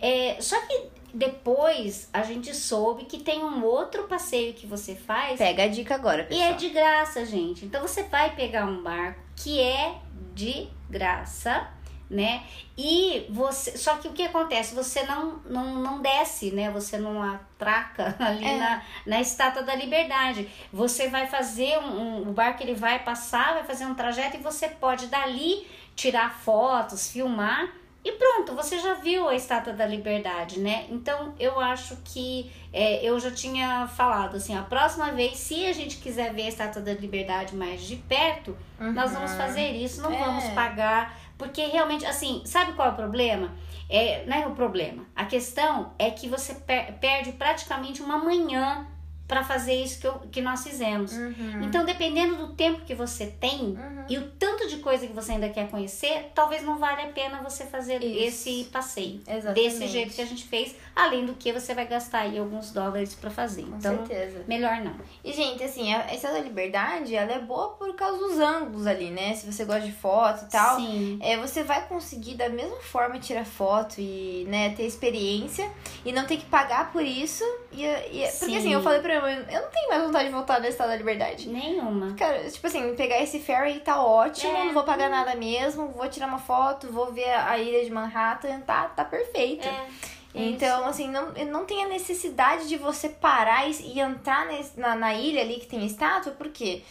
É, 0.00 0.36
só 0.40 0.56
que 0.60 0.99
depois 1.14 2.08
a 2.12 2.22
gente 2.22 2.54
soube 2.54 3.04
que 3.04 3.18
tem 3.18 3.42
um 3.44 3.64
outro 3.64 4.04
passeio 4.04 4.54
que 4.54 4.66
você 4.66 4.94
faz 4.94 5.38
Pega 5.38 5.64
a 5.64 5.68
dica 5.68 5.94
agora, 5.94 6.22
e 6.22 6.26
pessoal. 6.26 6.48
é 6.50 6.52
de 6.54 6.68
graça, 6.70 7.24
gente. 7.24 7.64
Então 7.64 7.80
você 7.82 8.02
vai 8.04 8.34
pegar 8.34 8.64
um 8.66 8.82
barco 8.82 9.20
que 9.36 9.60
é 9.60 9.94
de 10.34 10.68
graça, 10.88 11.68
né? 12.08 12.42
E 12.76 13.26
você. 13.30 13.76
Só 13.78 13.96
que 13.96 14.08
o 14.08 14.12
que 14.12 14.24
acontece? 14.24 14.74
Você 14.74 15.04
não, 15.04 15.36
não, 15.46 15.76
não 15.76 16.02
desce, 16.02 16.50
né? 16.50 16.70
Você 16.70 16.98
não 16.98 17.22
atraca 17.22 18.16
ali 18.20 18.44
É. 18.44 18.58
na, 18.58 18.82
na 19.06 19.20
Estátua 19.20 19.62
da 19.62 19.74
Liberdade. 19.74 20.48
Você 20.72 21.08
vai 21.08 21.26
fazer 21.28 21.78
um, 21.78 22.00
um. 22.00 22.28
O 22.28 22.32
barco 22.32 22.62
ele 22.62 22.74
vai 22.74 22.98
passar, 23.04 23.54
vai 23.54 23.64
fazer 23.64 23.86
um 23.86 23.94
trajeto 23.94 24.36
e 24.36 24.40
você 24.40 24.68
pode 24.68 25.06
dali 25.06 25.66
tirar 25.94 26.34
fotos, 26.40 27.10
filmar. 27.12 27.68
E 28.02 28.12
pronto, 28.12 28.54
você 28.54 28.78
já 28.78 28.94
viu 28.94 29.28
a 29.28 29.34
Estátua 29.34 29.74
da 29.74 29.84
Liberdade, 29.86 30.58
né? 30.58 30.86
Então 30.88 31.34
eu 31.38 31.60
acho 31.60 31.96
que 32.02 32.50
é, 32.72 33.04
eu 33.04 33.20
já 33.20 33.30
tinha 33.30 33.86
falado 33.88 34.36
assim, 34.36 34.56
a 34.56 34.62
próxima 34.62 35.12
vez, 35.12 35.36
se 35.36 35.66
a 35.66 35.72
gente 35.74 35.98
quiser 35.98 36.32
ver 36.32 36.42
a 36.44 36.48
Estátua 36.48 36.80
da 36.80 36.94
Liberdade 36.94 37.54
mais 37.54 37.82
de 37.82 37.96
perto, 37.96 38.56
nós 38.78 39.12
vamos 39.12 39.32
fazer 39.34 39.72
isso, 39.72 40.00
não 40.00 40.10
Uhum. 40.10 40.16
É. 40.16 40.24
vamos 40.24 40.44
pagar, 40.50 41.18
porque 41.36 41.66
realmente, 41.66 42.06
assim, 42.06 42.40
sabe 42.46 42.72
qual 42.72 42.88
é 42.88 42.92
o 42.92 42.94
problema? 42.94 43.54
É, 43.88 44.24
não 44.26 44.36
é 44.36 44.46
o 44.46 44.52
problema. 44.52 45.04
A 45.14 45.26
questão 45.26 45.92
é 45.98 46.10
que 46.10 46.26
você 46.28 46.54
per- 46.54 46.94
perde 47.00 47.32
praticamente 47.32 48.00
uma 48.00 48.16
manhã 48.16 48.86
para 49.30 49.44
fazer 49.44 49.74
isso 49.74 50.00
que, 50.00 50.06
eu- 50.08 50.20
que 50.32 50.42
nós 50.42 50.64
fizemos. 50.64 51.12
Uhum. 51.12 51.62
Então, 51.62 51.84
dependendo 51.84 52.34
do 52.34 52.52
tempo 52.54 52.80
que 52.84 52.96
você 52.96 53.28
tem 53.28 53.60
Uhum. 53.78 54.04
e 54.08 54.18
o 54.18 54.28
tanto 54.32 54.66
de 54.68 54.78
coisa 54.78 55.06
que 55.06 55.12
você 55.12 55.30
ainda 55.32 55.48
quer 55.48 55.68
conhecer, 55.70 56.32
talvez 56.34 56.64
não 56.64 56.78
valha 56.78 57.04
a 57.04 57.12
pena 57.12 57.40
você 57.40 57.64
fazer 57.64 58.02
Isso. 58.02 58.48
esse 58.48 58.64
passeio. 58.72 59.20
Exatamente. 59.28 59.54
Desse 59.54 59.86
jeito 59.86 60.12
que 60.14 60.20
a 60.20 60.26
gente 60.26 60.44
fez, 60.48 60.74
além 60.96 61.24
do 61.24 61.34
que 61.34 61.52
você 61.52 61.72
vai 61.74 61.86
gastar 61.86 62.22
aí 62.22 62.36
alguns 62.40 62.72
dólares 62.72 63.14
para 63.14 63.30
fazer. 63.30 63.62
Com 63.62 63.76
então, 63.76 64.04
certeza. 64.04 64.42
melhor 64.48 64.80
não. 64.80 64.96
E, 65.24 65.32
gente, 65.32 65.62
assim, 65.62 65.94
a 65.94 66.12
Estátua 66.12 66.38
da 66.38 66.44
Liberdade, 66.44 67.14
ela 67.14 67.30
é 67.32 67.38
boa 67.38 67.68
por 67.74 67.94
causa 67.94 68.18
dos 68.18 68.40
ângulos 68.40 68.84
ali, 68.88 69.10
né? 69.12 69.32
Se 69.36 69.46
você 69.50 69.64
gosta 69.64 69.82
de 69.82 69.92
foto 69.92 70.46
e 70.46 70.48
tal. 70.50 70.76
Sim. 70.80 71.18
É, 71.22 71.36
você 71.36 71.62
vai 71.62 71.86
conseguir 71.86 72.34
da 72.34 72.48
mesma 72.48 72.78
forma 72.80 73.16
tirar 73.20 73.44
foto 73.46 73.94
e 74.00 74.44
né, 74.48 74.70
ter 74.70 74.82
experiência 74.86 75.70
e 76.04 76.10
não 76.10 76.26
ter 76.26 76.36
que 76.38 76.46
pagar 76.46 76.90
por 76.90 77.04
isso. 77.04 77.44
E, 77.72 77.84
e- 77.84 78.22
porque 78.22 78.30
Sim. 78.30 78.56
assim, 78.56 78.72
eu 78.72 78.82
falei 78.82 79.00
pra 79.00 79.08
minha 79.08 79.20
mãe, 79.20 79.46
eu 79.54 79.62
não 79.62 79.70
tenho 79.70 79.88
mais 79.88 80.02
vontade 80.02 80.24
de 80.26 80.32
voltar 80.34 80.60
na 80.60 80.68
Estátua 80.68 80.92
da 80.92 80.96
Liberdade. 80.98 81.48
Nenhuma. 81.48 82.14
Cara, 82.14 82.50
tipo 82.50 82.66
assim, 82.66 82.94
pegar 82.96 83.22
esse 83.22 83.38
ferry 83.38 83.78
tá 83.80 84.02
ótimo, 84.04 84.56
É. 84.56 84.64
não 84.64 84.72
vou 84.74 84.82
pagar 84.82 85.08
nada 85.08 85.34
mesmo, 85.36 85.88
vou 85.88 86.08
tirar 86.08 86.26
uma 86.26 86.38
foto, 86.38 86.88
vou 86.92 87.12
ver 87.12 87.30
a 87.32 87.56
ilha 87.58 87.84
de 87.84 87.90
Manhattan, 87.90 88.60
tá, 88.60 88.84
tá 88.88 89.04
perfeito. 89.04 89.68
É. 89.68 89.86
Então, 90.34 90.86
assim, 90.86 91.08
não, 91.08 91.32
não 91.50 91.64
tem 91.64 91.84
a 91.84 91.88
necessidade 91.88 92.68
de 92.68 92.76
você 92.76 93.08
parar 93.08 93.68
e, 93.68 93.72
e 93.94 94.00
entrar 94.00 94.46
nesse- 94.46 94.78
na, 94.78 94.94
na 94.94 95.12
ilha 95.14 95.40
ali 95.40 95.54
que 95.60 95.66
tem 95.66 95.84
estátua, 95.84 96.32
porque 96.38 96.82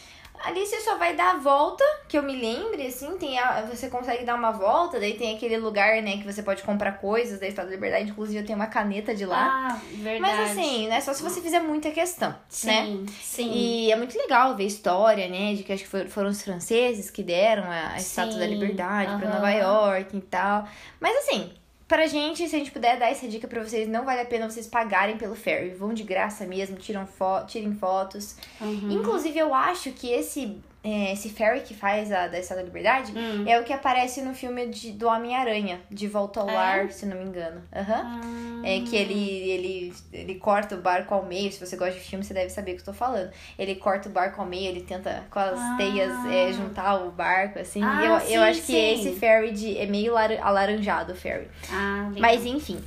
ali 0.44 0.66
você 0.66 0.80
só 0.82 0.98
vai 0.98 1.16
dar 1.16 1.36
a 1.36 1.38
volta, 1.38 1.84
que 2.08 2.18
eu 2.18 2.24
me 2.24 2.36
lembre, 2.36 2.88
assim, 2.88 3.18
tem 3.18 3.38
a, 3.40 3.62
você 3.66 3.90
consegue 3.90 4.24
dar 4.26 4.36
uma 4.36 4.52
volta, 4.52 5.00
daí 5.00 5.14
tem 5.18 5.36
aquele 5.36 5.58
lugar, 5.58 6.02
né, 6.02 6.18
que 6.18 6.24
você 6.24 6.42
pode 6.44 6.64
comprar 6.64 6.94
coisas 6.94 7.40
da 7.40 7.48
Estátua 7.48 7.70
da 7.70 7.76
Liberdade, 7.76 8.10
inclusive 8.12 8.40
eu 8.40 8.46
tenho 8.46 8.58
uma 8.58 8.68
caneta 8.68 9.14
de 9.16 9.26
lá. 9.26 9.70
Ah, 9.72 9.80
verdade. 9.92 10.22
Mas 10.22 10.52
assim, 10.52 10.88
né, 10.88 11.02
só 11.02 11.14
se 11.14 11.22
você 11.24 11.42
fizer 11.42 11.60
muita 11.60 11.92
questão, 11.92 12.36
né? 12.64 12.84
sim, 12.84 13.06
sim. 13.22 13.52
E 13.52 13.92
é 13.92 13.96
muito 13.96 14.18
legal 14.18 14.56
ver 14.56 14.66
história, 14.66 15.28
né? 15.28 15.54
De 15.56 15.64
que 15.64 15.74
acho 15.74 15.84
que 15.84 15.90
for- 15.90 16.08
foram 16.08 16.30
os 16.30 16.42
franceses 16.42 17.10
que 17.10 17.24
deram 17.24 17.64
a, 17.64 17.94
a 17.94 17.98
Estátua 17.98 18.40
da 18.40 18.46
Sim, 18.46 18.52
Liberdade 18.52 19.16
pra 19.16 19.28
aham. 19.28 19.36
Nova 19.36 19.52
York 19.52 20.16
e 20.18 20.22
tal. 20.22 20.68
Mas 21.00 21.16
assim, 21.18 21.52
pra 21.90 22.06
gente, 22.06 22.48
se 22.48 22.56
a 22.56 22.60
gente 22.60 22.72
puder 22.72 23.00
dar 23.00 23.10
essa 23.10 23.28
dica 23.28 23.48
pra 23.48 23.64
vocês, 23.64 23.90
não 23.90 24.06
vale 24.06 24.22
a 24.22 24.26
pena 24.26 24.48
vocês 24.48 24.68
pagarem 24.68 25.18
pelo 25.18 25.36
ferry. 25.36 25.72
Vão 25.72 25.92
de 25.92 26.04
graça 26.04 26.46
mesmo, 26.46 26.78
tiram 26.78 27.06
fo 27.08 27.44
tirem 27.48 27.74
fotos. 27.74 28.38
Uhum. 28.62 28.92
Inclusive, 28.92 29.40
eu 29.40 29.54
acho 29.54 29.92
que 29.92 30.10
esse, 30.12 30.62
é, 30.84 31.12
esse 31.14 31.30
ferry 31.30 31.62
que 31.62 31.74
faz 31.74 32.12
a 32.12 32.28
da 32.28 32.40
Estátua 32.40 32.64
da 32.64 32.68
Liberdade 32.68 33.12
Hum. 33.16 33.44
é 33.48 33.60
o 33.60 33.64
que 33.64 33.74
aparece 33.74 34.22
no 34.22 34.34
filme 34.34 34.68
de, 34.68 34.92
do 34.94 35.08
Homem-Aranha, 35.08 35.82
De 35.90 36.08
Volta 36.08 36.40
ao 36.40 36.50
Ah, 36.50 36.54
Lar, 36.54 36.92
se 36.92 37.06
não 37.06 37.18
me 37.18 37.26
engano. 37.26 37.62
Ah, 37.72 38.22
É 38.64 38.80
que 38.82 38.96
ele, 38.96 39.14
ele, 39.50 39.94
ele 40.14 40.36
corta 40.36 40.76
o 40.76 40.82
barco 40.82 41.14
ao 41.14 41.26
meio. 41.26 41.52
Se 41.52 41.66
você 41.66 41.76
gosta 41.76 41.94
de 41.96 42.00
filme, 42.02 42.24
você 42.24 42.34
deve 42.34 42.50
saber 42.50 42.72
o 42.72 42.76
que 42.76 42.82
eu 42.82 42.86
tô 42.86 42.94
falando. 42.94 43.30
Ele 43.58 43.76
corta 43.76 44.08
o 44.10 44.12
barco 44.12 44.40
ao 44.42 44.48
meio, 44.48 44.68
ele 44.70 44.82
tenta 44.82 45.24
com 45.30 45.40
as 45.40 45.60
Ah. 45.60 45.76
teias 45.78 46.12
é, 46.26 46.52
juntar 46.54 46.96
o 47.06 47.12
barco, 47.12 47.60
assim. 47.60 47.82
Ah, 47.84 48.04
eu, 48.06 48.20
sim, 48.22 48.34
eu 48.36 48.42
acho 48.44 48.60
que 48.62 48.68
sim. 48.68 48.94
esse 48.94 49.20
ferry 49.20 49.52
de, 49.52 49.78
é 49.78 49.86
meio 49.86 50.14
lar- 50.14 50.40
alaranjado, 50.42 51.14
o 51.14 51.16
ferry. 51.16 51.48
Ah. 51.72 52.10
Mas 52.18 52.46
enfim. 52.46 52.80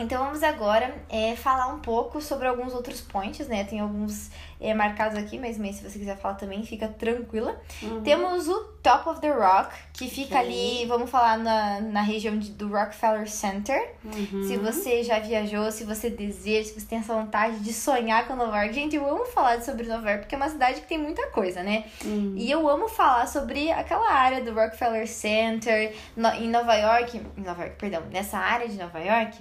Então 0.00 0.24
vamos 0.24 0.42
agora 0.42 0.94
é, 1.08 1.36
falar 1.36 1.68
um 1.68 1.80
pouco 1.80 2.20
sobre 2.20 2.48
alguns 2.48 2.74
outros 2.74 3.00
points, 3.00 3.46
né? 3.48 3.64
Tem 3.64 3.80
alguns 3.80 4.30
é, 4.60 4.72
marcados 4.72 5.18
aqui, 5.18 5.38
mas, 5.38 5.58
mas 5.58 5.76
se 5.76 5.88
você 5.88 5.98
quiser 5.98 6.16
falar 6.16 6.34
também, 6.34 6.62
fica 6.64 6.88
tranquila. 6.88 7.60
Uhum. 7.82 8.02
Temos 8.02 8.48
o 8.48 8.64
Top 8.82 9.08
of 9.08 9.20
the 9.20 9.30
Rock, 9.30 9.74
que 9.92 10.08
fica 10.08 10.38
ali, 10.38 10.86
vamos 10.86 11.10
falar, 11.10 11.36
na, 11.38 11.80
na 11.80 12.00
região 12.00 12.38
de, 12.38 12.50
do 12.52 12.68
Rockefeller 12.68 13.28
Center. 13.30 13.94
Uhum. 14.04 14.42
Se 14.44 14.56
você 14.56 15.02
já 15.02 15.18
viajou, 15.18 15.70
se 15.70 15.84
você 15.84 16.08
deseja, 16.08 16.68
se 16.68 16.80
você 16.80 16.86
tem 16.86 16.98
essa 16.98 17.12
vontade 17.14 17.58
de 17.60 17.72
sonhar 17.72 18.26
com 18.26 18.34
Nova 18.34 18.56
York. 18.62 18.74
Gente, 18.74 18.96
eu 18.96 19.06
amo 19.06 19.26
falar 19.26 19.60
sobre 19.62 19.86
Nova 19.86 20.08
York 20.08 20.22
porque 20.22 20.34
é 20.34 20.38
uma 20.38 20.48
cidade 20.48 20.80
que 20.80 20.86
tem 20.86 20.98
muita 20.98 21.26
coisa, 21.28 21.62
né? 21.62 21.84
Hum. 22.04 22.34
E 22.36 22.50
eu 22.50 22.66
amo 22.68 22.88
falar 22.88 23.26
sobre 23.28 23.70
aquela 23.70 24.10
área 24.10 24.40
do 24.42 24.54
Rockefeller 24.54 25.06
Center, 25.06 25.94
no- 26.16 26.28
em 26.34 26.48
Nova 26.48 26.74
York, 26.74 27.20
em 27.36 27.40
Nova 27.42 27.62
York, 27.64 27.76
perdão, 27.78 28.02
nessa 28.10 28.38
área 28.38 28.66
de 28.68 28.76
Nova 28.78 28.98
York, 28.98 29.36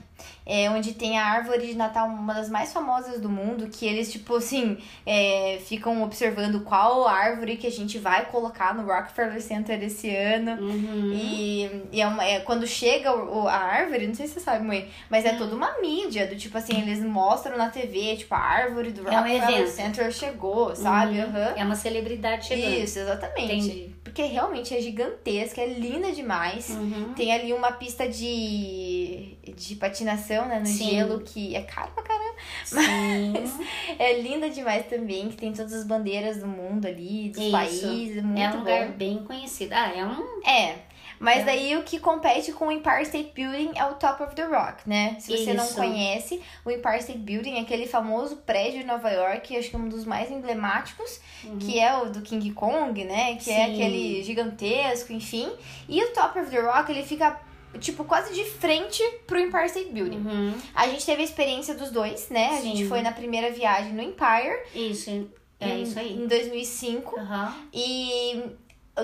é 0.46 0.70
onde 0.70 0.94
tem 0.96 1.18
a 1.18 1.26
árvore 1.26 1.68
de 1.68 1.76
Natal, 1.76 2.08
uma 2.08 2.34
das 2.34 2.50
mais 2.50 2.74
famosas 2.74 3.22
do 3.22 3.30
mundo, 3.30 3.70
que 3.70 3.86
eles, 3.86 4.12
tipo 4.12 4.36
assim, 4.36 4.78
é, 5.06 5.60
ficam 5.66 6.04
observando 6.04 6.62
qual 6.66 7.08
árvore 7.08 7.56
que 7.56 7.68
a 7.68 7.72
gente 7.72 7.98
vai 7.98 8.26
colocar 8.26 8.74
no 8.74 8.86
Rockefeller 8.86 9.29
Center 9.40 9.82
esse 9.84 10.10
ano. 10.16 10.52
Uhum. 10.62 11.12
E, 11.14 11.70
e 11.92 12.02
é 12.02 12.08
uma, 12.08 12.24
é, 12.26 12.40
quando 12.40 12.66
chega 12.68 13.12
o, 13.14 13.44
o- 13.44 13.48
a 13.48 13.56
árvore, 13.56 14.08
não 14.08 14.14
sei 14.16 14.28
se 14.28 14.34
você 14.34 14.40
sabe, 14.40 14.66
mãe, 14.66 14.88
mas 15.10 15.26
é 15.26 15.34
toda 15.36 15.56
uma 15.56 15.80
mídia, 15.82 16.28
do 16.28 16.36
tipo 16.36 16.58
assim, 16.58 16.80
eles 16.82 17.00
mostram 17.04 17.58
na 17.58 17.70
TV, 17.70 18.16
tipo, 18.18 18.34
a 18.36 18.40
árvore 18.40 18.92
do 18.92 19.08
É 19.08 19.12
um 19.12 19.22
Rockefeller. 19.24 19.68
Center 19.68 20.12
chegou, 20.12 20.76
sabe? 20.76 21.20
Uhum. 21.20 21.24
Aham. 21.26 21.54
É 21.56 21.64
uma 21.64 21.76
celebridade 21.76 22.46
chegando. 22.48 22.74
Isso, 22.84 23.00
exatamente. 23.00 23.44
Entendi. 23.44 23.96
Porque 24.04 24.24
realmente 24.24 24.76
é 24.76 24.82
gigantesca, 24.82 25.62
é 25.62 25.68
linda 25.68 26.12
demais. 26.12 26.70
Uhum. 26.70 27.14
Tem 27.16 27.32
ali 27.32 27.54
uma 27.54 27.72
pista 27.74 28.08
de, 28.10 29.38
de 29.56 29.76
patinação, 29.76 30.48
né, 30.48 30.60
no 30.60 30.66
Sim. 30.66 30.90
gelo, 30.90 31.20
que 31.22 31.56
é 31.56 31.62
caro 31.62 31.92
pra 31.94 32.04
caramba. 32.04 32.36
Sim. 32.66 33.34
É 34.00 34.22
linda 34.22 34.50
demais 34.50 34.86
também, 34.88 35.28
que 35.30 35.36
tem 35.36 35.52
todas 35.52 35.74
as 35.74 35.84
bandeiras 35.86 36.38
do 36.38 36.48
mundo 36.48 36.86
ali, 36.88 37.30
dos 37.30 37.42
Isso. 37.42 37.52
países, 37.52 38.18
é 38.18 38.22
muito 38.22 38.40
é 38.40 38.48
um 38.50 38.52
bom. 38.52 38.58
lugar 38.60 38.88
bem 38.94 39.19
conhecido. 39.24 39.74
Ah, 39.74 39.92
é 39.96 40.06
um. 40.06 40.42
É. 40.48 40.76
Mas 41.22 41.40
É. 41.42 41.44
daí 41.44 41.76
o 41.76 41.84
que 41.84 42.00
compete 42.00 42.54
com 42.54 42.68
o 42.68 42.72
Empire 42.72 43.02
State 43.04 43.34
Building 43.36 43.72
é 43.76 43.84
o 43.86 43.96
Top 43.96 44.24
of 44.24 44.34
the 44.36 44.44
Rock, 44.46 44.88
né? 44.88 45.18
Se 45.20 45.36
você 45.36 45.54
não 45.54 45.66
Isso. 45.66 45.76
conhece, 45.76 46.42
o 46.64 46.72
Empire 46.72 47.00
State 47.00 47.20
Building 47.20 47.58
é 47.58 47.60
aquele 47.62 47.86
famoso 47.88 48.38
prédio 48.38 48.80
de 48.80 48.86
Nova 48.86 49.10
York, 49.12 49.58
acho 49.58 49.70
que 49.70 49.76
é 49.76 49.80
um 49.80 49.90
dos 49.90 50.06
mais 50.06 50.32
emblemáticos, 50.32 51.20
que 51.60 51.78
é 51.78 51.94
o 51.98 52.10
do 52.10 52.22
King 52.22 52.52
Kong, 52.54 53.04
né? 53.04 53.36
Que 53.36 53.52
é 53.52 53.60
Uhum. 53.60 53.66
Sim. 53.66 53.74
aquele 53.74 54.24
gigantesco, 54.24 55.12
enfim. 55.12 55.52
E 55.90 56.02
o 56.02 56.14
Top 56.14 56.40
of 56.40 56.50
the 56.50 56.60
Rock, 56.62 56.90
ele 56.90 57.04
fica, 57.04 57.38
tipo, 57.82 58.06
quase 58.06 58.34
de 58.34 58.46
frente 58.46 59.04
pro 59.28 59.38
Empire 59.40 59.66
State 59.66 59.90
Building. 59.90 60.20
Uhum. 60.26 60.54
A 60.74 60.88
gente 60.88 61.06
teve 61.06 61.22
a 61.22 61.26
experiência 61.26 61.76
dos 61.76 61.92
dois, 61.92 62.30
né? 62.30 62.58
A 62.58 62.62
gente 62.62 62.84
Sim. 62.84 62.88
foi 62.88 63.02
na 63.02 63.12
primeira 63.12 63.52
viagem 63.52 63.92
no 63.92 64.02
Empire. 64.02 64.58
Isso. 64.74 65.30
É 65.60 65.68
em, 65.68 65.84
isso 65.84 66.00
aí. 66.00 66.14
Em 66.14 66.28
2005. 66.28 67.20
Aham. 67.20 67.54
E 67.74 68.42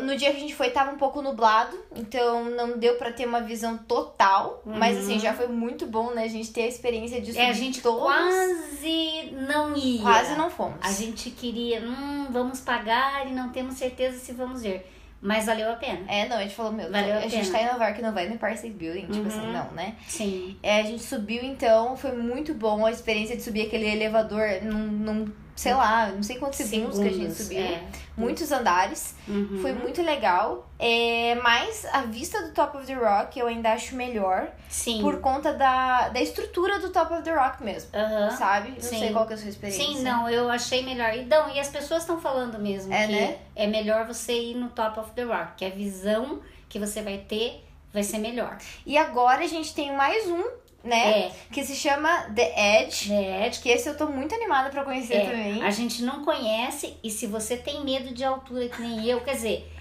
no 0.02 0.16
dia 0.16 0.32
que 0.32 0.38
a 0.38 0.40
gente 0.40 0.56
foi 0.56 0.70
tava 0.70 0.92
um 0.92 0.98
pouco 0.98 1.22
nublado, 1.22 1.78
então 1.96 2.46
não 2.52 2.78
deu 2.78 2.96
pra 2.96 3.12
ter 3.12 3.26
uma 3.28 3.42
visão 3.42 3.78
total, 3.78 4.62
mas 4.66 4.98
assim, 4.98 5.14
Uhum. 5.14 5.20
já 5.20 5.34
foi 5.34 5.48
muito 5.48 5.86
bom, 5.86 6.12
né, 6.12 6.24
a 6.24 6.28
gente 6.28 6.52
ter 6.52 6.64
a 6.64 6.68
experiência 6.68 7.20
de 7.22 7.28
subir 7.34 7.40
É, 7.46 7.50
a 7.50 7.54
gente 7.54 7.82
todos. 7.82 8.02
quase 8.04 9.32
não 9.48 9.76
ia. 9.76 10.02
Quase 10.02 10.36
não 10.36 10.50
fomos. 10.50 10.78
A 10.82 10.92
gente 10.92 11.30
queria, 11.32 11.82
hum, 11.82 12.28
vamos 12.30 12.60
pagar 12.62 13.28
e 13.28 13.32
não 13.32 13.50
temos 13.50 13.76
certeza 13.76 14.18
se 14.20 14.32
vamos 14.34 14.64
ir. 14.64 14.82
Mas 15.22 15.46
valeu 15.48 15.72
a 15.72 15.76
pena. 15.76 16.02
É, 16.08 16.28
não, 16.28 16.38
a 16.38 16.42
gente 16.44 16.54
falou, 16.54 16.72
meu, 16.72 16.92
Valeu 16.92 17.16
a 17.16 17.20
a, 17.20 17.28
gente 17.28 17.50
tá 17.50 17.60
em 17.60 17.66
Nova 17.66 17.84
York, 17.86 18.02
não 18.02 18.14
vai 18.14 18.28
no 18.30 18.36
State 18.36 18.70
Building, 18.70 19.08
tipo 19.08 19.18
Uhum. 19.22 19.28
assim, 19.28 19.52
não, 19.52 19.72
né? 19.72 19.96
Sim. 20.08 20.56
É, 20.62 20.82
a 20.82 20.84
gente 20.84 21.02
subiu 21.02 21.44
então, 21.44 21.98
foi 21.98 22.12
muito 22.12 22.54
bom 22.54 22.86
a 22.86 22.92
experiência 22.92 23.36
de 23.36 23.42
subir 23.42 23.66
aquele 23.66 23.88
elevador 23.88 24.62
num, 24.62 24.86
num 24.86 25.32
sei 25.56 25.74
lá, 25.74 26.08
não 26.08 26.22
sei 26.22 26.38
quantos 26.38 26.58
segundos, 26.60 27.00
que 27.00 27.08
a 27.08 27.12
gente 27.12 27.34
subiu. 27.34 27.60
É. 27.60 27.84
Muitos 28.18 28.52
andares. 28.52 29.16
Uhum. 29.28 29.60
Foi 29.62 29.72
muito 29.74 30.02
legal. 30.02 30.70
É, 30.78 31.36
mas 31.42 31.86
a 31.94 32.02
vista 32.02 32.42
do 32.42 32.52
Top 32.54 32.78
of 32.78 32.86
the 32.86 32.94
Rock 32.94 33.40
eu 33.40 33.48
ainda 33.48 33.72
acho 33.72 33.96
melhor. 33.96 34.50
Sim. 34.70 35.02
por 35.02 35.22
conta 35.22 35.54
da, 35.54 36.10
da 36.10 36.20
estrutura 36.22 36.80
do 36.80 36.90
Top 36.90 37.14
of 37.14 37.24
the 37.24 37.34
Rock 37.34 37.64
mesmo, 37.64 37.90
Aham. 37.94 38.32
sabe? 38.32 38.72
Não 38.72 38.82
Sim. 38.82 39.00
sei 39.00 39.12
qual 39.14 39.26
que 39.26 39.32
é 39.34 39.36
a 39.36 39.40
sua 39.40 39.50
experiência. 39.50 39.86
Sim, 39.86 40.04
não, 40.04 40.30
eu 40.30 40.50
achei 40.50 40.84
melhor. 40.84 41.14
Então, 41.16 41.50
e 41.50 41.60
as 41.60 41.70
pessoas 41.70 42.02
estão 42.02 42.20
falando 42.20 42.60
mesmo 42.60 42.94
É, 42.94 43.06
que 43.08 43.12
né? 43.14 43.38
é 43.56 43.68
melhor 43.68 44.06
você 44.06 44.34
ir 44.34 44.56
no 44.56 44.70
Top 44.70 45.00
of 45.00 45.12
the 45.12 45.24
Rock, 45.24 45.54
que 45.58 45.66
a 45.66 45.70
visão 45.70 46.42
que 46.68 46.78
você 46.78 47.02
vai 47.02 47.20
ter 47.20 47.64
vai 47.94 48.04
ser 48.04 48.18
melhor. 48.18 48.58
E 48.86 48.98
agora 48.98 49.46
a 49.46 49.48
gente 49.48 49.74
tem 49.74 49.96
mais 49.96 50.28
um, 50.28 50.44
né? 50.86 51.20
É, 51.28 51.32
Que 51.52 51.64
se 51.66 51.76
chama 51.76 52.10
The 52.36 52.82
Edge. 52.84 53.12
é, 53.14 53.50
Que 53.50 53.70
esse 53.70 53.90
eu 53.90 53.98
tô 53.98 54.06
muito 54.08 54.34
animada 54.36 54.70
pra 54.70 54.84
conhecer 54.84 55.16
É, 55.16 55.26
também. 55.26 55.64
a 55.64 55.70
gente 55.72 56.04
não 56.04 56.24
conhece 56.24 56.96
e 57.04 57.10
se 57.10 57.28
você 57.28 57.58
tem 57.58 57.84
medo 57.84 58.14
de 58.14 58.24
altura 58.24 58.70
que 58.70 58.82
nem 58.82 59.06
eu, 59.06 59.22
quer 59.22 59.34
dizer, 59.36 59.72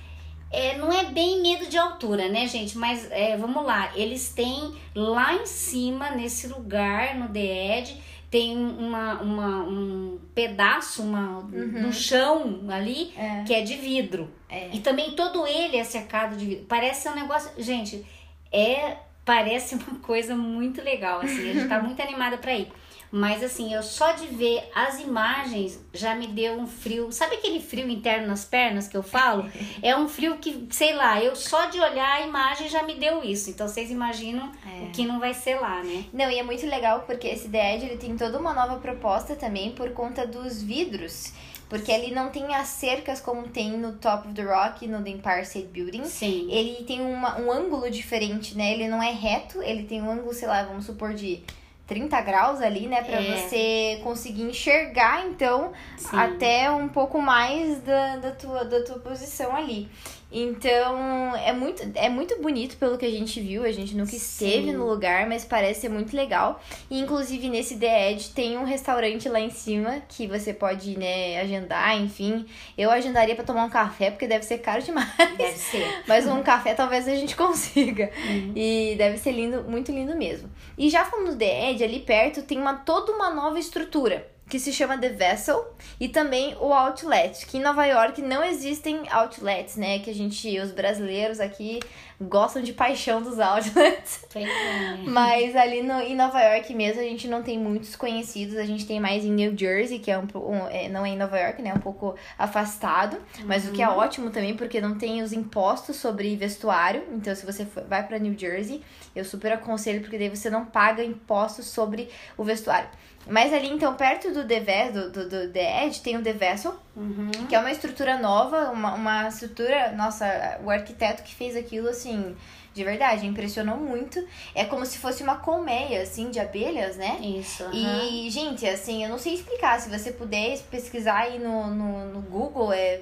é, 0.50 0.76
não 0.78 0.92
é 0.92 1.04
bem 1.04 1.40
medo 1.42 1.66
de 1.66 1.76
altura, 1.76 2.28
né, 2.28 2.46
gente? 2.46 2.78
Mas 2.78 3.10
é, 3.10 3.36
vamos 3.36 3.64
lá, 3.64 3.90
eles 3.96 4.28
têm 4.30 4.74
lá 4.94 5.34
em 5.34 5.46
cima, 5.46 6.10
nesse 6.10 6.46
lugar, 6.48 7.16
no 7.16 7.28
The 7.28 7.78
Edge, 7.78 8.00
tem 8.30 8.56
uma, 8.56 9.20
uma, 9.20 9.62
um 9.62 10.18
pedaço 10.34 11.02
uma, 11.02 11.40
no 11.42 11.92
chão 11.92 12.62
ali 12.68 13.12
É. 13.16 13.44
que 13.44 13.54
é 13.54 13.62
de 13.62 13.76
vidro. 13.76 14.28
É. 14.48 14.70
E 14.72 14.80
também 14.80 15.12
todo 15.12 15.46
ele 15.46 15.76
é 15.76 15.84
cercado 15.84 16.36
de 16.36 16.44
vidro. 16.44 16.64
Parece 16.68 17.08
um 17.08 17.14
negócio. 17.14 17.50
Gente, 17.58 18.04
é. 18.52 18.96
Parece 19.24 19.74
uma 19.74 19.98
coisa 20.02 20.34
muito 20.36 20.82
legal, 20.82 21.20
assim. 21.20 21.50
A 21.50 21.52
gente 21.54 21.68
tá 21.68 21.80
muito 21.82 22.00
animada 22.02 22.36
pra 22.38 22.54
ir. 22.54 22.70
Mas 23.16 23.44
assim, 23.44 23.72
eu 23.72 23.80
só 23.80 24.10
de 24.10 24.26
ver 24.26 24.60
as 24.74 24.98
imagens 24.98 25.80
já 25.92 26.16
me 26.16 26.26
deu 26.26 26.58
um 26.58 26.66
frio. 26.66 27.12
Sabe 27.12 27.36
aquele 27.36 27.60
frio 27.60 27.88
interno 27.88 28.26
nas 28.26 28.44
pernas 28.44 28.88
que 28.88 28.96
eu 28.96 29.04
falo? 29.04 29.48
É 29.80 29.96
um 29.96 30.08
frio 30.08 30.36
que, 30.38 30.66
sei 30.70 30.94
lá, 30.94 31.22
eu 31.22 31.36
só 31.36 31.66
de 31.66 31.78
olhar 31.78 32.16
a 32.16 32.26
imagem 32.26 32.68
já 32.68 32.82
me 32.82 32.96
deu 32.96 33.22
isso. 33.22 33.50
Então 33.50 33.68
vocês 33.68 33.88
imaginam 33.88 34.50
É. 34.66 34.82
o 34.86 34.90
que 34.90 35.06
não 35.06 35.20
vai 35.20 35.32
ser 35.32 35.60
lá, 35.60 35.80
né? 35.84 36.06
Não, 36.12 36.28
e 36.28 36.40
é 36.40 36.42
muito 36.42 36.66
legal 36.66 37.04
porque 37.06 37.28
esse 37.28 37.46
Edge 37.56 37.86
ele 37.86 37.98
tem 37.98 38.16
toda 38.16 38.36
uma 38.36 38.52
nova 38.52 38.80
proposta 38.80 39.36
também 39.36 39.70
por 39.70 39.90
conta 39.90 40.26
dos 40.26 40.60
vidros. 40.60 41.32
Porque 41.78 41.90
ele 41.90 42.14
não 42.14 42.28
tem 42.30 42.54
as 42.54 42.68
cercas 42.68 43.20
como 43.20 43.48
tem 43.48 43.70
no 43.72 43.92
Top 43.94 44.26
of 44.28 44.34
the 44.34 44.42
Rock 44.42 44.84
e 44.84 44.88
no 44.88 45.02
The 45.02 45.10
Empire 45.10 45.42
State 45.42 45.66
Building. 45.68 46.04
Sim. 46.04 46.48
Ele 46.50 46.84
tem 46.84 47.00
uma, 47.00 47.40
um 47.40 47.50
ângulo 47.50 47.90
diferente, 47.90 48.56
né? 48.56 48.72
Ele 48.72 48.86
não 48.88 49.02
é 49.02 49.10
reto, 49.10 49.60
ele 49.62 49.82
tem 49.84 50.00
um 50.02 50.10
ângulo, 50.10 50.32
sei 50.32 50.46
lá, 50.46 50.62
vamos 50.62 50.86
supor, 50.86 51.14
de 51.14 51.42
30 51.86 52.20
graus 52.22 52.60
ali, 52.60 52.86
né? 52.86 53.02
Pra 53.02 53.20
É. 53.20 53.36
você 53.36 54.00
conseguir 54.02 54.42
enxergar, 54.42 55.26
então, 55.26 55.72
Sim. 55.98 56.16
até 56.16 56.70
um 56.70 56.88
pouco 56.88 57.20
mais 57.20 57.80
da, 57.82 58.16
da, 58.16 58.30
tua, 58.30 58.64
da 58.64 58.82
tua 58.84 58.98
posição 59.00 59.54
ali. 59.54 59.88
Então, 60.36 61.36
é 61.36 61.52
muito, 61.52 61.80
é 61.94 62.08
muito 62.08 62.42
bonito 62.42 62.76
pelo 62.76 62.98
que 62.98 63.06
a 63.06 63.10
gente 63.10 63.40
viu. 63.40 63.62
A 63.62 63.70
gente 63.70 63.96
nunca 63.96 64.16
esteve 64.16 64.66
Sim. 64.66 64.72
no 64.72 64.84
lugar, 64.84 65.28
mas 65.28 65.44
parece 65.44 65.82
ser 65.82 65.88
muito 65.88 66.16
legal. 66.16 66.60
E, 66.90 66.98
inclusive, 66.98 67.48
nesse 67.48 67.76
The 67.78 68.10
Edge 68.10 68.30
tem 68.30 68.58
um 68.58 68.64
restaurante 68.64 69.28
lá 69.28 69.38
em 69.38 69.50
cima 69.50 70.02
que 70.08 70.26
você 70.26 70.52
pode, 70.52 70.98
né, 70.98 71.40
agendar, 71.40 71.96
enfim. 72.00 72.46
Eu 72.76 72.90
agendaria 72.90 73.36
pra 73.36 73.44
tomar 73.44 73.64
um 73.64 73.70
café, 73.70 74.10
porque 74.10 74.26
deve 74.26 74.44
ser 74.44 74.58
caro 74.58 74.82
demais. 74.82 75.06
Deve 75.38 75.56
ser. 75.56 76.02
Mas 76.08 76.26
um 76.26 76.42
café 76.42 76.74
talvez 76.74 77.06
a 77.06 77.14
gente 77.14 77.36
consiga. 77.38 78.10
Uhum. 78.26 78.52
E 78.56 78.96
deve 78.98 79.18
ser 79.18 79.30
lindo, 79.30 79.62
muito 79.62 79.92
lindo 79.92 80.16
mesmo. 80.16 80.50
E 80.76 80.90
já 80.90 81.04
falando 81.04 81.30
do 81.30 81.38
The 81.38 81.70
Edge, 81.70 81.84
ali 81.84 82.00
perto 82.00 82.42
tem 82.42 82.58
uma, 82.58 82.74
toda 82.74 83.12
uma 83.12 83.30
nova 83.30 83.56
estrutura. 83.56 84.33
Que 84.48 84.58
se 84.58 84.72
chama 84.72 84.98
The 84.98 85.08
Vessel 85.08 85.74
e 85.98 86.06
também 86.08 86.54
o 86.60 86.72
Outlet, 86.72 87.46
que 87.46 87.56
em 87.56 87.60
Nova 87.62 87.84
York 87.86 88.20
não 88.20 88.44
existem 88.44 89.02
outlets, 89.10 89.76
né? 89.76 89.98
Que 90.00 90.10
a 90.10 90.14
gente, 90.14 90.58
os 90.60 90.70
brasileiros 90.70 91.40
aqui, 91.40 91.80
gostam 92.20 92.62
de 92.62 92.72
paixão 92.72 93.22
dos 93.22 93.38
outlets. 93.40 94.24
É. 94.36 94.96
Mas 95.06 95.54
ali 95.54 95.80
no, 95.82 96.00
em 96.00 96.14
Nova 96.16 96.40
York 96.40 96.74
mesmo 96.74 97.00
a 97.00 97.04
gente 97.04 97.28
não 97.28 97.42
tem 97.42 97.56
muitos 97.58 97.94
conhecidos, 97.96 98.56
a 98.56 98.64
gente 98.64 98.84
tem 98.84 98.98
mais 99.00 99.24
em 99.24 99.30
New 99.30 99.56
Jersey, 99.56 99.98
que 100.00 100.10
é 100.10 100.18
um, 100.18 100.26
um 100.34 100.66
é, 100.68 100.88
não 100.88 101.06
é 101.06 101.10
em 101.10 101.16
Nova 101.16 101.38
York, 101.38 101.62
né? 101.62 101.70
É 101.70 101.74
um 101.74 101.78
pouco 101.80 102.14
afastado, 102.36 103.16
mas 103.44 103.66
o 103.68 103.72
que 103.72 103.80
é 103.82 103.88
ótimo 103.88 104.30
também 104.30 104.56
porque 104.56 104.80
não 104.80 104.96
tem 104.98 105.22
os 105.22 105.32
impostos 105.32 105.96
sobre 105.96 106.34
vestuário. 106.36 107.04
Então, 107.12 107.34
se 107.34 107.46
você 107.46 107.64
for- 107.64 107.84
vai 107.84 108.06
pra 108.06 108.18
New 108.18 108.36
Jersey, 108.38 108.82
eu 109.14 109.24
super 109.24 109.52
aconselho 109.52 110.00
porque 110.00 110.18
daí 110.18 110.28
você 110.28 110.50
não 110.50 110.64
paga 110.64 111.02
impostos 111.04 111.66
sobre 111.66 112.08
o 112.36 112.42
vestuário. 112.44 112.88
Mas 113.26 113.52
ali, 113.52 113.68
então, 113.70 113.94
perto 113.94 114.32
do 114.32 114.44
The, 114.46 114.60
Ve- 114.60 114.90
do, 114.90 115.10
do, 115.10 115.28
do 115.28 115.48
The 115.50 115.86
Edge, 115.86 116.00
tem 116.00 116.16
o 116.16 116.22
The 116.22 116.32
Vessel, 116.32 116.74
Uhum. 116.96 117.30
que 117.48 117.54
é 117.54 117.58
uma 117.58 117.70
estrutura 117.72 118.18
nova, 118.18 118.70
uma, 118.70 118.94
uma 118.94 119.28
estrutura. 119.28 119.92
Nossa, 119.92 120.60
o 120.64 120.70
arquiteto 120.70 121.22
que 121.22 121.34
fez 121.34 121.56
aquilo, 121.56 121.88
assim, 121.88 122.36
de 122.72 122.84
verdade, 122.84 123.26
impressionou 123.26 123.76
muito. 123.76 124.22
É 124.54 124.64
como 124.64 124.84
se 124.86 124.98
fosse 124.98 125.22
uma 125.22 125.36
colmeia, 125.36 126.02
assim, 126.02 126.30
de 126.30 126.38
abelhas, 126.38 126.96
né? 126.96 127.18
Isso. 127.20 127.64
aham. 127.64 127.72
E, 128.04 128.28
gente, 128.30 128.66
assim, 128.66 129.02
eu 129.02 129.08
não 129.10 129.18
sei 129.18 129.34
explicar. 129.34 129.80
Se 129.80 129.88
você 129.88 130.12
puder 130.12 130.58
pesquisar 130.70 131.18
aí 131.20 131.38
no, 131.38 131.66
no, 131.68 132.04
no 132.12 132.20
Google, 132.20 132.72
é 132.72 133.00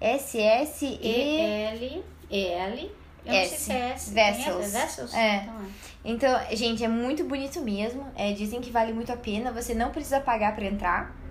V-E-S-S-E. 0.00 0.98
E-L, 1.02 2.02
E-L. 2.30 2.90
Eu 3.24 3.32
não 3.32 3.40
sei 3.44 3.52
S. 3.52 3.64
se 3.64 3.72
é 3.72 3.90
S. 3.90 4.10
Vessels. 4.12 5.14
É. 5.14 5.36
Então 6.04 6.30
é. 6.34 6.42
Então, 6.44 6.56
gente, 6.56 6.84
é 6.84 6.88
muito 6.88 7.24
bonito 7.24 7.60
mesmo. 7.60 8.06
É, 8.16 8.32
dizem 8.32 8.60
que 8.60 8.70
vale 8.70 8.92
muito 8.92 9.12
a 9.12 9.16
pena. 9.16 9.52
Você 9.52 9.74
não 9.74 9.90
precisa 9.90 10.20
pagar 10.20 10.54
pra 10.54 10.64
entrar. 10.64 11.22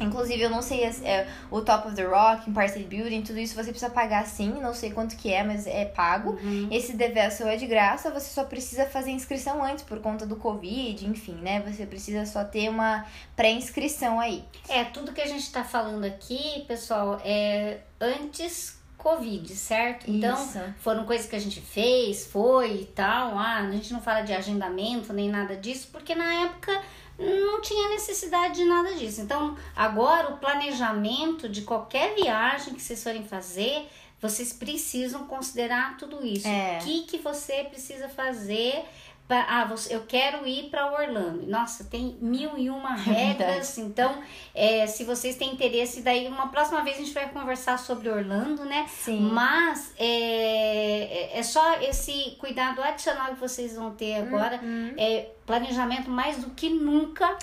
Inclusive, 0.00 0.42
eu 0.42 0.50
não 0.50 0.60
sei 0.60 0.84
é, 0.84 1.28
o 1.50 1.60
Top 1.60 1.86
of 1.86 1.96
the 1.96 2.04
Rock, 2.04 2.50
State 2.50 2.84
Building, 2.88 3.22
tudo 3.22 3.38
isso 3.38 3.54
você 3.54 3.70
precisa 3.70 3.90
pagar 3.90 4.26
sim, 4.26 4.52
não 4.60 4.74
sei 4.74 4.90
quanto 4.90 5.16
que 5.16 5.32
é, 5.32 5.44
mas 5.44 5.66
é 5.66 5.84
pago. 5.84 6.30
Uhum. 6.30 6.68
Esse 6.70 6.96
The 6.96 7.08
Vessel 7.08 7.46
é 7.46 7.56
de 7.56 7.66
graça, 7.66 8.10
você 8.10 8.32
só 8.32 8.44
precisa 8.44 8.86
fazer 8.86 9.10
inscrição 9.10 9.62
antes 9.62 9.84
por 9.84 10.00
conta 10.00 10.26
do 10.26 10.36
Covid, 10.36 11.06
enfim, 11.06 11.36
né? 11.36 11.60
Você 11.60 11.86
precisa 11.86 12.26
só 12.26 12.44
ter 12.44 12.68
uma 12.68 13.06
pré-inscrição 13.36 14.18
aí. 14.18 14.44
É, 14.68 14.84
tudo 14.84 15.12
que 15.12 15.20
a 15.20 15.26
gente 15.26 15.50
tá 15.52 15.62
falando 15.62 16.04
aqui, 16.04 16.64
pessoal, 16.66 17.20
é 17.24 17.78
antes 18.00 18.82
Covid, 19.04 19.54
certo? 19.54 20.10
Então, 20.10 20.42
Isso. 20.42 20.58
foram 20.78 21.04
coisas 21.04 21.26
que 21.26 21.36
a 21.36 21.38
gente 21.38 21.60
fez, 21.60 22.26
foi 22.26 22.72
e 22.72 22.84
tal. 22.86 23.36
Ah, 23.36 23.58
a 23.58 23.70
gente 23.70 23.92
não 23.92 24.00
fala 24.00 24.22
de 24.22 24.32
agendamento 24.32 25.12
nem 25.12 25.28
nada 25.28 25.54
disso, 25.54 25.90
porque 25.92 26.14
na 26.14 26.46
época 26.46 26.82
não 27.18 27.60
tinha 27.60 27.90
necessidade 27.90 28.54
de 28.54 28.64
nada 28.64 28.94
disso. 28.94 29.20
Então, 29.20 29.58
agora 29.76 30.30
o 30.30 30.38
planejamento 30.38 31.50
de 31.50 31.62
qualquer 31.62 32.14
viagem 32.14 32.72
que 32.72 32.80
vocês 32.80 33.04
forem 33.04 33.22
fazer, 33.22 33.86
vocês 34.22 34.54
precisam 34.54 35.26
considerar 35.26 35.98
tudo 35.98 36.24
isso. 36.24 36.48
É. 36.48 36.78
O 36.80 36.84
que, 36.86 37.02
que 37.02 37.18
você 37.18 37.64
precisa 37.64 38.08
fazer 38.08 38.86
pra- 39.28 39.46
ah, 39.48 39.64
você- 39.64 39.94
eu 39.94 40.02
quero 40.06 40.46
ir 40.46 40.70
para 40.70 40.92
Orlando. 40.92 41.46
Nossa, 41.46 41.84
tem 41.84 42.16
mil 42.20 42.56
e 42.58 42.68
uma 42.70 42.94
regras. 42.96 43.78
então, 43.78 44.22
é, 44.54 44.86
se 44.86 45.04
vocês 45.04 45.36
têm 45.36 45.52
interesse, 45.52 46.02
daí 46.02 46.26
uma 46.28 46.48
próxima 46.48 46.82
vez 46.82 46.96
a 46.96 47.00
gente 47.00 47.12
vai 47.14 47.28
conversar 47.30 47.78
sobre 47.78 48.08
Orlando, 48.08 48.64
né? 48.64 48.86
Sim. 48.88 49.20
Mas 49.20 49.92
é, 49.98 51.32
é- 51.34 51.38
é 51.38 51.42
só 51.42 51.80
esse 51.80 52.36
cuidado 52.38 52.82
adicional 52.82 53.28
que 53.34 53.40
vocês 53.40 53.74
vão 53.76 53.90
ter 53.92 54.16
agora. 54.16 54.60
Uhum. 54.62 54.94
É 54.96 55.26
planejamento 55.46 56.10
mais 56.10 56.38
do 56.38 56.50
que 56.50 56.70
nunca 56.70 57.36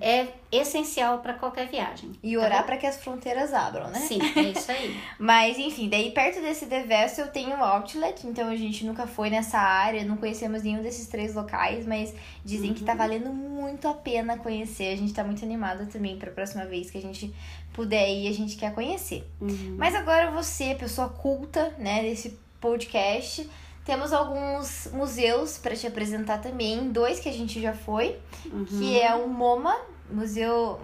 É. 0.00 0.20
é 0.20 0.34
essencial 0.50 1.18
para 1.18 1.34
qualquer 1.34 1.68
viagem. 1.68 2.12
E 2.22 2.36
tá 2.36 2.42
orar 2.42 2.64
para 2.64 2.76
que 2.76 2.86
as 2.86 2.96
fronteiras 2.96 3.52
abram, 3.52 3.88
né? 3.88 3.98
Sim, 4.00 4.18
é 4.36 4.42
isso 4.42 4.70
aí. 4.70 4.96
Mas 5.18 5.58
enfim, 5.58 5.88
daí 5.88 6.10
perto 6.10 6.40
desse 6.40 6.66
The 6.66 6.82
Vessel 6.82 7.28
tem 7.28 7.48
um 7.48 7.62
outlet, 7.62 8.26
então 8.26 8.48
a 8.48 8.56
gente 8.56 8.84
nunca 8.84 9.06
foi 9.06 9.30
nessa 9.30 9.58
área, 9.58 10.04
não 10.04 10.16
conhecemos 10.16 10.62
nenhum 10.62 10.82
desses 10.82 11.06
três 11.06 11.34
locais, 11.34 11.86
mas 11.86 12.14
dizem 12.44 12.74
que 12.74 12.84
tá 12.84 12.94
valendo 12.94 13.30
muito 13.32 13.88
a 13.88 13.94
pena 13.94 14.36
conhecer. 14.36 14.92
A 14.92 14.96
gente 14.96 15.12
tá 15.12 15.24
muito 15.24 15.44
animada 15.44 15.86
também 15.86 16.16
pra 16.16 16.30
próxima 16.30 16.64
vez 16.66 16.90
que 16.90 16.98
a 16.98 17.02
gente 17.02 17.34
puder 17.72 18.08
ir, 18.08 18.28
a 18.28 18.32
gente 18.32 18.56
quer 18.56 18.72
conhecer. 18.72 19.28
Uhum. 19.40 19.76
Mas 19.78 19.94
agora 19.94 20.30
você, 20.30 20.74
pessoa 20.74 21.08
culta, 21.08 21.74
né, 21.78 22.02
desse 22.02 22.38
podcast, 22.60 23.48
temos 23.84 24.12
alguns 24.12 24.88
museus 24.92 25.58
pra 25.58 25.74
te 25.76 25.86
apresentar 25.86 26.38
também, 26.40 26.90
dois 26.90 27.20
que 27.20 27.28
a 27.28 27.32
gente 27.32 27.60
já 27.60 27.72
foi, 27.74 28.18
Uhum. 28.46 28.64
que 28.64 28.98
é 29.00 29.14
o 29.14 29.28
MoMA, 29.28 29.76
Museu, 30.10 30.80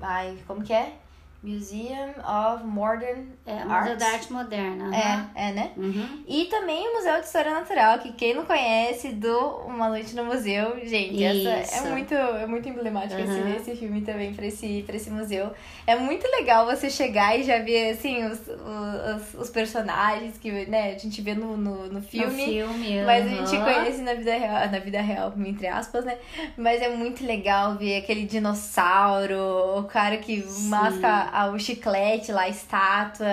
ai, 0.00 0.38
como 0.46 0.62
que 0.62 0.72
é? 0.72 0.94
Museum 1.44 2.10
of 2.26 2.64
Modern 2.64 3.26
É, 3.46 3.52
Museu 3.64 3.70
Arts. 3.70 3.98
da 3.98 4.06
Arte 4.08 4.32
Moderna. 4.32 4.84
aham. 4.86 5.30
é, 5.36 5.48
é, 5.48 5.52
né? 5.52 5.70
Uhum. 5.76 6.24
E 6.26 6.46
também 6.46 6.88
o 6.88 6.94
Museu 6.94 7.20
de 7.20 7.26
História 7.26 7.50
Natural, 7.52 7.98
que 7.98 8.12
quem 8.12 8.34
não 8.34 8.44
conhece 8.46 9.10
do 9.12 9.38
Uma 9.66 9.88
Noite 9.90 10.16
no 10.16 10.24
Museu, 10.24 10.78
gente, 10.86 11.22
essa 11.22 11.60
Isso. 11.60 11.86
é 11.86 11.90
muito, 11.90 12.14
é 12.14 12.46
muito 12.46 12.68
emblemático 12.68 13.20
Uhum. 13.20 13.48
esse, 13.56 13.70
esse 13.70 13.76
filme 13.80 14.00
também 14.00 14.32
pra 14.32 14.46
esse, 14.46 14.82
pra 14.86 14.96
esse 14.96 15.10
museu. 15.10 15.50
É 15.86 15.94
muito 15.96 16.26
legal 16.28 16.64
você 16.64 16.88
chegar 16.88 17.38
e 17.38 17.42
já 17.42 17.58
ver, 17.58 17.90
assim, 17.90 18.24
os, 18.24 18.40
os, 18.48 19.34
os 19.34 19.50
personagens 19.50 20.38
que 20.38 20.50
né, 20.66 20.94
a 20.94 20.98
gente 20.98 21.20
vê 21.20 21.34
no, 21.34 21.56
no, 21.56 21.86
no 21.88 22.00
filme. 22.00 22.46
No 22.46 22.52
filme. 22.72 23.02
Mas 23.04 23.26
a 23.26 23.28
gente 23.28 23.62
conhece 23.62 24.00
na 24.00 24.14
vida 24.14 24.32
real, 24.36 24.70
na 24.70 24.78
vida 24.78 25.00
real, 25.02 25.32
entre 25.36 25.66
aspas, 25.66 26.04
né? 26.06 26.16
Mas 26.56 26.80
é 26.80 26.88
muito 26.88 27.24
legal 27.26 27.76
ver 27.76 27.98
aquele 27.98 28.24
dinossauro, 28.24 29.78
o 29.78 29.84
cara 29.84 30.16
que 30.16 30.40
Sim. 30.42 30.68
masca 30.68 31.28
a- 31.40 31.46
o 31.50 31.58
chiclete 31.58 32.32
lá, 32.32 32.42
a 32.42 32.48
estátua. 32.48 33.26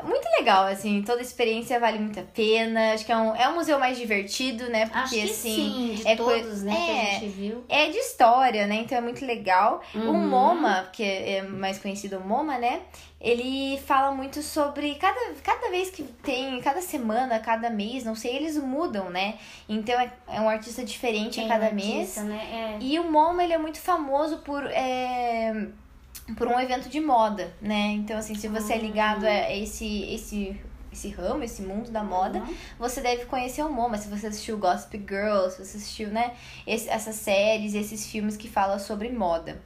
É 0.00 0.02
Muito 0.04 0.28
legal, 0.38 0.64
assim, 0.66 1.02
toda 1.02 1.18
a 1.18 1.22
experiência 1.22 1.80
vale 1.80 1.98
muito 1.98 2.20
a 2.20 2.22
pena. 2.22 2.92
Acho 2.94 3.04
que 3.04 3.10
é 3.10 3.16
um, 3.16 3.34
é 3.34 3.48
um 3.48 3.56
museu 3.56 3.80
mais 3.80 3.98
divertido, 3.98 4.70
né? 4.70 4.86
Porque 4.86 4.98
Acho 5.00 5.10
que 5.14 5.22
assim. 5.22 5.54
sim, 5.56 5.94
de 5.96 6.06
é 6.06 6.14
todos, 6.14 6.62
né, 6.62 6.72
que 6.72 6.90
é. 6.92 7.00
a 7.00 7.12
gente 7.18 7.26
viu. 7.30 7.64
É 7.68 7.90
de 7.90 7.98
história, 7.98 8.64
né? 8.68 8.76
Então 8.76 8.96
é 8.96 9.00
muito 9.00 9.26
legal. 9.26 9.82
O 9.92 9.98
Uhum. 9.98 10.28
MoMA, 10.28 10.88
que 10.92 11.02
é 11.02 11.42
mais 11.42 11.78
conhecido 11.80 12.18
o 12.18 12.20
MoMA, 12.24 12.58
né? 12.58 12.82
Ele 13.20 13.76
fala 13.88 14.12
muito 14.12 14.40
sobre 14.40 14.94
cada, 14.94 15.18
cada 15.42 15.68
vez 15.68 15.90
que 15.90 16.04
tem, 16.04 16.60
cada 16.60 16.80
semana, 16.80 17.40
cada 17.40 17.68
mês, 17.68 18.04
não 18.04 18.14
sei, 18.14 18.36
eles 18.36 18.56
mudam, 18.56 19.10
né? 19.10 19.34
Então 19.68 19.98
é, 20.00 20.12
é 20.28 20.40
um 20.40 20.48
artista 20.48 20.84
diferente 20.84 21.40
Quem 21.40 21.46
a 21.46 21.48
cada 21.48 21.66
é 21.66 21.72
mês. 21.72 22.16
artista, 22.16 22.22
Né? 22.22 22.76
É. 22.80 22.84
E 22.84 22.96
o 23.00 23.10
MoMA, 23.10 23.42
ele 23.42 23.52
é 23.52 23.58
muito 23.58 23.80
famoso 23.80 24.36
por, 24.38 24.64
é, 24.66 25.66
por 26.36 26.46
um 26.48 26.58
evento 26.60 26.88
de 26.88 27.00
moda, 27.00 27.52
né? 27.60 27.92
Então, 27.92 28.18
assim, 28.18 28.34
se 28.34 28.48
você 28.48 28.74
é 28.74 28.78
ligado 28.78 29.24
a 29.24 29.54
esse, 29.56 30.02
esse, 30.12 30.60
esse 30.92 31.08
ramo, 31.10 31.42
esse 31.44 31.62
mundo 31.62 31.90
da 31.90 32.02
moda, 32.04 32.38
Uhum. 32.40 32.54
você 32.78 33.00
deve 33.00 33.24
conhecer 33.26 33.62
o 33.64 33.70
MoMA. 33.70 33.96
Se 33.98 34.08
você 34.08 34.26
assistiu 34.28 34.58
Gossip 34.58 34.98
Girl, 35.08 35.48
se 35.48 35.64
você 35.64 35.76
assistiu, 35.78 36.08
né, 36.08 36.34
esse- 36.66 36.88
essas 36.88 37.14
séries, 37.16 37.74
esses 37.74 38.06
filmes 38.06 38.36
que 38.36 38.48
falam 38.48 38.78
sobre 38.78 39.08
moda. 39.10 39.60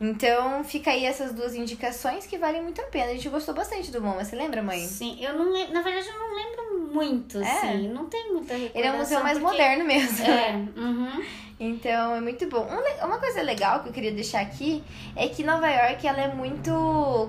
Então, 0.00 0.64
fica 0.64 0.90
aí 0.90 1.04
essas 1.04 1.32
duas 1.32 1.54
indicações 1.54 2.26
que 2.26 2.36
valem 2.36 2.60
muito 2.60 2.80
a 2.80 2.84
pena. 2.86 3.12
A 3.12 3.14
gente 3.14 3.28
gostou 3.28 3.54
bastante 3.54 3.90
do 3.92 4.02
MoMA, 4.02 4.24
você 4.24 4.34
lembra, 4.34 4.60
mãe? 4.62 4.80
Sim, 4.84 5.16
eu 5.22 5.32
não 5.38 5.52
lembro, 5.52 5.72
na 5.72 5.80
verdade 5.80 6.08
eu 6.08 6.18
não 6.18 6.34
lembro 6.34 6.61
muito, 6.92 7.38
É? 7.40 7.42
assim, 7.50 7.88
não 7.88 8.06
tem 8.06 8.32
muita 8.32 8.54
recordação. 8.54 8.80
Ele 8.80 8.88
é 8.88 8.92
um 8.92 8.98
museu 8.98 9.22
mais 9.22 9.38
porque- 9.38 9.52
moderno 9.52 9.84
mesmo. 9.84 10.26
É, 10.26 10.52
uhum. 10.76 11.22
Então 11.60 12.16
é 12.16 12.20
muito 12.20 12.46
bom. 12.48 12.66
Um 12.68 13.06
uma 13.06 13.18
coisa 13.18 13.40
legal 13.42 13.80
que 13.80 13.88
eu 13.88 13.92
queria 13.92 14.12
deixar 14.12 14.40
aqui 14.40 14.82
é 15.14 15.28
que 15.28 15.44
Nova 15.44 15.68
York 15.68 16.06
ela 16.06 16.20
é 16.20 16.28
muito. 16.34 16.70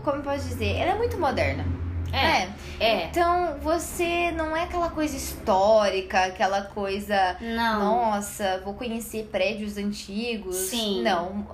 Como 0.04 0.18
eu 0.18 0.24
posso 0.24 0.48
dizer? 0.48 0.76
Ela 0.78 0.94
é 0.94 0.96
muito 0.98 1.20
moderna. 1.20 1.64
É, 2.12 2.48
é. 2.84 3.06
Então 3.06 3.58
você 3.60 4.32
não 4.32 4.56
é 4.56 4.64
aquela 4.64 4.90
coisa 4.90 5.16
histórica, 5.18 6.26
aquela 6.26 6.62
coisa. 6.64 7.38
Não. 7.42 7.80
Nossa, 8.12 8.62
vou 8.64 8.74
conhecer 8.76 9.30
prédios 9.32 9.78
antigos. 9.78 10.56
Sim. 10.56 11.02
Não. 11.04 11.46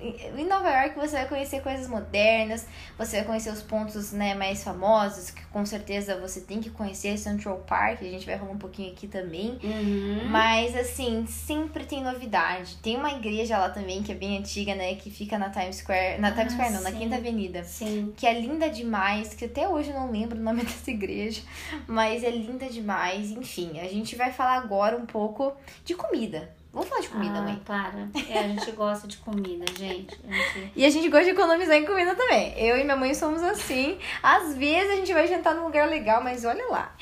Em- 0.00 0.44
Nova 0.46 0.70
York 0.70 0.96
você 0.96 1.16
vai 1.16 1.28
conhecer 1.28 1.60
coisas 1.62 1.88
modernas, 1.88 2.66
você 2.96 3.16
vai 3.18 3.26
conhecer 3.26 3.50
os 3.50 3.62
pontos 3.62 4.12
né, 4.12 4.34
mais 4.34 4.62
famosos, 4.62 5.30
que 5.30 5.44
com 5.46 5.64
certeza 5.66 6.16
você 6.18 6.40
tem 6.40 6.60
que 6.60 6.70
conhecer 6.70 7.18
Central 7.18 7.58
Park, 7.66 8.00
a 8.02 8.04
gente 8.04 8.24
vai 8.26 8.38
falar 8.38 8.52
um 8.52 8.58
pouquinho 8.58 8.92
aqui 8.92 9.08
também. 9.08 9.58
Uhum. 9.62 10.28
Mas 10.28 10.76
assim, 10.76 11.26
sempre 11.26 11.84
tem 11.84 12.02
novidade. 12.02 12.76
Tem 12.82 12.96
uma 12.96 13.10
igreja 13.12 13.58
lá 13.58 13.70
também 13.70 14.02
que 14.02 14.12
é 14.12 14.14
bem 14.14 14.38
antiga, 14.38 14.74
né? 14.74 14.94
Que 14.94 15.10
fica 15.10 15.38
na 15.38 15.50
Times 15.50 15.76
Square. 15.76 16.20
Na 16.20 16.30
Times 16.32 16.52
Ah, 16.52 16.56
Square 16.56 16.72
não, 16.74 16.82
na 16.82 16.90
sim. 16.90 16.98
Quinta 16.98 17.16
Avenida. 17.16 17.64
Sim. 17.64 18.12
Que 18.16 18.26
é 18.26 18.38
linda 18.40 18.70
demais, 18.70 19.34
que 19.34 19.44
até 19.44 19.68
hoje 19.68 19.90
eu 19.90 19.96
não 19.98 20.10
lembro 20.10 20.38
o 20.38 20.42
nome 20.42 20.62
dessa 20.64 20.90
igreja. 20.90 21.42
Mas 21.86 22.22
é 22.22 22.30
linda 22.30 22.66
demais. 22.66 23.30
Enfim, 23.30 23.80
a 23.80 23.84
gente 23.88 24.14
vai 24.16 24.32
falar 24.32 24.56
agora 24.56 24.96
um 24.96 25.06
pouco 25.06 25.52
de 25.84 25.94
comida. 25.94 26.54
Vamos 26.76 26.90
falar 26.90 27.00
de 27.00 27.08
comida, 27.08 27.38
ah, 27.38 27.42
mãe. 27.42 27.62
Para. 27.64 28.06
É, 28.28 28.38
a 28.38 28.48
gente 28.48 28.70
gosta 28.72 29.08
de 29.08 29.16
comida, 29.16 29.64
gente. 29.78 30.14
A 30.28 30.30
gente- 30.30 30.72
E 30.76 30.84
a 30.84 30.90
gente 30.90 31.08
gosta 31.08 31.24
de 31.24 31.30
economizar 31.30 31.74
em 31.74 31.86
comida 31.86 32.14
também. 32.14 32.52
Eu 32.58 32.76
e 32.76 32.84
minha 32.84 32.96
mãe 32.96 33.14
somos 33.14 33.42
assim. 33.42 33.98
Às 34.22 34.54
vezes 34.54 34.90
a 34.92 34.96
gente 34.96 35.10
vai 35.14 35.26
jantar 35.26 35.54
num 35.54 35.64
lugar 35.64 35.88
legal, 35.88 36.22
mas 36.22 36.44
olha 36.44 36.66
lá. 36.68 36.94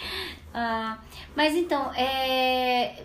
Ah, 0.54 0.96
mas 1.34 1.56
então, 1.56 1.92
é, 1.92 3.02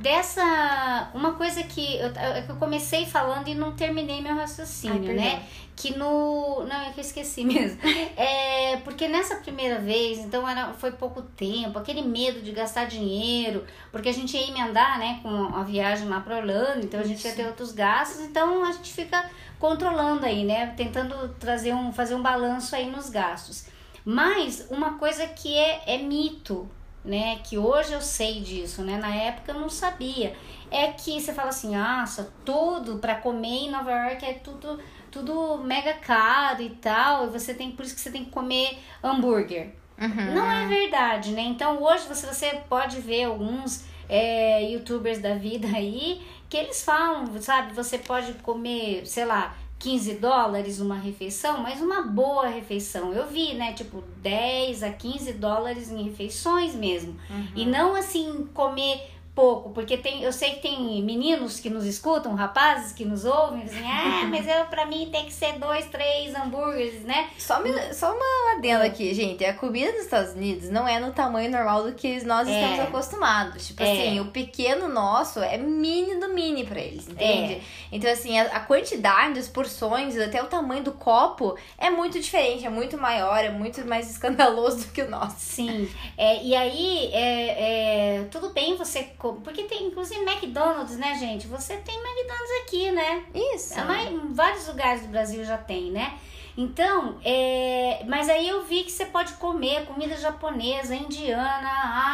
dessa. 0.00 1.10
Uma 1.12 1.34
coisa 1.34 1.62
que 1.64 1.98
eu, 1.98 2.08
é 2.16 2.46
eu 2.48 2.56
comecei 2.56 3.04
falando 3.04 3.48
e 3.48 3.54
não 3.54 3.72
terminei 3.76 4.22
meu 4.22 4.34
raciocínio, 4.34 5.10
Ai, 5.10 5.16
né? 5.16 5.42
Que 5.76 5.96
no. 5.96 6.64
Não, 6.66 6.80
é 6.80 6.90
que 6.90 6.98
eu 6.98 7.04
esqueci 7.04 7.44
mesmo. 7.46 7.78
É, 8.16 8.78
porque 8.78 9.06
nessa 9.06 9.36
primeira 9.36 9.78
vez, 9.78 10.18
então 10.18 10.48
era, 10.48 10.72
foi 10.72 10.90
pouco 10.90 11.22
tempo, 11.22 11.78
aquele 11.78 12.02
medo 12.02 12.40
de 12.40 12.50
gastar 12.50 12.86
dinheiro, 12.86 13.64
porque 13.92 14.08
a 14.08 14.12
gente 14.12 14.36
ia 14.36 14.48
emendar, 14.48 14.98
né, 14.98 15.20
com 15.22 15.54
a 15.54 15.62
viagem 15.62 16.08
lá 16.08 16.20
para 16.20 16.38
Orlando, 16.38 16.86
então 16.86 16.98
a 16.98 17.04
gente 17.04 17.22
ia 17.26 17.34
ter 17.34 17.46
outros 17.46 17.72
gastos, 17.72 18.22
então 18.22 18.64
a 18.64 18.72
gente 18.72 18.92
fica 18.92 19.30
controlando 19.58 20.24
aí, 20.24 20.44
né? 20.44 20.74
Tentando 20.76 21.28
trazer 21.38 21.74
um, 21.74 21.92
fazer 21.92 22.14
um 22.14 22.22
balanço 22.22 22.74
aí 22.74 22.90
nos 22.90 23.08
gastos. 23.10 23.66
Mas 24.04 24.66
uma 24.70 24.98
coisa 24.98 25.26
que 25.26 25.54
é, 25.56 25.82
é 25.86 25.98
mito, 25.98 26.68
né? 27.04 27.40
Que 27.42 27.58
hoje 27.58 27.92
eu 27.92 28.00
sei 28.00 28.40
disso, 28.40 28.82
né? 28.82 28.96
Na 28.98 29.14
época 29.14 29.52
eu 29.52 29.60
não 29.60 29.68
sabia. 29.68 30.36
É 30.70 30.92
que 30.92 31.20
você 31.20 31.32
fala 31.32 31.48
assim, 31.48 31.76
nossa, 31.76 32.32
tudo 32.44 32.98
para 32.98 33.16
comer 33.16 33.64
em 33.64 33.70
Nova 33.70 33.90
York 33.90 34.24
é 34.24 34.34
tudo, 34.34 34.78
tudo 35.16 35.58
mega 35.64 35.94
caro 35.94 36.62
e 36.62 36.70
tal. 36.70 37.26
E 37.26 37.30
você 37.30 37.54
tem, 37.54 37.70
por 37.70 37.84
isso 37.84 37.94
que 37.94 38.00
você 38.00 38.10
tem 38.10 38.24
que 38.24 38.30
comer 38.30 38.78
hambúrguer. 39.02 39.70
Uhum. 39.98 40.34
Não 40.34 40.50
é 40.50 40.66
verdade, 40.66 41.32
né? 41.32 41.42
Então 41.42 41.82
hoje 41.82 42.06
você, 42.06 42.26
você 42.26 42.60
pode 42.68 43.00
ver 43.00 43.24
alguns 43.24 43.84
é, 44.08 44.62
youtubers 44.70 45.18
da 45.18 45.34
vida 45.34 45.68
aí 45.68 46.22
que 46.50 46.56
eles 46.56 46.84
falam, 46.84 47.40
sabe? 47.40 47.72
Você 47.72 47.98
pode 47.98 48.34
comer, 48.34 49.06
sei 49.06 49.24
lá, 49.24 49.56
15 49.78 50.14
dólares 50.14 50.80
uma 50.80 50.98
refeição, 50.98 51.62
mas 51.62 51.80
uma 51.80 52.02
boa 52.02 52.46
refeição. 52.46 53.12
Eu 53.12 53.26
vi, 53.26 53.54
né? 53.54 53.72
Tipo, 53.72 54.02
10 54.22 54.82
a 54.82 54.90
15 54.90 55.32
dólares 55.34 55.90
em 55.90 56.02
refeições 56.02 56.74
mesmo. 56.74 57.16
E 57.54 57.64
não 57.64 57.94
assim, 57.94 58.48
comer 58.52 59.15
pouco, 59.36 59.68
porque 59.70 59.98
tem, 59.98 60.22
eu 60.22 60.32
sei 60.32 60.52
que 60.54 60.62
tem 60.62 61.02
meninos 61.04 61.60
que 61.60 61.68
nos 61.68 61.84
escutam, 61.84 62.34
rapazes 62.34 62.92
que 62.92 63.04
nos 63.04 63.26
ouvem, 63.26 63.64
dizem, 63.64 63.84
ah, 63.88 64.24
mas 64.32 64.48
eu, 64.48 64.64
pra 64.66 64.86
mim 64.86 65.10
tem 65.12 65.26
que 65.26 65.32
ser 65.32 65.58
dois, 65.58 65.84
três 65.90 66.34
hambúrgueres, 66.34 67.02
né? 67.02 67.28
Só, 67.38 67.60
uma, 67.62 67.92
só 67.92 68.12
uma 68.16 68.56
adenda 68.56 68.84
É. 68.84 68.88
aqui, 68.88 69.12
gente. 69.12 69.44
A 69.44 69.52
comida 69.52 69.92
dos 69.92 70.00
Estados 70.04 70.32
Unidos 70.32 70.70
não 70.70 70.88
é 70.88 70.98
no 70.98 71.12
tamanho 71.12 71.50
normal 71.50 71.84
do 71.84 71.92
que 71.92 72.24
nós 72.24 72.48
É. 72.48 72.52
estamos 72.60 72.80
acostumados. 72.88 73.66
Tipo 73.66 73.82
É. 73.82 73.92
assim, 73.92 74.20
o 74.20 74.26
pequeno 74.26 74.88
nosso 74.88 75.38
é 75.40 75.58
mini 75.58 76.14
do 76.18 76.28
mini 76.30 76.64
pra 76.64 76.80
eles, 76.80 77.06
entende? 77.06 77.54
É. 77.54 77.60
Então, 77.92 78.10
assim, 78.10 78.38
a, 78.38 78.44
a 78.44 78.60
quantidade, 78.60 79.38
as 79.38 79.48
porções, 79.48 80.18
até 80.18 80.42
o 80.42 80.46
tamanho 80.46 80.82
do 80.82 80.92
copo 80.92 81.56
é 81.76 81.90
muito 81.90 82.18
diferente, 82.18 82.64
é 82.64 82.70
muito 82.70 82.96
maior, 82.96 83.36
é 83.44 83.50
muito 83.50 83.86
mais 83.86 84.08
escandaloso 84.10 84.78
do 84.86 84.92
que 84.92 85.02
o 85.02 85.10
nosso. 85.10 85.36
Sim, 85.38 85.88
é, 86.16 86.42
e 86.42 86.54
aí, 86.56 87.10
é, 87.12 88.16
é, 88.20 88.24
tudo 88.30 88.48
bem 88.50 88.76
você. 88.76 89.02
Porque 89.34 89.64
tem, 89.64 89.84
inclusive, 89.86 90.20
McDonald's, 90.22 90.96
né, 90.96 91.14
gente? 91.18 91.46
Você 91.46 91.76
tem 91.76 91.94
McDonald's 91.94 92.62
aqui, 92.62 92.90
né? 92.90 93.24
Isso. 93.54 93.78
A 93.78 93.84
mai- 93.84 94.06
Em 94.12 94.32
vários 94.32 94.66
lugares 94.68 95.02
do 95.02 95.08
Brasil 95.08 95.44
já 95.44 95.58
tem, 95.58 95.90
né? 95.90 96.18
Então, 96.58 97.18
é, 97.22 98.02
mas 98.08 98.30
aí 98.30 98.48
eu 98.48 98.62
vi 98.64 98.82
que 98.82 98.90
você 98.90 99.04
pode 99.04 99.34
comer 99.34 99.84
comida 99.84 100.16
japonesa, 100.16 100.94
indiana, 100.94 101.68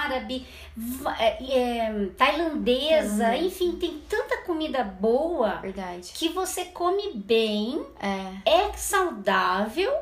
árabe, 0.04 0.44
é, 1.20 1.58
é, 1.58 2.06
tailandesa, 2.18 3.28
Uhum. 3.28 3.34
enfim, 3.46 3.72
tem 3.76 4.02
tanta 4.08 4.38
comida 4.38 4.82
boa 4.82 5.56
Verdade. 5.60 6.10
que 6.12 6.28
você 6.30 6.64
come 6.66 7.12
bem, 7.14 7.86
É. 8.44 8.50
é 8.50 8.72
saudável 8.72 9.92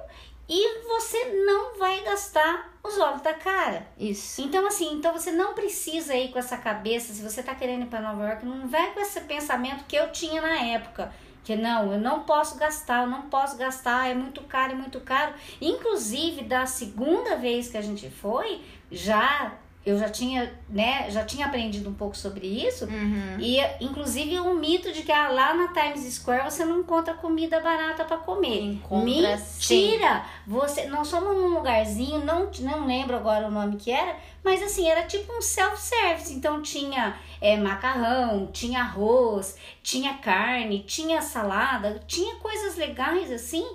e 0.52 0.82
você 0.82 1.26
não 1.46 1.78
vai 1.78 2.02
gastar 2.02 2.76
os 2.82 2.98
olhos 2.98 3.22
da 3.22 3.32
cara. 3.32 3.86
Isso. 3.96 4.42
Então, 4.42 4.66
assim, 4.66 4.94
então 4.94 5.12
você 5.12 5.30
não 5.30 5.54
precisa 5.54 6.12
ir 6.16 6.32
com 6.32 6.40
essa 6.40 6.56
cabeça, 6.56 7.12
se 7.12 7.22
você 7.22 7.40
tá 7.40 7.54
querendo 7.54 7.82
ir 7.82 7.86
pra 7.86 8.00
Nova 8.00 8.26
York, 8.26 8.44
não 8.44 8.66
vai 8.66 8.92
com 8.92 8.98
esse 8.98 9.20
pensamento 9.20 9.84
que 9.84 9.94
eu 9.94 10.10
tinha 10.10 10.42
na 10.42 10.56
época. 10.56 11.12
Que 11.44 11.54
não, 11.54 11.92
eu 11.92 12.00
não 12.00 12.24
posso 12.24 12.58
gastar, 12.58 13.04
eu 13.04 13.06
não 13.06 13.22
posso 13.30 13.56
gastar, 13.56 14.08
é 14.08 14.14
muito 14.14 14.42
caro, 14.42 14.72
é 14.72 14.74
muito 14.74 15.00
caro. 15.00 15.34
Inclusive, 15.60 16.42
da 16.42 16.66
segunda 16.66 17.36
vez 17.36 17.68
que 17.68 17.78
a 17.78 17.82
gente 17.82 18.10
foi, 18.10 18.60
já 18.90 19.56
eu 19.90 19.98
já 19.98 20.08
tinha, 20.08 20.52
né, 20.68 21.10
já 21.10 21.24
tinha 21.24 21.46
aprendido 21.46 21.88
um 21.88 21.94
pouco 21.94 22.16
sobre 22.16 22.46
isso. 22.46 22.86
Uhum. 22.86 23.36
E 23.38 23.58
inclusive 23.80 24.38
o 24.40 24.54
mito 24.54 24.92
de 24.92 25.02
que 25.02 25.12
ah, 25.12 25.28
lá 25.28 25.54
na 25.54 25.68
Times 25.68 26.12
Square 26.14 26.50
você 26.50 26.64
não 26.64 26.80
encontra 26.80 27.14
comida 27.14 27.60
barata 27.60 28.04
para 28.04 28.16
comer. 28.16 28.62
Encontra 28.62 29.04
Mentira! 29.04 30.24
Você, 30.46 30.86
nós 30.86 31.10
fomos 31.10 31.36
num 31.36 31.54
lugarzinho, 31.54 32.24
não, 32.24 32.50
não 32.60 32.86
lembro 32.86 33.16
agora 33.16 33.46
o 33.46 33.50
nome 33.50 33.76
que 33.76 33.90
era, 33.90 34.16
mas 34.44 34.62
assim, 34.62 34.88
era 34.88 35.02
tipo 35.06 35.32
um 35.32 35.42
self-service. 35.42 36.32
Então 36.32 36.62
tinha 36.62 37.16
é, 37.40 37.56
macarrão, 37.56 38.48
tinha 38.52 38.80
arroz, 38.80 39.56
tinha 39.82 40.14
carne, 40.14 40.84
tinha 40.86 41.20
salada, 41.20 42.02
tinha 42.06 42.36
coisas 42.36 42.76
legais 42.76 43.30
assim. 43.30 43.66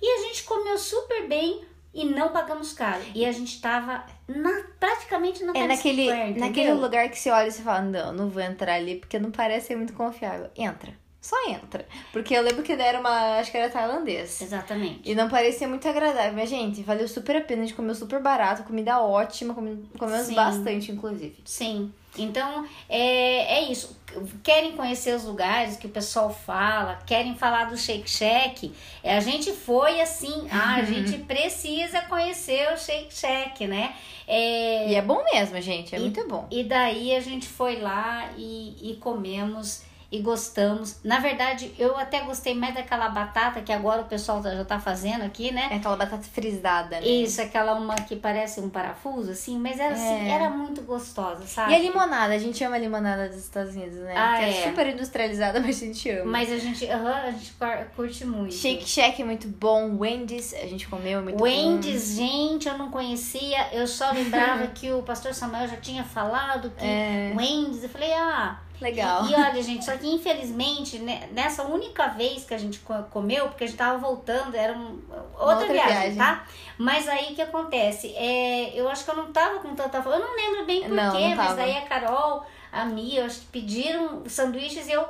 E 0.00 0.06
a 0.06 0.26
gente 0.26 0.42
comeu 0.42 0.76
super 0.76 1.28
bem 1.28 1.62
e 1.94 2.04
não 2.04 2.30
pagamos 2.30 2.72
caro. 2.72 3.02
E 3.14 3.24
a 3.24 3.32
gente 3.32 3.60
tava 3.60 4.04
na, 4.26 4.62
praticamente 4.80 5.44
na 5.44 5.52
É 5.54 5.66
naquele, 5.66 6.04
Square, 6.04 6.40
naquele 6.40 6.72
lugar 6.72 7.08
que 7.08 7.18
você 7.18 7.30
olha 7.30 7.48
e 7.48 7.50
você 7.50 7.62
fala, 7.62 7.82
não, 7.82 8.12
não 8.12 8.30
vou 8.30 8.42
entrar 8.42 8.74
ali 8.74 8.96
porque 8.96 9.18
não 9.18 9.30
parece 9.30 9.68
ser 9.68 9.76
muito 9.76 9.92
confiável. 9.92 10.50
Entra. 10.56 11.02
Só 11.20 11.36
entra. 11.48 11.86
Porque 12.12 12.34
eu 12.34 12.42
lembro 12.42 12.64
que 12.64 12.72
era 12.72 12.98
uma, 12.98 13.38
acho 13.38 13.52
que 13.52 13.56
era 13.56 13.70
tailandês. 13.70 14.42
Exatamente. 14.42 15.08
E 15.08 15.14
não 15.14 15.28
parecia 15.28 15.68
muito 15.68 15.86
agradável. 15.86 16.32
Mas, 16.32 16.50
gente, 16.50 16.82
valeu 16.82 17.06
super 17.06 17.36
a 17.36 17.40
pena. 17.40 17.62
A 17.62 17.66
gente 17.66 17.76
comeu 17.76 17.94
super 17.94 18.20
barato, 18.20 18.64
comida 18.64 19.00
ótima, 19.00 19.54
comemos 19.54 20.26
Sim. 20.26 20.34
bastante, 20.34 20.90
inclusive. 20.90 21.36
Sim. 21.44 21.92
Então, 22.18 22.66
é, 22.88 23.58
é 23.58 23.70
isso. 23.70 23.96
Querem 24.42 24.72
conhecer 24.72 25.14
os 25.14 25.24
lugares 25.24 25.76
que 25.76 25.86
o 25.86 25.90
pessoal 25.90 26.30
fala, 26.32 26.96
querem 27.06 27.34
falar 27.34 27.66
do 27.66 27.76
Shake 27.76 28.08
Shack. 28.10 28.72
É, 29.02 29.16
A 29.16 29.20
gente 29.20 29.52
foi 29.52 30.00
assim, 30.00 30.46
ah, 30.50 30.74
a 30.76 30.82
gente 30.84 31.18
precisa 31.18 32.00
conhecer 32.02 32.72
o 32.72 32.76
Shake 32.76 33.12
Shack, 33.14 33.66
né? 33.66 33.94
É, 34.26 34.90
E 34.90 34.94
é 34.94 35.02
bom 35.02 35.22
mesmo, 35.32 35.60
gente. 35.60 35.94
É 35.94 35.98
E- 35.98 36.02
muito 36.02 36.26
bom. 36.28 36.46
e 36.50 36.64
daí 36.64 37.14
a 37.14 37.20
gente 37.20 37.46
foi 37.48 37.80
lá 37.80 38.30
e, 38.36 38.76
e 38.92 38.96
comemos 38.96 39.82
e 40.12 40.20
gostamos. 40.20 40.96
Na 41.02 41.18
verdade, 41.18 41.72
eu 41.78 41.96
até 41.96 42.20
gostei 42.20 42.54
mais 42.54 42.74
daquela 42.74 43.08
batata 43.08 43.62
que 43.62 43.72
agora 43.72 44.02
o 44.02 44.04
pessoal 44.04 44.42
tá- 44.42 44.54
já 44.54 44.62
tá 44.64 44.78
fazendo 44.78 45.24
aqui, 45.24 45.50
né? 45.50 45.68
É 45.72 45.76
aquela 45.76 45.96
batata 45.96 46.22
frisada, 46.22 47.00
né? 47.00 47.06
Isso, 47.06 47.40
aquela 47.40 47.72
uma 47.74 47.94
que 47.94 48.14
parece 48.14 48.60
um 48.60 48.68
parafuso, 48.68 49.30
assim, 49.30 49.58
mas 49.58 49.80
era, 49.80 49.94
assim, 49.94 50.28
É. 50.28 50.32
era 50.32 50.50
muito 50.50 50.82
gostosa, 50.82 51.46
sabe? 51.46 51.72
E 51.72 51.74
a 51.76 51.78
limonada, 51.78 52.34
a 52.34 52.38
gente 52.38 52.62
ama 52.62 52.76
a 52.76 52.78
limonada 52.78 53.26
dos 53.28 53.38
Estados 53.38 53.74
Unidos, 53.74 53.96
né? 53.96 54.14
Ah, 54.14 54.36
que 54.38 54.44
é, 54.44 54.50
é. 54.64 54.68
super 54.68 54.86
industrializada, 54.86 55.58
mas 55.64 55.82
a 55.82 55.86
gente 55.86 56.10
ama. 56.10 56.30
Mas 56.30 56.52
a 56.52 56.58
gente, 56.58 56.86
aham, 56.90 57.14
a 57.14 57.30
gente 57.30 57.52
cur- 57.52 57.86
curte 57.96 58.24
muito. 58.26 58.52
Shake 58.54 58.86
Shack 58.86 59.22
é 59.22 59.24
muito 59.24 59.48
bom, 59.48 59.96
Wendy's 59.98 60.52
a 60.52 60.66
gente 60.66 60.86
comeu, 60.88 61.20
é 61.20 61.22
muito 61.22 61.42
Wendy's, 61.42 62.16
gente, 62.16 62.68
eu 62.68 62.76
não 62.76 62.90
conhecia. 62.90 63.68
Eu 63.72 63.86
só 63.86 64.10
lembrava 64.10 64.66
que 64.74 64.92
o 64.92 65.00
pastor 65.02 65.32
Samuel 65.32 65.68
já 65.68 65.76
tinha 65.78 66.04
falado 66.04 66.70
que 66.76 66.84
É. 66.84 67.32
Wendy's. 67.34 67.82
Eu 67.82 67.88
falei, 67.88 68.12
ah. 68.12 68.58
Legal. 68.82 69.24
E, 69.26 69.30
e 69.30 69.34
olha, 69.34 69.62
gente, 69.62 69.84
só 69.84 69.96
que 69.96 70.06
infelizmente, 70.06 70.98
né, 70.98 71.28
nessa 71.32 71.62
única 71.62 72.08
vez 72.08 72.44
que 72.44 72.52
a 72.52 72.58
gente 72.58 72.80
co- 72.80 73.02
comeu, 73.10 73.48
porque 73.48 73.64
a 73.64 73.66
gente 73.66 73.76
tava 73.76 73.98
voltando, 73.98 74.54
era 74.54 74.72
um- 74.76 75.00
outra, 75.38 75.54
outra 75.60 75.66
viagem, 75.72 75.94
viagem. 76.12 76.16
tá? 76.18 76.44
Mas 76.76 77.08
aí 77.08 77.32
o 77.32 77.34
que 77.34 77.42
acontece? 77.42 78.12
É, 78.16 78.72
eu 78.74 78.88
acho 78.88 79.04
que 79.04 79.10
eu 79.10 79.16
não 79.16 79.32
tava 79.32 79.60
com 79.60 79.74
tanta 79.74 80.02
fome. 80.02 80.16
Eu 80.16 80.20
não 80.20 80.34
lembro 80.36 80.64
bem 80.66 80.80
porquê, 80.82 81.34
mas 81.34 81.56
daí 81.56 81.76
a 81.76 81.82
Carol, 81.82 82.44
a 82.72 82.84
Mia, 82.84 83.20
eu 83.20 83.26
acho 83.26 83.40
que 83.40 83.46
pediram 83.46 84.22
sanduíches 84.26 84.88
e 84.88 84.92
eu. 84.92 85.06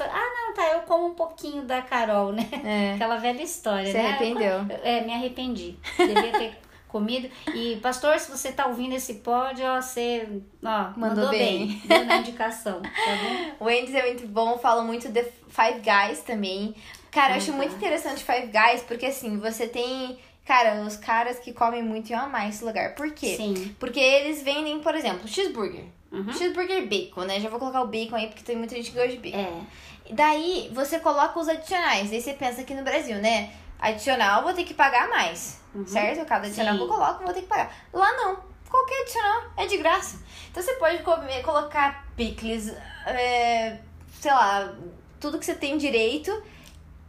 Ah, 0.00 0.32
não, 0.34 0.54
tá, 0.54 0.66
eu 0.72 0.80
como 0.80 1.06
um 1.06 1.14
pouquinho 1.14 1.62
da 1.62 1.80
Carol, 1.80 2.32
né? 2.32 2.48
É. 2.64 2.94
Aquela 2.94 3.16
velha 3.16 3.40
história, 3.42 3.86
Se 3.86 3.96
né? 3.96 4.08
arrependeu. 4.08 4.66
É, 4.82 5.00
me 5.02 5.12
arrependi. 5.14 5.76
Devia 5.96 6.32
ter 6.32 6.58
comido. 6.94 7.28
E, 7.52 7.76
pastor, 7.82 8.20
se 8.20 8.30
você 8.30 8.52
tá 8.52 8.66
ouvindo 8.66 8.94
esse 8.94 9.14
pod, 9.14 9.60
ó, 9.64 9.82
você 9.82 10.28
ó, 10.62 10.92
mandou, 10.96 11.28
bem. 11.28 11.66
bem. 11.66 11.82
Deu 11.86 12.04
na 12.04 12.18
indicação, 12.18 12.80
tá 12.80 12.88
bom? 12.88 13.56
O 13.58 13.64
Wendy's 13.64 13.96
é 13.96 14.06
muito 14.06 14.28
bom, 14.28 14.56
fala 14.58 14.84
muito 14.84 15.08
de 15.08 15.24
Five 15.48 15.80
Guys 15.80 16.20
também. 16.20 16.72
Cara, 17.10 17.32
eu 17.32 17.38
acho 17.38 17.52
muito 17.52 17.74
interessante 17.74 18.22
Five 18.22 18.46
Guys, 18.46 18.82
porque 18.82 19.06
assim, 19.06 19.38
você 19.38 19.66
tem. 19.66 20.16
Cara, 20.44 20.82
os 20.82 20.96
caras 20.96 21.40
que 21.40 21.52
comem 21.52 21.82
muito 21.82 22.10
iam 22.10 22.20
amar 22.20 22.48
esse 22.48 22.64
lugar. 22.64 22.94
Por 22.94 23.10
quê? 23.10 23.34
Sim. 23.36 23.74
Porque 23.80 23.98
eles 23.98 24.42
vendem, 24.42 24.78
por 24.80 24.94
exemplo, 24.94 25.26
cheeseburger. 25.26 25.86
Uhum. 26.12 26.32
Cheeseburger 26.32 26.86
bacon, 26.86 27.22
né? 27.22 27.40
Já 27.40 27.48
vou 27.48 27.58
colocar 27.58 27.80
o 27.80 27.88
bacon 27.88 28.14
aí, 28.14 28.28
porque 28.28 28.44
tem 28.44 28.54
muita 28.54 28.76
gente 28.76 28.90
que 28.92 28.96
gosta 28.96 29.10
de 29.10 29.18
bacon. 29.18 29.38
É. 29.38 30.12
Daí 30.12 30.70
você 30.72 31.00
coloca 31.00 31.40
os 31.40 31.48
adicionais. 31.48 32.12
Aí 32.12 32.20
você 32.20 32.34
pensa 32.34 32.60
aqui 32.60 32.74
no 32.74 32.84
Brasil, 32.84 33.16
né? 33.16 33.50
Adicional, 33.84 34.42
vou 34.42 34.54
ter 34.54 34.64
que 34.64 34.72
pagar 34.72 35.10
mais. 35.10 35.60
Uhum. 35.74 35.86
Certo? 35.86 36.24
Cada 36.24 36.46
adicional 36.46 36.72
Sim. 36.72 36.78
que 36.78 36.84
eu 36.84 36.88
coloco, 36.88 37.22
vou 37.22 37.34
ter 37.34 37.42
que 37.42 37.46
pagar. 37.46 37.70
Lá 37.92 38.10
não. 38.14 38.38
Qualquer 38.70 39.02
adicional 39.02 39.42
é 39.58 39.66
de 39.66 39.76
graça. 39.76 40.24
Então 40.50 40.62
você 40.62 40.72
pode 40.76 41.02
comer, 41.02 41.42
colocar 41.42 42.06
picles, 42.16 42.72
é, 43.04 43.78
sei 44.18 44.32
lá, 44.32 44.74
tudo 45.20 45.38
que 45.38 45.44
você 45.44 45.54
tem 45.54 45.76
direito 45.76 46.42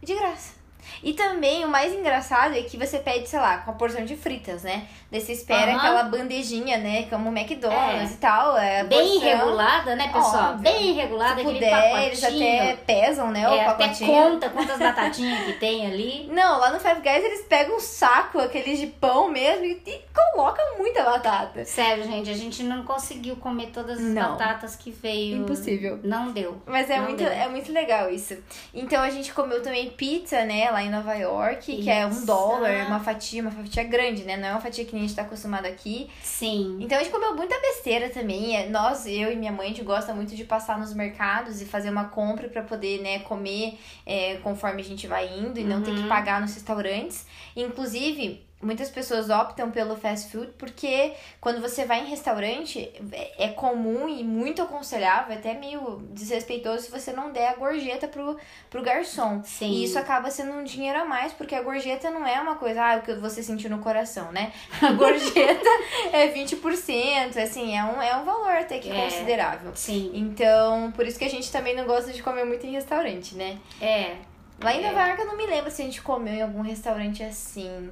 de 0.02 0.14
graça. 0.16 0.55
E 1.02 1.12
também 1.12 1.64
o 1.64 1.68
mais 1.68 1.92
engraçado 1.92 2.54
é 2.56 2.62
que 2.62 2.76
você 2.76 2.98
pede, 2.98 3.28
sei 3.28 3.38
lá, 3.38 3.58
com 3.58 3.70
a 3.70 3.74
porção 3.74 4.04
de 4.04 4.16
fritas, 4.16 4.62
né? 4.62 4.86
Daí 5.10 5.20
você 5.20 5.32
espera 5.32 5.70
Aham. 5.72 5.78
aquela 5.78 6.02
bandejinha, 6.04 6.78
né? 6.78 7.04
Como 7.10 7.30
o 7.30 7.32
McDonald's 7.36 8.10
É. 8.10 8.14
e 8.14 8.16
tal. 8.16 8.56
É 8.58 8.84
Bem 8.84 9.18
regulada, 9.18 9.94
né, 9.96 10.08
pessoal? 10.12 10.52
Óbvio. 10.52 10.62
Bem 10.72 10.92
regulada, 10.92 11.36
Se 11.36 11.44
puder, 11.44 12.06
eles 12.06 12.24
até 12.24 12.76
pesam, 12.86 13.30
né? 13.30 13.48
o 13.48 13.52
é, 13.54 13.66
até 13.66 13.84
pacotinho. 13.84 14.12
conta 14.12 14.50
quantas 14.50 14.78
batatinhas 14.78 15.44
que 15.44 15.52
tem 15.54 15.86
ali. 15.86 16.28
Não, 16.32 16.58
lá 16.58 16.70
no 16.70 16.80
Five 16.80 17.00
Guys 17.00 17.24
eles 17.24 17.42
pegam 17.48 17.76
um 17.76 17.80
saco, 17.80 18.38
aqueles 18.40 18.78
de 18.78 18.86
pão 18.88 19.28
mesmo, 19.28 19.64
e, 19.64 19.82
e 19.86 20.00
colocam 20.14 20.78
muita 20.78 21.02
batata. 21.04 21.64
Sério, 21.64 22.04
gente, 22.04 22.30
a 22.30 22.34
gente 22.34 22.62
não 22.62 22.82
conseguiu 22.84 23.36
comer 23.36 23.66
todas 23.72 23.98
as 23.98 24.04
Não. 24.04 24.32
batatas 24.32 24.76
que 24.76 24.90
veio. 24.90 25.38
Impossível. 25.38 26.00
Não 26.02 26.32
deu. 26.32 26.60
Mas 26.66 26.90
é 26.90 26.96
Não 26.98 27.04
muito, 27.04 27.18
deu. 27.18 27.28
é 27.32 27.48
muito 27.48 27.72
legal 27.72 28.10
isso. 28.10 28.36
Então 28.74 29.02
a 29.02 29.10
gente 29.10 29.32
comeu 29.32 29.62
também 29.62 29.90
pizza, 29.90 30.44
né, 30.44 30.70
lá 30.76 30.82
em 30.82 30.90
Nova 30.90 31.14
York, 31.14 31.82
que 31.82 31.88
é 31.88 32.06
um 32.06 32.26
dólar, 32.26 32.86
uma 32.86 33.00
fatia, 33.00 33.40
uma 33.40 33.50
fatia 33.50 33.82
grande, 33.82 34.24
né? 34.24 34.36
Não 34.36 34.48
é 34.48 34.50
uma 34.50 34.60
fatia 34.60 34.84
que 34.84 34.92
nem 34.92 35.04
a 35.04 35.06
gente 35.06 35.16
tá 35.16 35.22
acostumado 35.22 35.64
aqui. 35.64 36.10
Sim. 36.22 36.76
Então 36.80 36.98
a 36.98 37.02
gente 37.02 37.10
comeu 37.10 37.34
muita 37.34 37.58
besteira 37.58 38.10
também. 38.10 38.54
É, 38.54 38.68
Nós, 38.68 39.06
eu 39.06 39.32
e 39.32 39.36
minha 39.36 39.50
mãe, 39.52 39.66
a 39.66 39.68
gente 39.70 39.82
gosta 39.82 40.12
muito 40.12 40.36
de 40.36 40.44
passar 40.44 40.78
nos 40.78 40.92
mercados 40.92 41.62
e 41.62 41.64
fazer 41.64 41.88
uma 41.88 42.04
compra 42.10 42.46
pra 42.48 42.60
poder, 42.62 43.00
né, 43.00 43.20
comer 43.20 43.78
é, 44.04 44.36
conforme 44.42 44.82
a 44.82 44.84
gente 44.84 45.06
vai 45.06 45.26
indo 45.38 45.58
e 45.58 45.64
não 45.64 45.80
ter 45.82 45.94
que 45.94 46.00
Uhum. 46.02 46.08
pagar 46.08 46.42
nos 46.42 46.52
restaurantes. 46.54 47.26
Inclusive, 47.56 48.44
muitas 48.66 48.90
pessoas 48.90 49.30
optam 49.30 49.70
pelo 49.70 49.96
fast 49.96 50.30
food 50.30 50.52
porque 50.58 51.12
quando 51.40 51.60
você 51.60 51.84
vai 51.84 52.00
em 52.00 52.06
restaurante 52.06 52.90
é 53.38 53.48
comum 53.48 54.08
e 54.08 54.22
muito 54.24 54.60
aconselhável, 54.60 55.34
até 55.36 55.54
meio 55.54 56.02
desrespeitoso 56.10 56.84
se 56.84 56.90
você 56.90 57.12
não 57.12 57.30
der 57.32 57.48
a 57.50 57.54
gorjeta 57.54 58.08
pro, 58.08 58.36
pro 58.68 58.82
garçom. 58.82 59.42
Sim. 59.44 59.70
E 59.70 59.84
isso 59.84 59.98
acaba 59.98 60.30
sendo 60.30 60.52
um 60.52 60.64
dinheiro 60.64 61.00
a 61.00 61.04
mais, 61.04 61.32
porque 61.32 61.54
a 61.54 61.62
gorjeta 61.62 62.10
não 62.10 62.26
é 62.26 62.40
uma 62.40 62.56
coisa, 62.56 62.82
ah, 62.82 62.96
o 62.96 63.02
que 63.02 63.14
você 63.14 63.42
sentiu 63.42 63.70
no 63.70 63.78
coração, 63.78 64.32
né? 64.32 64.52
A 64.82 64.90
gorjeta 64.92 65.68
é 66.12 66.28
20%, 66.32 67.36
assim, 67.42 67.76
é 67.76 67.84
um, 67.84 68.02
é 68.02 68.16
um 68.16 68.24
valor 68.24 68.50
até 68.50 68.78
que 68.78 68.90
É. 68.90 69.04
considerável. 69.04 69.72
Sim. 69.74 70.10
Então, 70.14 70.90
por 70.92 71.06
isso 71.06 71.18
que 71.18 71.24
a 71.24 71.30
gente 71.30 71.50
também 71.52 71.74
não 71.76 71.86
gosta 71.86 72.12
de 72.12 72.22
comer 72.22 72.44
muito 72.44 72.66
em 72.66 72.72
restaurante, 72.72 73.34
né? 73.36 73.58
É. 73.80 74.16
Lá 74.62 74.74
em 74.74 74.82
É. 74.82 74.88
Nova 74.88 75.06
York 75.06 75.20
eu 75.20 75.26
não 75.26 75.36
me 75.36 75.46
lembro 75.46 75.70
se 75.70 75.82
a 75.82 75.84
gente 75.84 76.00
comeu 76.02 76.32
em 76.34 76.42
algum 76.42 76.62
restaurante 76.62 77.22
assim. 77.22 77.90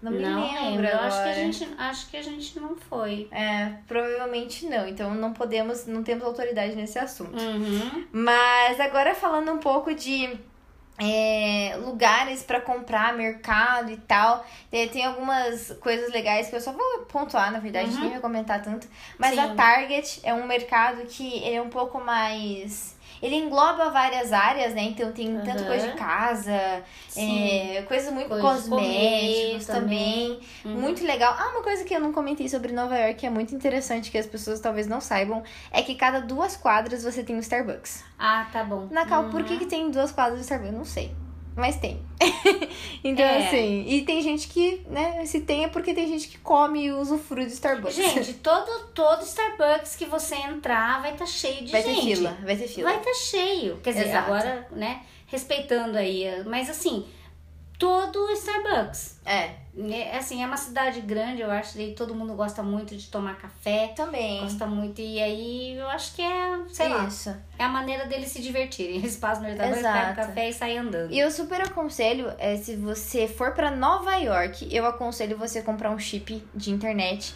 Não 0.00 0.12
me 0.12 0.18
lembro 0.18 0.86
Eu 0.86 0.94
agora. 0.94 1.06
acho 1.08 1.22
que, 1.22 1.28
a 1.28 1.34
gente, 1.34 1.68
acho 1.76 2.10
que 2.10 2.16
a 2.16 2.22
gente 2.22 2.60
não 2.60 2.76
foi. 2.76 3.28
É, 3.32 3.72
provavelmente 3.86 4.66
não. 4.66 4.86
Então 4.86 5.12
não 5.14 5.32
podemos, 5.32 5.86
não 5.86 6.02
temos 6.04 6.24
autoridade 6.24 6.74
nesse 6.76 6.98
assunto. 6.98 7.36
Uhum. 7.36 8.06
Mas 8.12 8.78
agora 8.78 9.14
falando 9.14 9.50
um 9.52 9.58
pouco 9.58 9.92
de 9.94 10.38
é, 11.00 11.76
lugares 11.80 12.42
pra 12.42 12.60
comprar, 12.60 13.12
mercado 13.16 13.90
e 13.90 13.96
tal. 13.96 14.44
é, 14.72 14.86
tem 14.88 15.04
algumas 15.04 15.70
coisas 15.80 16.12
legais 16.12 16.48
que 16.48 16.56
eu 16.56 16.60
só 16.60 16.72
vou 16.72 17.00
pontuar, 17.06 17.52
na 17.52 17.58
verdade, 17.60 17.90
Uhum. 17.94 18.00
nem 18.00 18.10
vou 18.10 18.20
comentar 18.20 18.60
tanto. 18.62 18.86
Mas 19.18 19.34
Sim. 19.34 19.40
a 19.40 19.54
Target 19.54 20.20
é 20.24 20.34
um 20.34 20.46
mercado 20.46 21.02
que 21.06 21.38
ele 21.38 21.54
é 21.56 21.62
um 21.62 21.70
pouco 21.70 22.00
mais. 22.00 22.96
Ele 23.22 23.36
engloba 23.36 23.90
várias 23.90 24.32
áreas, 24.32 24.74
né? 24.74 24.82
Então 24.82 25.12
tem 25.12 25.34
tanto 25.40 25.58
Aham. 25.58 25.66
coisa 25.66 25.88
de 25.88 25.94
casa, 25.96 26.82
é, 27.16 27.84
coisas 27.88 28.12
muito 28.12 28.28
Coisas 28.28 28.64
de 28.64 28.68
cosméticos 28.70 29.66
comer 29.66 29.80
também. 29.80 30.40
Uhum. 30.64 30.80
Muito 30.80 31.04
legal. 31.04 31.34
Ah, 31.38 31.50
uma 31.52 31.62
coisa 31.62 31.84
que 31.84 31.94
eu 31.94 32.00
não 32.00 32.12
comentei 32.12 32.48
sobre 32.48 32.72
Nova 32.72 32.96
York 32.96 33.14
que 33.14 33.26
é 33.26 33.30
muito 33.30 33.54
interessante, 33.54 34.10
que 34.10 34.18
as 34.18 34.26
pessoas 34.26 34.60
talvez 34.60 34.86
não 34.86 35.00
saibam, 35.00 35.42
é 35.70 35.82
que 35.82 35.94
cada 35.94 36.20
duas 36.20 36.56
quadras 36.56 37.02
você 37.02 37.22
tem 37.24 37.36
um 37.36 37.40
Starbucks. 37.40 38.04
Ah, 38.18 38.48
tá 38.52 38.62
bom. 38.64 38.88
Na 38.90 39.04
Cal, 39.06 39.24
por 39.24 39.40
Uhum. 39.40 39.46
que, 39.46 39.58
que 39.58 39.66
tem 39.66 39.90
duas 39.90 40.12
quadras 40.12 40.36
de 40.38 40.42
Starbucks? 40.42 40.72
Eu 40.72 40.78
não 40.78 40.84
sei. 40.84 41.14
Mas 41.58 41.74
tem. 41.76 42.00
então, 43.02 43.24
É. 43.24 43.48
assim, 43.48 43.84
e 43.88 44.02
tem 44.02 44.22
gente 44.22 44.46
que, 44.46 44.80
né, 44.88 45.26
se 45.26 45.40
tem 45.40 45.64
é 45.64 45.68
porque 45.68 45.92
tem 45.92 46.06
gente 46.06 46.28
que 46.28 46.38
come 46.38 46.84
e 46.84 46.92
usufrui 46.92 47.46
do 47.46 47.52
Starbucks. 47.52 47.96
Gente, 47.96 48.34
todo, 48.34 48.86
todo 48.94 49.22
Starbucks 49.24 49.96
que 49.96 50.04
você 50.06 50.36
entrar 50.36 51.02
vai 51.02 51.12
estar 51.14 51.26
cheio 51.26 51.64
de 51.64 51.72
vai 51.72 51.82
ter 51.82 51.94
gente. 51.96 52.16
fila, 52.16 52.38
vai 52.44 52.56
ter 52.56 52.68
fila. 52.68 52.88
Vai 52.90 52.98
estar 53.00 53.14
cheio. 53.14 53.76
Quer 53.82 53.90
dizer, 53.92 54.06
Exato. 54.08 54.26
agora, 54.32 54.68
né, 54.70 55.02
respeitando 55.26 55.98
aí, 55.98 56.24
mas 56.46 56.70
assim, 56.70 57.04
todo 57.78 58.30
Starbucks. 58.32 59.20
É, 59.24 59.50
É, 59.90 60.18
assim, 60.18 60.42
é 60.42 60.46
uma 60.46 60.56
cidade 60.56 61.00
grande, 61.00 61.40
eu 61.40 61.50
acho, 61.50 61.80
e 61.80 61.94
todo 61.94 62.12
mundo 62.12 62.34
gosta 62.34 62.64
muito 62.64 62.96
de 62.96 63.06
tomar 63.06 63.38
café. 63.38 63.92
também. 63.94 64.40
Gosta 64.40 64.66
muito, 64.66 65.00
e 65.00 65.22
aí 65.22 65.76
eu 65.76 65.86
acho 65.88 66.16
que 66.16 66.22
é, 66.22 66.58
sei 66.68 66.88
lá, 66.88 67.04
Isso. 67.04 67.34
é 67.56 67.62
a 67.62 67.68
maneira 67.68 68.06
deles 68.06 68.28
se 68.30 68.42
divertirem. 68.42 68.96
Eles 68.98 69.16
passam 69.16 69.44
no 69.44 69.50
Starbucks, 69.50 69.82
pegam 69.82 70.14
café 70.16 70.48
e 70.48 70.52
saem 70.52 70.78
andando. 70.78 71.12
E 71.12 71.18
eu 71.20 71.30
super 71.30 71.60
aconselho, 71.60 72.32
é, 72.38 72.56
se 72.56 72.74
você 72.74 73.28
for 73.28 73.52
pra 73.52 73.70
Nova 73.70 74.16
York, 74.16 74.68
eu 74.74 74.84
aconselho 74.84 75.38
você 75.38 75.62
comprar 75.62 75.90
um 75.90 75.98
chip 75.98 76.44
de 76.54 76.70
internet. 76.72 77.34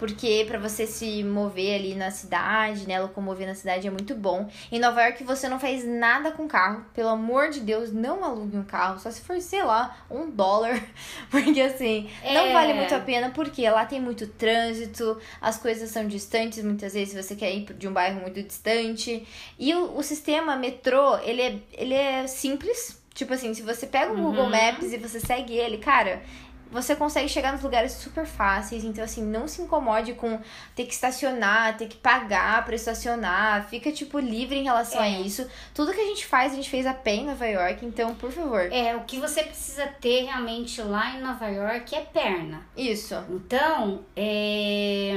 Porque 0.00 0.46
pra 0.48 0.58
você 0.58 0.86
se 0.86 1.22
mover 1.22 1.74
ali 1.78 1.94
na 1.94 2.10
cidade, 2.10 2.88
né? 2.88 2.98
Locomover 2.98 3.46
na 3.46 3.54
cidade 3.54 3.86
é 3.86 3.90
muito 3.90 4.14
bom. 4.14 4.48
Em 4.72 4.78
Nova 4.80 5.02
York 5.02 5.22
você 5.24 5.46
não 5.46 5.60
faz 5.60 5.84
nada 5.86 6.30
com 6.32 6.48
carro. 6.48 6.86
Pelo 6.94 7.10
amor 7.10 7.50
de 7.50 7.60
Deus, 7.60 7.92
não 7.92 8.24
alugue 8.24 8.56
um 8.56 8.64
carro. 8.64 8.98
Só 8.98 9.10
se 9.10 9.20
for, 9.20 9.38
sei 9.42 9.62
lá, 9.62 9.94
um 10.10 10.30
dólar. 10.30 10.82
Porque 11.30 11.60
assim, 11.60 12.08
não 12.24 12.46
É. 12.46 12.52
vale 12.54 12.72
muito 12.72 12.94
a 12.94 12.98
pena. 13.00 13.28
Porque 13.28 13.68
lá 13.68 13.84
tem 13.84 14.00
muito 14.00 14.26
trânsito, 14.26 15.18
as 15.38 15.58
coisas 15.58 15.90
são 15.90 16.08
distantes. 16.08 16.64
Muitas 16.64 16.94
vezes 16.94 17.22
você 17.22 17.36
quer 17.36 17.54
ir 17.54 17.66
de 17.74 17.86
um 17.86 17.92
bairro 17.92 18.22
muito 18.22 18.42
distante. 18.42 19.28
E 19.58 19.74
o, 19.74 19.98
o 19.98 20.02
sistema 20.02 20.56
metrô, 20.56 21.18
ele 21.18 21.42
é, 21.42 21.58
ele 21.74 21.92
é 21.92 22.26
simples. 22.26 22.98
Tipo 23.12 23.34
assim, 23.34 23.52
se 23.52 23.60
você 23.60 23.86
pega 23.86 24.12
o 24.14 24.16
Google 24.16 24.44
Uhum. 24.44 24.50
Maps 24.50 24.94
e 24.94 24.96
você 24.96 25.20
segue 25.20 25.52
ele, 25.52 25.76
cara, 25.76 26.22
você 26.70 26.94
consegue 26.94 27.28
chegar 27.28 27.52
nos 27.52 27.62
lugares 27.62 27.92
super 27.92 28.24
fáceis. 28.26 28.84
Então, 28.84 29.02
assim, 29.02 29.22
não 29.24 29.48
se 29.48 29.60
incomode 29.62 30.14
com 30.14 30.38
ter 30.74 30.84
que 30.86 30.92
estacionar, 30.94 31.76
ter 31.76 31.88
que 31.88 31.96
pagar 31.96 32.64
pra 32.64 32.74
estacionar. 32.74 33.68
Fica, 33.68 33.90
tipo, 33.90 34.18
livre 34.18 34.56
em 34.58 34.64
relação 34.64 35.00
a 35.00 35.06
É. 35.06 35.20
isso. 35.20 35.46
Tudo 35.74 35.92
que 35.92 36.00
a 36.00 36.06
gente 36.06 36.26
faz, 36.26 36.52
a 36.52 36.56
gente 36.56 36.70
fez 36.70 36.86
a 36.86 36.94
pé 36.94 37.16
em 37.16 37.26
Nova 37.26 37.46
York. 37.46 37.84
Então, 37.84 38.14
por 38.14 38.30
favor. 38.30 38.72
É, 38.72 38.94
o 38.94 39.00
que 39.04 39.18
você 39.18 39.42
precisa 39.42 39.86
ter 39.86 40.24
realmente 40.24 40.80
lá 40.80 41.16
em 41.16 41.20
Nova 41.20 41.48
York 41.48 41.94
é 41.94 42.00
perna. 42.00 42.62
Isso. 42.76 43.14
Então, 43.28 44.04
é, 44.16 45.12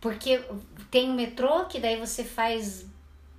porque 0.00 0.42
tem 0.90 1.10
o 1.10 1.14
metrô, 1.14 1.64
que 1.66 1.78
daí 1.78 1.96
você 1.98 2.24
faz 2.24 2.86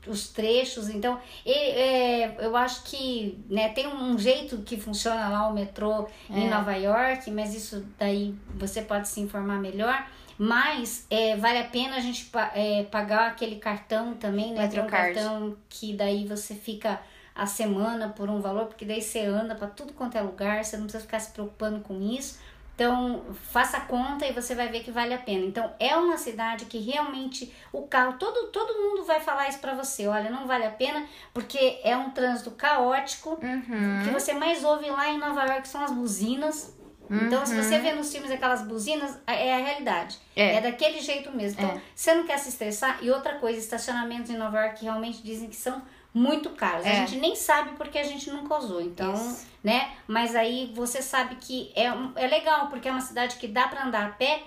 os 0.07 0.29
trechos, 0.29 0.89
então 0.89 1.19
é, 1.45 2.45
eu 2.45 2.55
acho 2.55 2.83
que 2.83 3.43
né, 3.49 3.69
tem 3.69 3.87
um 3.87 4.17
jeito 4.17 4.57
que 4.59 4.77
funciona 4.77 5.29
lá 5.29 5.47
o 5.47 5.53
metrô 5.53 6.07
em 6.29 6.47
É. 6.47 6.49
Nova 6.49 6.73
York, 6.75 7.29
mas 7.31 7.55
isso 7.55 7.85
daí 7.97 8.35
você 8.55 8.81
pode 8.81 9.07
se 9.07 9.19
informar 9.19 9.59
melhor. 9.59 10.07
Mas 10.37 11.07
é, 11.09 11.35
vale 11.37 11.59
a 11.59 11.63
pena 11.63 11.95
a 11.95 11.99
gente 12.01 12.29
é, 12.53 12.83
pagar 12.83 13.27
aquele 13.27 13.55
cartão 13.55 14.15
também, 14.15 14.53
né? 14.53 14.67
Tem 14.67 14.81
um 14.81 14.87
cartão 14.87 15.55
que 15.69 15.93
daí 15.93 16.25
você 16.27 16.53
fica 16.53 16.99
a 17.33 17.45
semana 17.45 18.09
por 18.09 18.29
um 18.29 18.41
valor, 18.41 18.65
porque 18.65 18.85
daí 18.85 19.01
você 19.01 19.19
anda 19.25 19.55
para 19.55 19.67
tudo 19.67 19.93
quanto 19.93 20.17
é 20.17 20.21
lugar, 20.21 20.63
você 20.63 20.75
não 20.77 20.83
precisa 20.83 21.03
ficar 21.03 21.19
se 21.19 21.31
preocupando 21.31 21.79
com 21.81 22.01
isso. 22.01 22.39
Então, 22.75 23.23
faça 23.51 23.79
conta 23.79 24.27
e 24.27 24.33
você 24.33 24.53
vai 24.53 24.67
ver 24.67 24.83
que 24.83 24.91
vale 24.91 25.13
a 25.13 25.17
pena. 25.17 25.45
Então, 25.45 25.73
é 25.79 25.95
uma 25.95 26.17
cidade 26.17 26.65
que 26.65 26.77
realmente 26.77 27.53
o 27.71 27.83
carro, 27.83 28.17
todo, 28.19 28.47
todo 28.47 28.73
mundo 28.73 29.05
vai 29.05 29.21
falar 29.21 29.47
isso 29.47 29.59
pra 29.59 29.73
você. 29.73 30.05
Olha, 30.07 30.29
não 30.29 30.45
vale 30.45 30.65
a 30.65 30.71
pena 30.71 31.07
porque 31.33 31.79
é 31.83 31.95
um 31.95 32.09
trânsito 32.09 32.51
caótico. 32.51 33.39
Uhum. 33.41 34.01
O 34.01 34.03
que 34.03 34.09
você 34.09 34.33
mais 34.33 34.61
ouve 34.63 34.89
lá 34.89 35.07
em 35.09 35.17
Nova 35.17 35.45
York 35.45 35.65
são 35.67 35.81
as 35.81 35.91
buzinas. 35.91 36.75
Então, 37.09 37.45
se 37.45 37.55
você 37.55 37.77
vê 37.79 37.93
nos 37.93 38.11
filmes 38.11 38.31
aquelas 38.31 38.63
buzinas, 38.63 39.17
é 39.27 39.53
a 39.53 39.57
realidade. 39.59 40.17
É. 40.35 40.55
É, 40.55 40.61
daquele 40.61 40.99
jeito 40.99 41.31
mesmo. 41.31 41.61
Então, 41.61 41.77
É. 41.77 41.81
você 41.95 42.13
não 42.13 42.25
quer 42.25 42.39
se 42.39 42.49
estressar. 42.49 42.97
E 43.01 43.09
outra 43.11 43.35
coisa, 43.35 43.59
estacionamentos 43.59 44.29
em 44.31 44.37
Nova 44.37 44.59
York 44.59 44.83
realmente 44.83 45.21
dizem 45.23 45.47
que 45.47 45.55
são 45.55 45.81
muito 46.15 46.49
caros. 46.51 46.85
A 46.85 46.89
É. 46.89 46.95
gente 47.05 47.17
nem 47.19 47.35
sabe 47.35 47.71
porque 47.77 47.97
a 47.99 48.03
gente 48.03 48.31
nunca 48.31 48.57
usou. 48.57 48.81
Então, 48.81 49.13
Isso. 49.13 49.45
né? 49.61 49.91
Mas 50.07 50.33
aí 50.35 50.71
você 50.73 51.01
sabe 51.01 51.35
que 51.35 51.71
é, 51.75 51.87
é 52.15 52.27
legal, 52.27 52.67
porque 52.69 52.87
é 52.87 52.91
uma 52.91 53.01
cidade 53.01 53.35
que 53.35 53.47
dá 53.47 53.67
pra 53.67 53.83
andar 53.85 54.05
a 54.07 54.09
pé. 54.11 54.43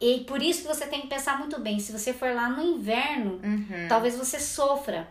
E 0.00 0.24
por 0.24 0.42
isso 0.42 0.62
que 0.62 0.68
você 0.68 0.84
tem 0.86 1.00
que 1.02 1.06
pensar 1.06 1.38
muito 1.38 1.60
bem. 1.60 1.78
Se 1.78 1.92
você 1.92 2.12
for 2.12 2.34
lá 2.34 2.48
no 2.50 2.60
inverno, 2.60 3.40
Uhum. 3.44 3.86
talvez 3.88 4.18
você 4.18 4.40
sofra. 4.40 5.08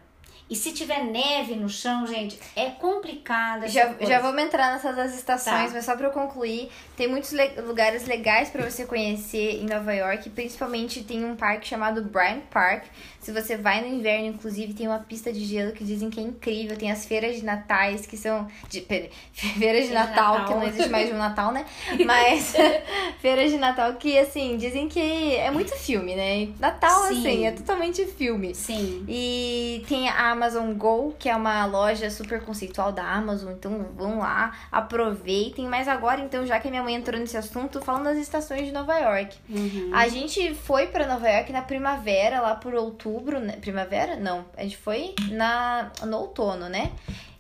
E 0.52 0.56
se 0.58 0.74
tiver 0.74 1.02
neve 1.06 1.56
no 1.56 1.70
chão, 1.70 2.06
gente, 2.06 2.38
é 2.58 2.66
complicado. 2.72 3.64
essa 3.64 3.74
Já, 3.74 3.86
coisa. 3.94 4.06
já 4.12 4.20
vamos 4.20 4.44
entrar 4.44 4.74
nessas 4.74 4.94
das 4.98 5.16
estações, 5.16 5.68
Tá. 5.68 5.74
mas 5.74 5.86
só 5.86 5.96
pra 5.96 6.08
eu 6.08 6.12
concluir, 6.12 6.70
tem 6.98 7.08
muitos 7.08 7.32
le- 7.32 7.54
lugares 7.62 8.06
legais 8.06 8.50
pra 8.50 8.70
você 8.70 8.86
conhecer 8.86 9.62
em 9.62 9.66
Nova 9.66 9.94
York, 9.96 10.30
principalmente 10.32 11.04
tem 11.06 11.24
um 11.24 11.38
parque 11.38 11.66
chamado 11.70 12.04
Bryant 12.04 12.42
Park. 12.52 12.84
Se 13.22 13.32
você 13.32 13.56
vai 13.56 13.82
no 13.82 13.88
inverno, 13.88 14.28
inclusive, 14.28 14.74
tem 14.74 14.88
uma 14.88 15.00
pista 15.00 15.32
de 15.32 15.46
gelo 15.46 15.72
que 15.72 15.84
dizem 15.86 16.10
que 16.10 16.20
é 16.20 16.24
incrível, 16.24 16.76
tem 16.76 16.92
as 16.92 17.06
feiras 17.06 17.36
de 17.38 17.46
natais 17.46 18.06
que 18.06 18.18
são 18.18 18.48
de 18.68 18.82
pera- 18.82 19.10
feiras 19.32 19.88
de 19.88 19.94
Natal, 19.94 20.40
Natal. 20.40 20.48
que 20.48 20.54
não 20.56 20.64
existe 20.68 20.90
mais 20.90 21.10
um 21.14 21.18
Natal, 21.18 21.52
né? 21.54 21.66
Mas 22.06 22.54
feiras 23.22 23.52
de 23.52 23.58
Natal 23.58 23.94
que 23.94 24.18
assim, 24.18 24.58
dizem 24.58 24.90
que 24.90 25.36
é 25.36 25.50
muito 25.50 25.74
filme, 25.78 26.14
né? 26.16 26.50
Natal 26.60 27.08
Sim. 27.08 27.20
assim, 27.20 27.46
é 27.46 27.52
totalmente 27.52 28.06
filme. 28.06 28.54
Sim. 28.54 29.06
E 29.08 29.86
tem 29.88 30.10
a 30.10 30.36
Amazon 30.42 30.74
Go, 30.74 31.16
que 31.20 31.30
é 31.30 31.36
uma 31.36 31.64
loja 31.66 32.10
super 32.10 32.42
conceitual 32.42 32.92
da 32.92 33.04
Amazon. 33.04 33.54
Então 33.54 33.86
vão 33.96 34.18
lá, 34.18 34.52
aproveitem. 34.72 35.68
Mas 35.68 35.88
agora, 35.88 36.20
então, 36.20 36.46
já 36.48 36.60
que 36.60 36.68
a 36.68 36.72
minha 36.72 36.82
mãe 36.82 36.96
entrou 36.96 37.20
nesse 37.20 37.38
assunto, 37.38 37.80
falando 37.80 38.06
das 38.06 38.18
estações 38.18 38.66
de 38.66 38.72
Nova 38.72 38.98
York. 38.98 39.38
Uhum. 39.48 39.92
A 39.94 40.08
gente 40.08 40.56
foi 40.56 40.88
pra 40.88 41.06
Nova 41.06 41.30
York 41.30 41.54
na 41.54 41.62
primavera, 41.62 42.42
lá 42.42 42.56
por 42.56 42.74
outubro, 42.74 43.40
né? 43.40 43.58
Primavera? 43.62 44.16
Não. 44.16 44.44
A 44.58 44.64
gente 44.64 44.78
foi 44.78 45.14
na, 45.30 45.92
no 46.06 46.18
outono, 46.18 46.68
né? 46.68 46.92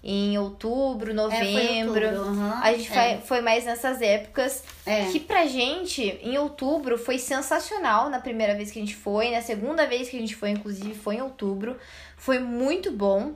Em 0.03 0.35
outubro, 0.37 1.11
É, 1.11 1.13
foi 1.13 1.15
novembro. 1.15 2.07
outubro, 2.07 2.31
uhum. 2.31 2.53
A 2.53 2.73
gente 2.73 2.91
é. 2.91 3.17
foi, 3.17 3.21
foi 3.27 3.41
mais 3.41 3.65
nessas 3.65 4.01
épocas. 4.01 4.63
É. 4.85 5.05
Que 5.05 5.19
pra 5.19 5.45
gente, 5.45 6.01
em 6.23 6.37
outubro, 6.39 6.97
foi 6.97 7.19
sensacional 7.19 8.09
na 8.09 8.19
primeira 8.19 8.55
vez 8.55 8.71
que 8.71 8.79
a 8.79 8.81
gente 8.81 8.95
foi. 8.95 9.29
Na 9.29 9.41
segunda 9.41 9.85
vez 9.85 10.09
que 10.09 10.17
a 10.17 10.19
gente 10.19 10.35
foi, 10.35 10.49
inclusive, 10.49 10.95
foi 10.95 11.17
em 11.17 11.21
outubro. 11.21 11.77
Foi 12.17 12.39
muito 12.39 12.91
bom. 12.91 13.33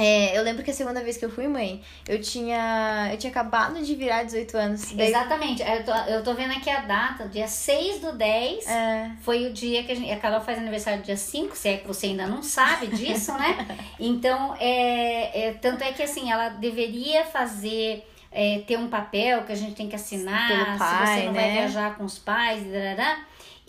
É, 0.00 0.38
eu 0.38 0.42
lembro 0.42 0.62
que 0.62 0.70
a 0.70 0.74
segunda 0.74 1.02
vez 1.02 1.16
que 1.16 1.24
eu 1.24 1.30
fui, 1.30 1.46
mãe, 1.46 1.82
eu 2.08 2.20
tinha. 2.20 3.08
Eu 3.12 3.18
tinha 3.18 3.30
acabado 3.30 3.80
de 3.82 3.94
virar 3.94 4.22
18 4.22 4.56
anos. 4.56 4.92
Daí- 4.92 5.08
Exatamente. 5.08 5.62
Eu 5.62 5.84
tô, 5.84 5.92
eu 5.92 6.22
tô 6.24 6.34
vendo 6.34 6.52
aqui 6.52 6.70
a 6.70 6.80
data, 6.80 7.28
dia 7.28 7.46
6 7.46 8.00
do 8.00 8.12
10. 8.12 8.66
É, 8.66 9.10
Foi 9.22 9.46
o 9.46 9.52
dia 9.52 9.82
que 9.84 9.92
a 9.92 9.94
gente. 9.94 10.10
A 10.10 10.16
Carol 10.18 10.40
faz 10.40 10.58
aniversário 10.58 11.02
dia 11.02 11.16
5, 11.16 11.54
se 11.56 11.68
é 11.68 11.76
que 11.76 11.86
você 11.86 12.06
ainda 12.06 12.26
não 12.26 12.42
sabe 12.42 12.86
disso, 12.86 13.32
né? 13.34 13.66
Então, 14.00 14.56
é, 14.58 15.48
é, 15.48 15.52
tanto 15.60 15.84
é 15.84 15.92
que 15.92 16.02
assim, 16.02 16.30
ela 16.32 16.48
deveria 16.50 17.24
fazer 17.24 18.06
é, 18.32 18.60
ter 18.66 18.78
um 18.78 18.88
papel 18.88 19.42
que 19.44 19.52
a 19.52 19.56
gente 19.56 19.74
tem 19.74 19.88
que 19.88 19.96
assinar, 19.96 20.48
Pelo 20.48 20.78
pai, 20.78 21.06
se 21.06 21.14
você 21.20 21.26
não 21.26 21.34
vai 21.34 21.44
né? 21.46 21.52
viajar 21.60 21.96
com 21.96 22.04
os 22.04 22.18
pais, 22.18 22.64
darará. 22.64 23.18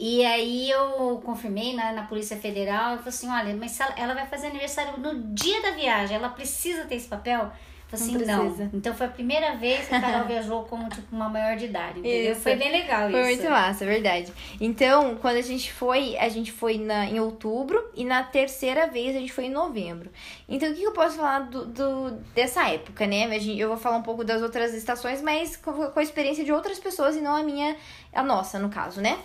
E 0.04 0.26
aí 0.26 0.68
eu 0.72 1.22
confirmei 1.24 1.76
na, 1.76 1.92
na 1.94 2.02
Polícia 2.02 2.36
Federal, 2.36 2.94
eu 2.94 2.98
falei 2.98 3.10
assim, 3.10 3.30
olha, 3.30 3.56
mas 3.56 3.80
ela, 3.80 3.94
ela 3.96 4.14
vai 4.16 4.26
fazer 4.26 4.48
aniversário 4.48 5.00
no 5.00 5.22
dia 5.36 5.62
da 5.62 5.70
viagem, 5.72 6.16
ela 6.18 6.30
precisa 6.30 6.86
ter 6.86 6.96
esse 6.96 7.08
papel? 7.08 7.40
Eu 7.42 7.98
falei 8.00 8.18
assim, 8.18 8.18
Não 8.18 8.26
não. 8.26 8.46
precisa. 8.46 8.70
Então 8.74 8.96
foi 8.96 9.06
a 9.06 9.10
primeira 9.12 9.56
vez 9.58 9.86
que 9.88 9.94
a 9.94 10.02
Carol 10.02 10.26
viajou 10.26 10.64
como 10.72 10.90
tipo 10.90 11.16
uma 11.16 11.30
maior 11.30 11.56
de 11.56 11.66
idade, 11.66 12.00
entendeu? 12.00 12.32
Isso. 12.32 12.42
Foi 12.42 12.56
bem 12.56 12.72
legal 12.72 13.12
Foi 13.12 13.20
isso. 13.32 13.42
muito 13.44 13.52
massa, 13.54 13.84
é 13.84 13.88
verdade. 13.88 14.34
Então, 14.60 15.16
quando 15.18 15.36
a 15.38 15.42
gente 15.42 15.72
foi, 15.72 16.18
a 16.18 16.30
gente 16.30 16.52
foi 16.52 16.80
na, 16.80 17.06
em 17.06 17.20
outubro 17.20 17.80
e 17.94 18.04
na 18.04 18.24
terceira 18.24 18.88
vez 18.88 19.16
a 19.16 19.20
gente 19.20 19.32
foi 19.32 19.46
em 19.46 19.52
novembro. 19.52 20.10
Então, 20.50 20.72
o 20.72 20.74
que 20.74 20.82
eu 20.82 20.94
posso 20.94 21.18
falar 21.18 21.42
do, 21.42 21.66
do- 21.68 22.12
dessa 22.34 22.68
época, 22.70 23.06
né? 23.06 23.30
Eu 23.56 23.68
vou 23.68 23.78
falar 23.78 23.98
um 23.98 24.04
pouco 24.04 24.24
das 24.24 24.42
outras 24.42 24.74
estações, 24.74 25.22
mas 25.22 25.56
com, 25.58 25.72
com 25.92 26.00
a 26.00 26.04
experiência 26.04 26.44
de 26.44 26.52
outras 26.52 26.80
pessoas 26.80 27.16
e 27.16 27.22
não 27.22 27.36
a 27.36 27.44
minha, 27.44 27.76
a 28.12 28.24
nossa, 28.24 28.58
no 28.58 28.70
caso, 28.70 29.00
né? 29.00 29.20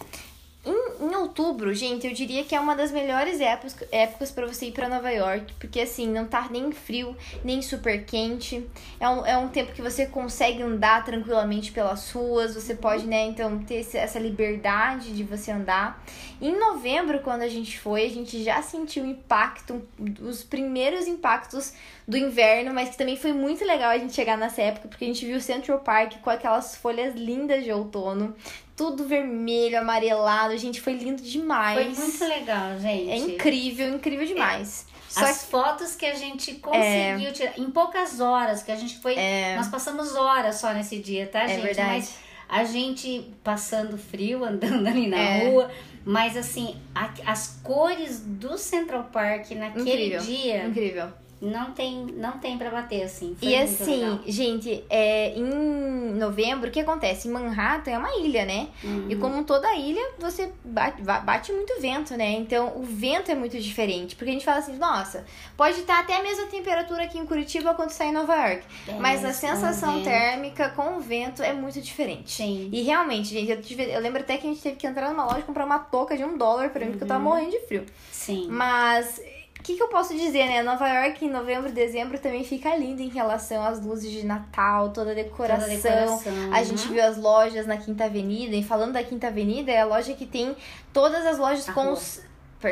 Em, 0.67 1.05
em 1.05 1.15
outubro, 1.15 1.73
gente, 1.73 2.09
eu 2.09 2.13
diria 2.13 2.43
que 2.43 2.53
é 2.53 2.59
uma 2.59 2.75
das 2.75 2.91
melhores 2.91 3.41
épocas, 3.41 3.77
épocas 3.93 4.33
para 4.33 4.47
você 4.47 4.67
ir 4.67 4.73
para 4.73 4.89
Nova 4.89 5.11
York, 5.11 5.53
porque 5.61 5.81
assim, 5.81 6.09
não 6.09 6.25
tá 6.27 6.49
nem 6.51 6.73
frio, 6.73 7.17
nem 7.45 7.63
super 7.63 8.05
quente. 8.05 8.67
É 8.99 9.09
um, 9.09 9.25
é 9.25 9.39
um 9.39 9.47
tempo 9.49 9.73
que 9.73 9.81
você 9.81 10.07
consegue 10.07 10.63
andar 10.63 11.05
tranquilamente 11.05 11.71
pelas 11.71 12.11
ruas, 12.11 12.55
você 12.55 12.75
pode, 12.75 13.07
né, 13.07 13.27
então, 13.27 13.59
ter 13.61 13.77
esse- 13.77 13.97
essa 13.97 14.19
liberdade 14.19 15.13
de 15.15 15.23
você 15.23 15.53
andar. 15.53 16.03
Em 16.41 16.59
novembro, 16.59 17.21
quando 17.21 17.43
a 17.43 17.49
gente 17.49 17.79
foi, 17.79 18.05
a 18.05 18.11
gente 18.11 18.43
já 18.43 18.61
sentiu 18.61 19.05
o 19.05 19.07
impacto, 19.07 19.81
os 20.21 20.43
primeiros 20.43 21.07
impactos 21.07 21.75
do 22.09 22.17
inverno, 22.17 22.75
mas 22.75 22.89
que 22.91 22.99
também 22.99 23.17
foi 23.17 23.33
muito 23.33 23.65
legal 23.65 23.91
a 23.91 23.99
gente 23.99 24.15
chegar 24.15 24.37
nessa 24.37 24.63
época, 24.63 24.89
porque 24.89 25.05
a 25.05 25.09
gente 25.09 25.25
viu 25.25 25.37
o 25.37 25.41
Central 25.41 25.79
Park 25.79 26.15
com 26.23 26.31
aquelas 26.31 26.75
folhas 26.75 27.15
lindas 27.15 27.63
de 27.63 27.71
outono, 27.71 28.35
tudo 28.77 29.05
vermelho, 29.07 29.79
amarelado, 29.79 30.57
gente, 30.59 30.81
foi 30.81 30.93
lindo 30.95 31.23
demais. 31.23 31.97
Foi 31.97 32.07
muito 32.07 32.25
legal, 32.27 32.79
gente. 32.79 33.11
É 33.11 33.17
incrível, 33.17 33.95
incrível 33.95 34.27
demais. 34.27 34.87
Só 35.09 35.25
As 35.25 35.45
fotos 35.47 35.97
que 35.97 36.05
a 36.05 36.15
gente 36.15 36.55
conseguiu 36.57 37.33
tirar 37.33 37.59
em 37.59 37.71
poucas 37.71 38.21
horas, 38.21 38.63
que 38.63 38.71
a 38.71 38.77
gente 38.77 38.99
foi. 38.99 39.17
Nós 39.57 39.69
passamos 39.69 40.15
horas 40.15 40.57
só 40.57 40.73
nesse 40.75 40.99
dia, 40.99 41.27
tá, 41.27 41.47
gente? 41.47 41.61
É. 41.61 41.63
verdade. 41.63 41.89
Mas 41.91 42.15
a 42.49 42.65
gente 42.65 43.33
passando 43.43 43.97
frio, 43.97 44.45
andando 44.45 44.87
ali 44.87 45.07
na 45.07 45.17
É. 45.19 45.49
rua. 45.49 45.71
Mas 46.05 46.37
assim, 46.37 46.77
a- 46.95 47.11
as 47.27 47.59
cores 47.63 48.21
do 48.21 48.57
Central 48.59 49.05
Park 49.13 49.51
naquele 49.53 49.91
Incrível. 49.91 50.21
dia 50.21 50.65
incrível. 50.67 51.09
Não 51.41 51.73
tem, 51.73 52.05
não 52.17 52.39
tem 52.39 52.57
pra 52.57 52.71
bater, 52.71 53.03
assim. 53.03 53.37
Foi 53.39 53.49
E 53.49 53.57
assim, 53.57 54.01
legal. 54.01 54.21
gente, 54.27 54.85
é, 54.89 55.35
em 55.37 56.15
novembro, 56.15 56.69
o 56.69 56.73
que 56.73 56.81
acontece? 56.81 57.29
Manhattan 57.29 57.91
é 57.91 57.99
uma 57.99 58.17
ilha, 58.17 58.45
né? 58.47 58.69
Uhum. 58.83 59.07
E 59.11 59.17
como 59.17 59.45
toda 59.45 59.75
ilha, 59.75 60.01
você 60.19 60.51
bate, 60.65 61.03
bate 61.03 61.53
muito 61.53 61.79
vento, 61.81 62.17
né? 62.17 62.33
Então 62.33 62.73
o 62.77 62.83
vento 62.83 63.31
é 63.31 63.35
muito 63.35 63.59
diferente. 63.61 64.17
Porque 64.17 64.31
a 64.31 64.33
gente 64.33 64.45
fala 64.47 64.59
assim, 64.59 64.77
nossa, 64.79 65.27
pode 65.57 65.81
estar 65.81 66.01
até 66.01 66.17
a 66.17 66.23
mesma 66.23 66.47
temperatura 66.47 67.03
aqui 67.05 67.19
em 67.19 67.27
Curitiba 67.27 67.75
quando 67.75 67.91
está 67.91 68.07
em 68.07 68.13
Nova 68.13 68.35
York. 68.35 68.65
É, 68.89 68.95
mas 68.99 69.25
a 69.25 69.33
sensação 69.33 70.03
térmica 70.03 70.71
com 70.71 70.97
o 70.97 71.01
vento 71.01 71.43
é 71.43 71.53
muito 71.53 71.81
diferente. 71.83 72.33
Sim. 72.33 72.71
E 72.73 72.83
realmente, 72.83 73.29
gente, 73.29 73.51
eu, 73.51 73.61
tive- 73.61 73.91
eu 73.93 74.01
lembro 74.01 74.21
até 74.23 74.39
que 74.39 74.47
a 74.47 74.51
gente 74.51 74.63
teve 74.63 74.77
que 74.77 74.87
entrar 74.87 75.11
numa 75.11 75.25
loja 75.27 75.41
e 75.41 75.43
comprar 75.43 75.67
uma 75.67 75.79
touca 75.79 76.17
de 76.17 76.25
um 76.25 76.39
dólar 76.39 76.71
pra 76.71 76.85
mim, 76.85 76.93
porque 76.93 77.05
eu 77.05 77.09
tava 77.09 77.23
Uhum. 77.23 77.29
morrendo 77.31 77.51
de 77.51 77.61
frio. 77.67 77.85
Sim. 78.11 78.47
Mas 78.49 79.21
que, 79.67 79.77
que 79.77 79.83
eu 79.83 79.89
posso 79.89 80.15
dizer, 80.15 80.47
né? 80.47 80.63
Nova 80.63 80.89
York 80.89 81.25
em 81.25 81.29
novembro, 81.29 81.73
dezembro 81.73 82.21
também 82.21 82.45
fica 82.45 82.77
lindo 82.77 83.03
em 83.03 83.09
relação 83.09 83.65
às 83.65 83.85
luzes 83.85 84.13
de 84.13 84.25
Natal, 84.25 84.91
toda 84.91 85.11
a 85.11 85.15
decoração. 85.15 85.67
Toda 85.67 85.73
a 85.73 85.77
decoração, 85.77 86.53
A 86.53 86.63
gente 86.63 86.87
uhum. 86.87 86.95
viu 86.95 87.05
as 87.05 87.17
lojas 87.17 87.67
na 87.67 87.77
Quinta 87.77 88.05
Avenida. 88.05 88.55
E 88.55 88.63
falando 88.63 88.93
da 88.93 89.03
Quinta 89.03 89.27
Avenida, 89.27 89.73
é 89.73 89.81
a 89.81 89.85
loja 89.85 90.15
que 90.15 90.25
tem 90.25 90.55
todas 90.93 91.27
as 91.27 91.37
lojas 91.37 91.69
A 91.69 91.73
com 91.73 91.83
rua. 91.83 91.93
os. 91.95 92.23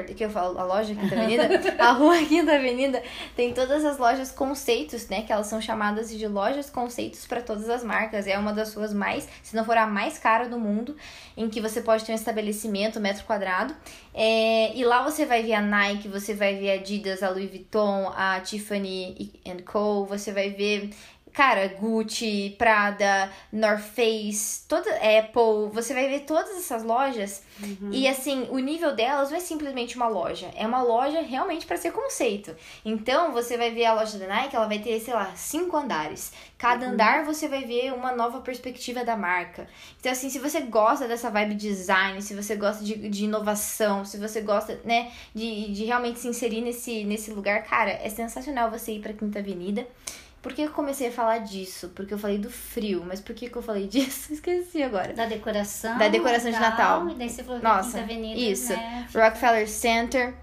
Que 0.02 0.24
eu 0.24 0.30
falo, 0.30 0.58
a 0.58 0.64
loja 0.64 0.94
Quinta 0.94 1.14
Avenida? 1.14 1.48
a 1.78 1.92
rua 1.92 2.18
Quinta 2.18 2.54
Avenida 2.54 3.02
tem 3.36 3.52
todas 3.52 3.84
as 3.84 3.98
lojas 3.98 4.30
conceitos, 4.30 5.08
né? 5.08 5.22
Que 5.22 5.32
elas 5.32 5.46
são 5.46 5.60
chamadas 5.60 6.10
de 6.10 6.26
lojas 6.26 6.70
conceitos 6.70 7.26
para 7.26 7.40
todas 7.40 7.68
as 7.68 7.84
marcas. 7.84 8.26
É 8.26 8.38
uma 8.38 8.52
das 8.52 8.68
suas 8.68 8.92
mais, 8.92 9.28
se 9.42 9.54
não 9.54 9.64
for 9.64 9.76
a 9.76 9.86
mais 9.86 10.18
cara 10.18 10.48
do 10.48 10.58
mundo, 10.58 10.96
em 11.36 11.48
que 11.48 11.60
você 11.60 11.80
pode 11.80 12.04
ter 12.04 12.12
um 12.12 12.14
estabelecimento, 12.14 13.00
metro 13.00 13.24
quadrado. 13.24 13.74
É, 14.12 14.74
e 14.76 14.84
lá 14.84 15.02
você 15.02 15.26
vai 15.26 15.42
ver 15.42 15.54
a 15.54 15.60
Nike, 15.60 16.08
você 16.08 16.34
vai 16.34 16.54
ver 16.54 16.70
a 16.70 16.74
Adidas, 16.74 17.22
a 17.22 17.30
Louis 17.30 17.50
Vuitton, 17.50 18.12
a 18.16 18.40
Tiffany 18.40 19.32
Co. 19.64 20.04
Você 20.06 20.32
vai 20.32 20.50
ver, 20.50 20.90
cara, 21.34 21.66
Gucci, 21.66 22.54
Prada, 22.56 23.30
North 23.52 23.82
Face, 23.82 24.62
toda 24.68 24.88
Apple. 24.94 25.68
Você 25.72 25.92
vai 25.92 26.08
ver 26.08 26.20
todas 26.20 26.56
essas 26.56 26.84
lojas. 26.84 27.42
E 27.90 28.06
assim, 28.06 28.46
o 28.50 28.58
nível 28.58 28.94
delas 28.94 29.30
não 29.30 29.36
é 29.36 29.40
simplesmente 29.40 29.96
uma 29.96 30.06
loja, 30.06 30.50
é 30.54 30.64
uma 30.64 30.80
loja 30.80 31.20
realmente 31.20 31.66
para 31.66 31.76
ser 31.76 31.90
conceito. 31.90 32.54
Então, 32.84 33.32
você 33.32 33.56
vai 33.56 33.72
ver 33.72 33.84
a 33.84 33.94
loja 33.94 34.16
da 34.16 34.28
Nike, 34.28 34.54
ela 34.54 34.68
vai 34.68 34.78
ter, 34.78 35.00
sei 35.00 35.12
lá, 35.12 35.32
cinco 35.34 35.76
andares. 35.76 36.32
Cada 36.56 36.86
andar 36.86 37.24
você 37.24 37.48
vai 37.48 37.64
ver 37.64 37.92
uma 37.92 38.12
nova 38.12 38.40
perspectiva 38.40 39.04
da 39.04 39.16
marca. 39.16 39.68
Então, 39.98 40.12
assim, 40.12 40.30
se 40.30 40.38
você 40.38 40.60
gosta 40.60 41.08
dessa 41.08 41.30
vibe 41.30 41.56
design, 41.56 42.22
se 42.22 42.34
você 42.34 42.54
gosta 42.54 42.84
de, 42.84 43.08
de 43.08 43.24
inovação, 43.24 44.04
se 44.04 44.16
você 44.18 44.40
gosta, 44.40 44.80
né, 44.84 45.10
de, 45.34 45.72
de 45.72 45.84
realmente 45.84 46.20
se 46.20 46.28
inserir 46.28 46.60
nesse, 46.60 47.04
nesse 47.04 47.32
lugar, 47.32 47.64
cara, 47.64 47.90
é 47.90 48.08
sensacional 48.08 48.70
você 48.70 48.92
ir 48.92 49.00
pra 49.00 49.12
Quinta 49.12 49.40
Avenida. 49.40 49.84
Por 50.44 50.52
que 50.52 50.60
eu 50.62 50.70
comecei 50.70 51.08
a 51.08 51.10
falar 51.10 51.38
disso? 51.38 51.88
Porque 51.96 52.12
eu 52.12 52.18
falei 52.18 52.36
do 52.36 52.50
frio, 52.50 53.02
mas 53.04 53.18
por 53.20 53.34
que, 53.34 53.48
que 53.48 53.56
eu 53.56 53.62
falei 53.62 53.88
disso? 53.88 54.30
Esqueci 54.32 54.82
agora. 54.82 55.14
Da 55.14 55.24
decoração. 55.24 55.96
Da 55.98 56.06
decoração 56.08 56.50
de 56.52 56.60
Natal. 56.60 57.08
E 57.08 57.14
daí 57.14 57.30
você 57.30 57.42
falou 57.42 57.60
da 57.60 57.76
Nossa, 57.76 57.92
Quinta 57.98 58.00
Avenida, 58.04 58.38
isso. 58.40 58.72
né? 58.74 59.08
Rockefeller 59.14 59.66
Center. 59.68 60.34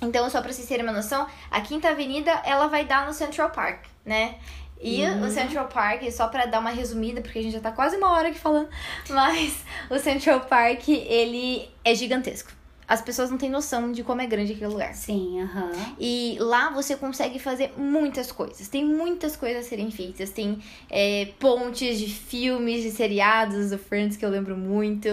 Então, 0.00 0.28
só 0.30 0.40
pra 0.42 0.50
vocês 0.52 0.66
terem 0.66 0.84
uma 0.84 0.92
noção, 0.92 1.26
a 1.50 1.60
Quinta 1.60 1.90
Avenida, 1.90 2.30
ela 2.44 2.66
vai 2.66 2.84
dar 2.84 3.06
no 3.06 3.12
Central 3.12 3.50
Park, 3.50 3.84
né? 4.04 4.36
E 4.80 5.00
Uhum. 5.04 5.26
o 5.26 5.30
Central 5.30 5.68
Park, 5.68 6.02
só 6.10 6.26
pra 6.26 6.46
dar 6.46 6.58
uma 6.58 6.70
resumida, 6.70 7.20
porque 7.20 7.38
a 7.38 7.42
gente 7.42 7.52
já 7.52 7.60
tá 7.60 7.70
quase 7.70 7.96
uma 7.96 8.10
hora 8.10 8.28
aqui 8.30 8.38
falando, 8.38 8.68
mas 9.10 9.58
o 9.88 9.96
Central 9.98 10.40
Park, 10.40 10.88
ele 10.88 11.70
é 11.84 11.94
gigantesco. 11.94 12.50
As 12.86 13.00
pessoas 13.00 13.30
não 13.30 13.38
têm 13.38 13.48
noção 13.48 13.92
de 13.92 14.02
como 14.02 14.20
é 14.20 14.26
grande 14.26 14.52
aquele 14.52 14.70
lugar. 14.70 14.94
Sim, 14.94 15.40
aham. 15.40 15.70
E 15.98 16.36
lá 16.40 16.70
você 16.70 16.96
consegue 16.96 17.38
fazer 17.38 17.72
muitas 17.76 18.30
coisas. 18.30 18.68
Tem 18.68 18.84
muitas 18.84 19.36
coisas 19.36 19.64
a 19.64 19.68
serem 19.68 19.90
feitas. 19.90 20.30
Tem 20.30 20.58
é, 20.90 21.28
pontes 21.38 21.98
de 21.98 22.06
filmes, 22.06 22.82
de 22.82 22.90
seriados 22.90 23.70
do 23.70 23.78
Friends 23.78 24.16
que 24.16 24.24
eu 24.24 24.30
lembro 24.30 24.56
muito. 24.56 25.08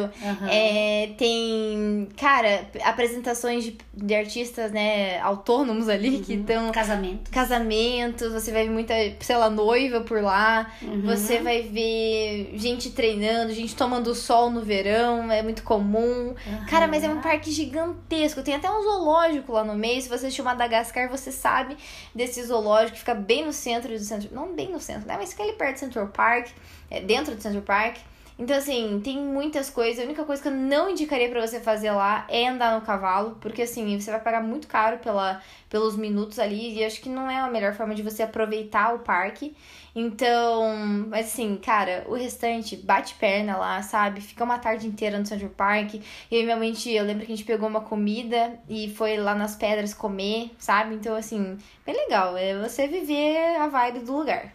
É, 0.49 1.11
tem, 1.17 2.09
cara, 2.17 2.67
apresentações 2.83 3.63
de, 3.63 3.77
de 3.93 4.15
artistas, 4.15 4.71
né, 4.71 5.19
autônomos 5.19 5.87
ali 5.87 6.19
que 6.19 6.33
estão. 6.33 6.71
Casamento. 6.71 7.29
Casamentos, 7.31 8.31
você 8.31 8.51
vai 8.51 8.63
ver 8.65 8.71
muita, 8.71 8.93
sei 9.19 9.37
lá, 9.37 9.49
noiva 9.49 10.01
por 10.01 10.21
lá. 10.21 10.71
Uhum. 10.81 11.01
Você 11.01 11.39
vai 11.39 11.61
ver 11.61 12.51
gente 12.55 12.89
treinando, 12.91 13.53
gente 13.53 13.75
tomando 13.75 14.13
sol 14.15 14.49
no 14.49 14.61
verão, 14.61 15.31
é 15.31 15.41
muito 15.41 15.63
comum. 15.63 16.33
Cara, 16.67 16.87
mas 16.87 17.03
é 17.03 17.09
um 17.09 17.21
parque 17.21 17.51
gigantesco. 17.59 18.41
Tem 18.41 18.55
até 18.55 18.69
um 18.69 18.81
zoológico 18.81 19.51
lá 19.51 19.63
no 19.63 19.75
meio. 19.75 20.01
Se 20.01 20.07
você 20.07 20.27
assistiu 20.27 20.43
Madagascar, 20.43 21.09
você 21.09 21.31
sabe 21.31 21.77
desse 22.13 22.43
zoológico 22.43 22.93
que 22.93 22.99
fica 22.99 23.15
bem 23.15 23.45
no 23.45 23.53
centro 23.53 23.91
do 23.91 23.99
centro. 23.99 24.33
Não 24.33 24.53
bem 24.53 24.71
no 24.71 24.79
centro, 24.79 25.07
né? 25.07 25.15
Mas 25.17 25.31
fica 25.31 25.43
ali 25.43 25.53
perto 25.53 25.75
do 25.75 25.79
Central 25.79 26.07
Park, 26.07 26.49
é, 26.89 27.01
dentro 27.01 27.35
do 27.35 27.41
Central 27.41 27.63
Park. 27.63 27.97
Então, 28.39 28.55
assim, 28.55 29.01
tem 29.03 29.17
muitas 29.17 29.69
coisas. 29.69 29.99
A 29.99 30.05
única 30.05 30.23
coisa 30.23 30.41
que 30.41 30.47
eu 30.47 30.53
não 30.53 30.89
indicaria 30.89 31.29
pra 31.29 31.45
você 31.45 31.59
fazer 31.59 31.91
lá 31.91 32.25
é 32.29 32.47
andar 32.47 32.79
no 32.79 32.85
cavalo, 32.85 33.37
porque, 33.41 33.63
assim, 33.63 33.99
você 33.99 34.09
vai 34.09 34.21
pagar 34.21 34.41
muito 34.41 34.65
caro 34.65 34.97
pela, 34.99 35.41
pelos 35.69 35.97
minutos 35.97 36.39
ali, 36.39 36.77
e 36.77 36.85
acho 36.85 37.01
que 37.01 37.09
não 37.09 37.29
é 37.29 37.37
a 37.37 37.49
melhor 37.49 37.73
forma 37.73 37.93
de 37.93 38.01
você 38.01 38.23
aproveitar 38.23 38.95
o 38.95 38.99
parque. 38.99 39.53
Então, 39.93 40.73
mas 41.09 41.27
assim, 41.27 41.57
cara, 41.57 42.05
o 42.07 42.13
restante 42.13 42.77
bate 42.77 43.15
perna 43.15 43.57
lá, 43.57 43.81
sabe? 43.81 44.21
Fica 44.21 44.45
uma 44.45 44.57
tarde 44.57 44.87
inteira 44.87 45.19
no 45.19 45.25
Central 45.25 45.49
Park. 45.49 45.95
E 46.31 46.45
realmente, 46.45 46.89
eu 46.89 47.03
lembro 47.03 47.25
que 47.25 47.33
a 47.33 47.35
gente 47.35 47.45
pegou 47.45 47.67
uma 47.67 47.81
comida 47.81 48.57
e 48.69 48.89
foi 48.95 49.17
lá 49.17 49.35
nas 49.35 49.57
pedras 49.57 49.93
comer, 49.93 50.51
sabe? 50.57 50.95
Então, 50.95 51.13
assim, 51.13 51.57
bem 51.85 51.95
legal. 51.95 52.37
É 52.37 52.57
você 52.57 52.87
viver 52.87 53.57
a 53.57 53.67
vibe 53.67 53.99
do 53.99 54.15
lugar. 54.15 54.53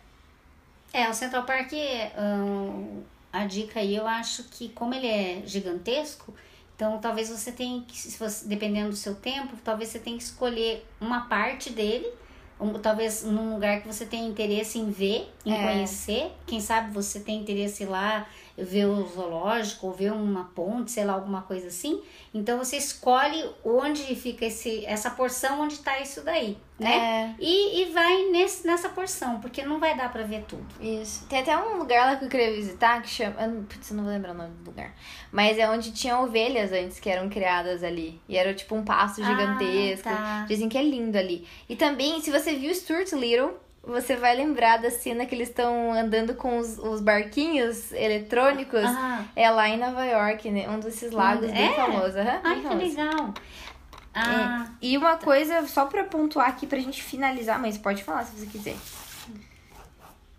É, 0.93 1.11
o 1.11 1.12
Central 1.12 1.43
Park, 1.43 1.72
hum, 2.16 3.03
a 3.35 3.47
dica 3.47 3.80
aí, 3.80 3.95
eu 3.97 4.07
acho 4.07 4.45
que 4.45 4.68
como 4.70 4.95
ele 4.95 5.07
é 5.07 5.43
gigantesco, 5.45 6.32
então 6.76 6.99
talvez 6.99 7.28
você 7.28 7.51
tenha 7.53 7.82
que, 7.82 7.97
se 7.97 8.18
você, 8.18 8.47
dependendo 8.47 8.91
do 8.91 8.97
seu 8.97 9.14
tempo, 9.14 9.57
talvez 9.64 9.91
você 9.91 9.99
tenha 9.99 10.16
que 10.16 10.22
escolher 10.22 10.87
uma 11.01 11.22
parte 11.28 11.70
dele, 11.70 12.07
um, 12.61 12.72
talvez 12.74 13.24
num 13.24 13.55
lugar 13.55 13.80
que 13.82 13.87
você 13.87 14.07
tenha 14.07 14.26
interesse 14.28 14.78
em 14.78 14.91
ver, 14.91 15.28
em 15.45 15.53
É. 15.53 15.62
conhecer. 15.62 16.32
Quem 16.47 16.61
sabe 16.61 16.93
você 16.95 17.18
tem 17.20 17.41
interesse 17.41 17.85
lá 17.85 18.26
ver 18.57 18.86
o 18.86 19.07
zoológico, 19.07 19.88
ou 19.88 19.92
ver 19.92 20.12
uma 20.12 20.44
ponte, 20.55 20.92
sei 20.92 21.05
lá, 21.05 21.14
alguma 21.14 21.42
coisa 21.42 21.66
assim. 21.66 22.00
Então 22.32 22.59
você 22.59 22.76
escolhe 22.76 23.44
onde 23.64 24.02
fica 24.14 24.46
esse, 24.46 24.84
essa 24.86 25.11
porção 25.11 25.61
onde 25.61 25.74
está 25.74 26.00
isso 26.00 26.22
daí, 26.22 26.57
né? 26.78 26.96
É. 26.96 27.34
E, 27.38 27.82
e 27.82 27.92
vai 27.92 28.30
nesse, 28.30 28.66
nessa 28.66 28.88
porção, 28.88 29.40
porque 29.40 29.64
não 29.64 29.80
vai 29.80 29.96
dar 29.96 30.12
para 30.12 30.22
ver 30.22 30.44
tudo. 30.44 30.66
Isso. 30.80 31.26
Tem 31.26 31.40
até 31.40 31.57
um 31.57 31.78
lugar 31.78 32.07
lá 32.07 32.16
que 32.16 32.24
eu 32.24 32.28
queria 32.28 32.52
visitar 32.52 33.02
que 33.02 33.09
chama. 33.09 33.40
Eu 33.40 33.50
não, 33.50 33.64
putz, 33.64 33.90
eu 33.90 33.96
não 33.96 34.05
vou 34.05 34.12
lembrar 34.12 34.32
o 34.32 34.38
nome 34.38 34.55
do 34.55 34.70
lugar. 34.70 34.94
Mas 35.32 35.59
é 35.59 35.68
onde 35.68 35.92
tinha 35.92 36.18
ovelhas 36.18 36.72
antes 36.72 37.00
que 37.00 37.11
eram 37.11 37.28
criadas 37.28 37.82
ali. 37.82 38.20
E 38.28 38.36
era 38.36 38.55
tipo 38.55 38.74
um 38.74 38.84
pasto 38.84 39.22
gigantesco. 39.22 40.09
Ah, 40.09 40.12
tá. 40.12 40.44
Dizem 40.48 40.68
que 40.68 40.78
é 40.78 40.82
lindo 40.82 41.18
ali. 41.18 41.46
E 41.68 41.74
também, 41.74 42.20
se 42.20 42.30
você 42.30 42.55
viu 42.55 42.72
Stuart 42.74 43.12
Little, 43.12 43.63
você 43.87 44.16
vai 44.16 44.35
lembrar 44.37 44.78
da 44.78 44.91
cena 44.91 45.26
que 45.26 45.35
eles 45.35 45.49
estão 45.49 45.93
andando 45.93 46.35
com 46.35 46.59
os, 46.59 46.78
os 46.78 47.01
barquinhos 47.01 47.93
eletrônicos. 47.93 48.82
Ah, 48.85 49.24
É 49.37 49.51
lá 49.51 49.68
em 49.68 49.78
Nova 49.78 50.05
York, 50.05 50.51
né? 50.51 50.68
Um 50.68 50.80
desses 50.80 51.12
lagos 51.12 51.51
bem 51.51 51.68
É? 51.68 51.72
famoso. 51.74 52.18
aham, 52.18 52.41
ai, 52.43 52.55
bem 52.55 52.62
que 52.62 52.68
famoso. 52.68 52.87
legal. 52.87 53.35
Ah, 54.14 54.66
E 54.80 54.97
uma 54.97 55.16
coisa, 55.16 55.66
só 55.66 55.87
pra 55.87 56.05
pontuar 56.05 56.49
aqui 56.49 56.66
pra 56.66 56.78
gente 56.78 57.03
finalizar, 57.03 57.59
mas 57.61 57.76
pode 57.76 58.05
falar 58.05 58.24
se 58.24 58.39
você 58.39 58.47
quiser. 58.47 58.76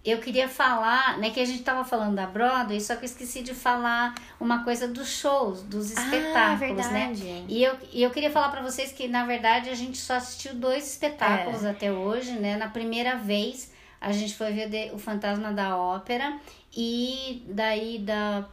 Eu 0.06 0.20
queria 0.20 0.48
falar, 0.48 1.18
né, 1.18 1.32
que 1.32 1.40
a 1.40 1.46
gente 1.46 1.64
tava 1.64 1.84
falando 1.84 2.16
da 2.16 2.28
Broadway, 2.28 2.80
só 2.80 2.96
que 2.96 3.02
eu 3.02 3.06
esqueci 3.06 3.42
de 3.42 3.54
falar 3.54 4.14
uma 4.40 4.64
coisa 4.64 4.88
dos 4.88 5.10
shows, 5.10 5.64
dos 5.64 5.92
espetáculos, 5.92 6.86
né? 6.92 7.08
E 7.48 7.64
eu, 7.64 7.76
e 7.92 8.04
eu 8.04 8.12
queria 8.12 8.30
falar 8.32 8.50
pra 8.50 8.62
vocês 8.62 8.92
que, 8.92 9.08
na 9.08 9.26
verdade, 9.26 9.70
a 9.70 9.76
gente 9.76 9.98
só 9.98 10.14
assistiu 10.16 10.54
dois 10.54 10.88
espetáculos 10.92 11.64
É. 11.66 11.72
até 11.72 11.92
hoje, 11.92 12.32
né? 12.34 12.56
Na 12.58 12.68
primeira 12.70 13.16
vez, 13.16 13.74
a 14.00 14.12
gente 14.12 14.36
foi 14.36 14.54
ver 14.54 14.94
o 14.94 15.00
Fantasma 15.00 15.52
da 15.52 15.76
Ópera 15.78 16.38
e 16.76 17.44
daí 17.48 17.98
da 18.00 18.46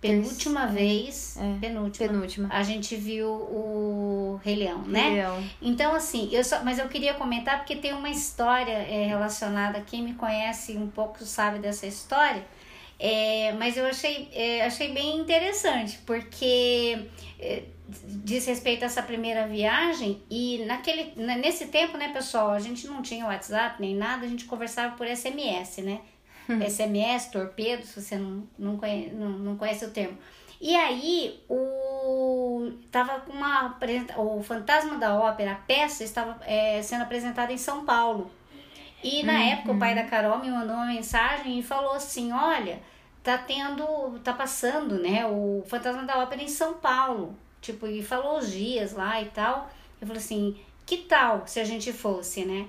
penúltima 0.00 0.66
vez, 0.66 1.36
É. 1.36 1.58
penúltima, 1.60 2.08
Penúltima. 2.08 2.48
a 2.52 2.62
gente 2.62 2.94
viu 2.96 3.28
o 3.28 4.40
Rei 4.44 4.54
Leão, 4.56 4.82
né? 4.82 5.10
Leão. 5.10 5.44
Então, 5.60 5.94
assim, 5.94 6.28
eu 6.32 6.44
só, 6.44 6.62
mas 6.62 6.78
eu 6.78 6.88
queria 6.88 7.14
comentar 7.14 7.58
porque 7.58 7.76
tem 7.76 7.92
uma 7.92 8.08
história 8.08 8.72
é, 8.72 9.06
relacionada. 9.06 9.80
Quem 9.80 10.02
me 10.02 10.14
conhece 10.14 10.76
um 10.76 10.88
pouco 10.88 11.24
sabe 11.24 11.58
dessa 11.58 11.86
história. 11.86 12.44
É, 13.00 13.52
mas 13.58 13.76
eu 13.76 13.86
achei, 13.86 14.28
é, 14.32 14.64
achei 14.66 14.92
bem 14.92 15.18
interessante, 15.20 15.98
porque 16.04 17.06
é, 17.38 17.62
diz 18.04 18.44
respeito 18.46 18.82
a 18.82 18.86
essa 18.86 19.02
primeira 19.02 19.46
viagem. 19.46 20.20
E 20.28 20.64
naquele, 20.66 21.12
na- 21.16 21.36
nesse 21.36 21.66
tempo, 21.66 21.96
né, 21.96 22.08
pessoal, 22.12 22.50
a 22.50 22.58
gente 22.58 22.86
não 22.88 23.00
tinha 23.00 23.24
WhatsApp 23.26 23.80
nem 23.80 23.94
nada, 23.94 24.26
a 24.26 24.28
gente 24.28 24.44
conversava 24.46 24.96
por 24.96 25.06
SMS, 25.06 25.80
né? 25.82 26.00
SMS, 26.68 27.30
torpedo, 27.30 27.84
se 27.84 28.00
você 28.00 28.16
não, 28.16 28.42
não, 28.58 28.76
conhece, 28.76 29.14
não, 29.14 29.30
não 29.30 29.56
conhece 29.56 29.84
o 29.84 29.90
termo. 29.90 30.16
E 30.60 30.74
aí, 30.74 31.40
o 31.48 32.72
tava 32.90 33.20
com 33.20 33.32
uma 33.32 33.78
o 34.16 34.42
Fantasma 34.42 34.96
da 34.96 35.14
Ópera, 35.14 35.52
a 35.52 35.56
peça 35.56 36.02
estava 36.02 36.38
é, 36.44 36.82
sendo 36.82 37.02
apresentada 37.02 37.52
em 37.52 37.58
São 37.58 37.84
Paulo. 37.84 38.30
E 39.02 39.22
na 39.22 39.38
época 39.38 39.72
o 39.72 39.78
pai 39.78 39.94
da 39.94 40.02
Carol 40.04 40.38
me 40.40 40.50
mandou 40.50 40.74
uma 40.74 40.86
mensagem 40.86 41.60
e 41.60 41.62
falou 41.62 41.92
assim: 41.92 42.32
"Olha, 42.32 42.80
tá 43.22 43.38
tendo, 43.38 44.18
tá 44.24 44.32
passando, 44.32 44.98
né, 44.98 45.24
o 45.26 45.62
Fantasma 45.66 46.02
da 46.02 46.18
Ópera 46.18 46.42
em 46.42 46.48
São 46.48 46.74
Paulo". 46.74 47.36
Tipo, 47.60 47.86
e 47.86 48.02
falou 48.02 48.38
os 48.38 48.50
dias 48.50 48.92
lá 48.92 49.20
e 49.22 49.26
tal. 49.26 49.70
Eu 50.00 50.06
falei 50.06 50.20
assim: 50.20 50.56
"Que 50.84 50.98
tal 50.98 51.46
se 51.46 51.60
a 51.60 51.64
gente 51.64 51.92
fosse, 51.92 52.44
né?" 52.44 52.66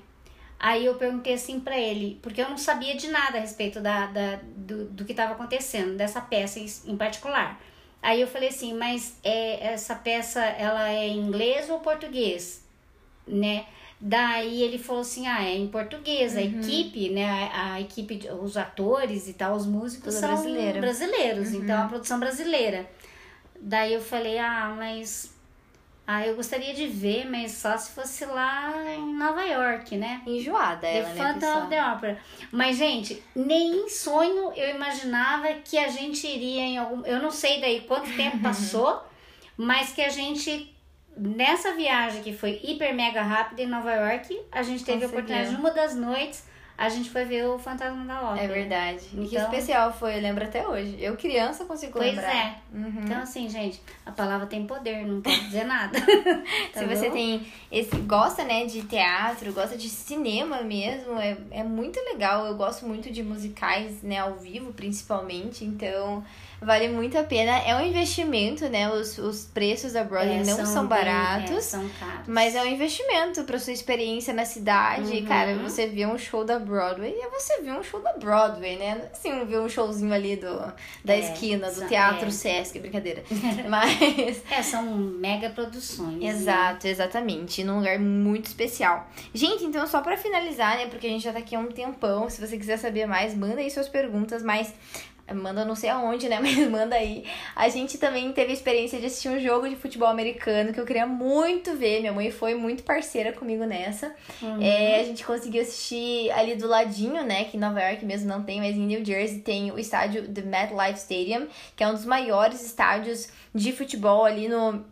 Aí 0.60 0.86
eu 0.86 0.96
perguntei 0.96 1.34
assim 1.34 1.62
pra 1.62 1.80
ele, 1.80 2.20
porque 2.22 2.42
eu 2.42 2.50
não 2.50 2.58
sabia 2.58 2.94
de 2.96 3.08
nada 3.08 3.38
a 3.38 3.42
respeito 3.42 3.80
da, 3.80 4.08
da, 4.08 4.40
do, 4.58 4.86
do 4.86 5.06
que 5.06 5.14
estava 5.14 5.32
acontecendo, 5.32 5.96
dessa 5.96 6.20
peça 6.20 6.60
em, 6.60 6.98
particular. 6.98 7.62
Aí 8.02 8.20
eu 8.20 8.28
falei 8.28 8.50
assim, 8.50 8.74
mas 8.74 9.16
é, 9.24 9.72
essa 9.74 9.96
peça, 9.96 10.44
ela 10.44 10.90
é 10.90 11.08
em 11.08 11.18
inglês 11.18 11.70
ou 11.70 11.80
português? 11.80 12.66
Né? 13.26 13.66
Daí 14.02 14.62
ele 14.62 14.78
falou 14.78 15.02
assim, 15.02 15.28
ah, 15.28 15.44
é 15.44 15.56
em 15.56 15.68
português, 15.68 16.36
a 16.36 16.42
equipe, 16.42 17.10
né, 17.10 17.50
a, 17.54 17.74
a 17.74 17.82
equipe, 17.82 18.28
os 18.42 18.58
atores 18.58 19.28
e 19.30 19.34
tal, 19.34 19.56
os 19.56 19.66
músicos 19.66 20.16
Tudo 20.16 20.22
são 20.22 20.30
brasileiro. 20.30 20.80
brasileiros, 20.82 21.54
então 21.54 21.76
é 21.76 21.80
uma 21.80 21.90
produção 21.90 22.20
brasileira. 22.20 22.90
Daí 23.60 23.94
eu 23.94 24.02
falei, 24.02 24.38
ah, 24.40 24.74
mas 24.78 25.34
ah, 26.12 26.26
eu 26.26 26.36
gostaria 26.36 26.74
de 26.74 26.88
ver, 26.88 27.30
mas 27.30 27.52
só 27.52 27.78
se 27.78 27.92
fosse 27.92 28.26
lá 28.26 28.74
em 28.96 29.14
Nova 29.14 29.44
York, 29.44 29.96
né? 29.96 30.24
Enjoada 30.26 30.82
The 30.82 30.98
ela, 30.98 31.10
né, 31.10 31.16
Phantom 31.16 31.40
pessoal? 31.40 31.58
of 31.60 31.70
the 31.70 31.86
Opera. 31.86 32.20
Mas, 32.52 32.78
gente, 32.78 33.24
nem 33.36 33.86
em 33.86 33.90
sonho 33.90 34.52
eu 34.56 34.76
imaginava 34.76 35.50
que 35.64 35.78
a 35.78 35.88
gente 35.88 36.26
iria 36.26 36.62
em 36.64 36.78
algum. 36.80 37.06
Eu 37.06 37.22
não 37.22 37.30
sei 37.30 37.62
daí 37.62 37.82
quanto 37.82 38.12
tempo 38.16 38.40
passou, 38.42 39.04
mas 39.56 39.92
que 39.92 40.02
a 40.02 40.10
gente. 40.10 40.76
Nessa 41.16 41.74
viagem 41.76 42.24
que 42.24 42.34
foi 42.34 42.60
hiper 42.64 42.96
mega 42.96 43.22
rápida 43.22 43.62
em 43.62 43.68
Nova 43.68 43.94
York, 43.94 44.36
a 44.52 44.64
gente 44.64 44.84
teve 44.84 45.06
a 45.06 45.08
Conseguiu. 45.08 45.20
oportunidade 45.20 45.50
de 45.52 45.56
uma 45.62 45.70
das 45.72 45.94
noites, 45.96 46.44
a 46.82 46.88
gente 46.90 47.10
foi 47.10 47.26
ver 47.26 47.46
o 47.46 47.60
Fantasma 47.60 48.06
da 48.06 48.22
Ópera. 48.22 48.44
É 48.44 48.48
verdade. 48.48 49.04
E 49.14 49.28
que 49.28 49.36
Então- 49.36 49.44
especial 49.44 49.92
foi, 49.92 50.16
eu 50.16 50.22
lembro 50.22 50.44
até 50.46 50.66
hoje. 50.66 50.96
Eu, 51.00 51.18
criança, 51.18 51.66
consigo 51.66 51.92
Pois 51.94 52.16
lembrar. 52.16 52.34
é. 52.34 52.56
Uhum. 52.74 53.02
Então, 53.04 53.22
assim, 53.22 53.50
gente, 53.50 53.82
a 54.06 54.12
palavra 54.12 54.48
tem 54.48 54.66
poder, 54.66 55.06
não 55.06 55.20
quer 55.22 55.38
dizer 55.42 55.66
nada. 55.66 56.00
Tá 56.74 56.80
Se 56.80 56.86
você 56.86 57.10
tem 57.10 57.46
esse 57.72 57.96
gosta, 57.98 58.44
né, 58.46 58.66
de 58.66 58.84
teatro, 58.84 59.52
gosta 59.52 59.76
de 59.76 59.90
cinema 59.90 60.62
mesmo, 60.62 61.20
é, 61.20 61.38
é 61.52 61.64
muito 61.64 62.00
legal. 62.00 62.46
Eu 62.46 62.56
gosto 62.56 62.86
muito 62.86 63.12
de 63.12 63.22
musicais, 63.24 64.02
né, 64.02 64.20
ao 64.20 64.36
vivo, 64.36 64.72
principalmente. 64.72 65.66
Então, 65.66 66.24
vale 66.62 66.88
muito 66.90 67.18
a 67.18 67.24
pena. 67.24 67.58
É 67.60 67.76
um 67.76 67.82
investimento, 67.86 68.68
né? 68.70 68.90
Os, 68.92 69.18
os 69.18 69.46
preços 69.46 69.94
da 69.94 70.04
Broadway 70.04 70.40
É, 70.40 70.44
não 70.44 70.66
são, 70.66 70.88
bem- 70.88 70.98
é, 71.00 71.04
baratos. 71.06 71.64
são 71.66 71.90
caros. 72.00 72.28
Mas 72.28 72.56
é 72.56 72.62
um 72.62 72.66
investimento 72.68 73.44
pra 73.44 73.58
sua 73.60 73.74
experiência 73.74 74.34
na 74.34 74.46
cidade. 74.46 75.18
Uhum. 75.20 75.26
Cara, 75.26 75.56
você 75.56 75.88
vê 75.88 76.06
um 76.06 76.18
show 76.18 76.44
da 76.44 76.60
Broadway 76.60 77.14
é 77.20 77.30
você 77.30 77.62
ver 77.62 77.72
um 77.74 77.84
show 77.84 78.02
da 78.02 78.14
Broadway, 78.14 78.76
né? 78.78 78.96
Não 78.96 79.04
é 79.06 79.10
assim 79.12 79.46
ver 79.46 79.60
um 79.60 79.70
showzinho 79.70 80.14
ali 80.14 80.36
do, 80.36 80.58
da 81.04 81.14
É, 81.16 81.20
esquina, 81.20 81.68
do 81.70 81.76
são- 81.80 81.88
Teatro 81.88 82.28
é. 82.28 82.32
Sesc, 82.32 82.80
brincadeira. 82.80 83.24
Mas. 83.70 84.42
É, 84.52 84.62
são 84.62 84.84
mega 84.96 85.50
produções. 85.50 86.20
né? 86.20 86.28
Exato, 86.30 86.88
exatamente. 86.88 87.64
Num 87.64 87.78
lugar 87.78 87.98
muito 88.00 88.46
especial. 88.48 89.08
Gente, 89.34 89.64
então 89.66 89.86
só 89.88 90.02
pra 90.02 90.18
finalizar, 90.18 90.78
né? 90.78 90.88
Porque 90.88 91.08
a 91.08 91.10
gente 91.10 91.24
já 91.24 91.32
tá 91.34 91.40
aqui 91.40 91.56
há 91.56 91.60
um 91.60 91.68
tempão. 91.68 92.30
Se 92.30 92.46
você 92.46 92.58
quiser 92.58 92.78
saber 92.78 93.06
mais, 93.06 93.34
manda 93.36 93.60
aí 93.62 93.70
suas 93.72 93.88
perguntas, 93.90 94.44
mas. 94.44 94.74
Manda 95.34 95.66
não 95.66 95.76
sei 95.76 95.90
aonde, 95.90 96.28
né? 96.28 96.40
Mas 96.42 96.58
manda 96.70 96.96
aí. 96.96 97.24
A 97.56 97.70
gente 97.70 97.98
também 97.98 98.32
teve 98.32 98.52
a 98.52 98.54
experiência 98.54 99.00
de 99.00 99.06
assistir 99.06 99.30
um 99.30 99.40
jogo 99.40 99.68
de 99.68 99.76
futebol 99.76 100.08
americano 100.08 100.74
que 100.74 100.80
eu 100.80 100.86
queria 100.86 101.06
muito 101.06 101.76
ver. 101.76 102.00
Minha 102.00 102.14
mãe 102.14 102.32
foi 102.32 102.56
muito 102.56 102.84
parceira 102.84 103.32
comigo 103.34 103.66
nessa. 103.66 104.14
Uhum. 104.42 104.62
É, 104.62 105.00
a 105.00 105.04
gente 105.04 105.26
conseguiu 105.26 105.62
assistir 105.62 106.32
ali 106.32 106.56
do 106.56 106.68
ladinho, 106.68 107.24
né? 107.24 107.46
Que 107.46 107.58
em 107.58 107.60
Nova 107.60 107.82
York 107.82 108.06
mesmo 108.06 108.28
não 108.28 108.44
tem, 108.44 108.60
mas 108.60 108.76
em 108.76 108.86
New 108.86 109.04
Jersey 109.04 109.40
tem 109.40 109.72
o 109.72 109.80
estádio 109.80 110.28
The 110.28 110.42
MetLife 110.42 111.00
Stadium, 111.00 111.48
que 111.76 111.84
é 111.84 111.88
um 111.88 111.94
dos 111.94 112.06
maiores 112.06 112.64
estádios 112.64 113.30
de 113.54 113.72
futebol 113.72 114.26
ali 114.26 114.48
no 114.48 114.84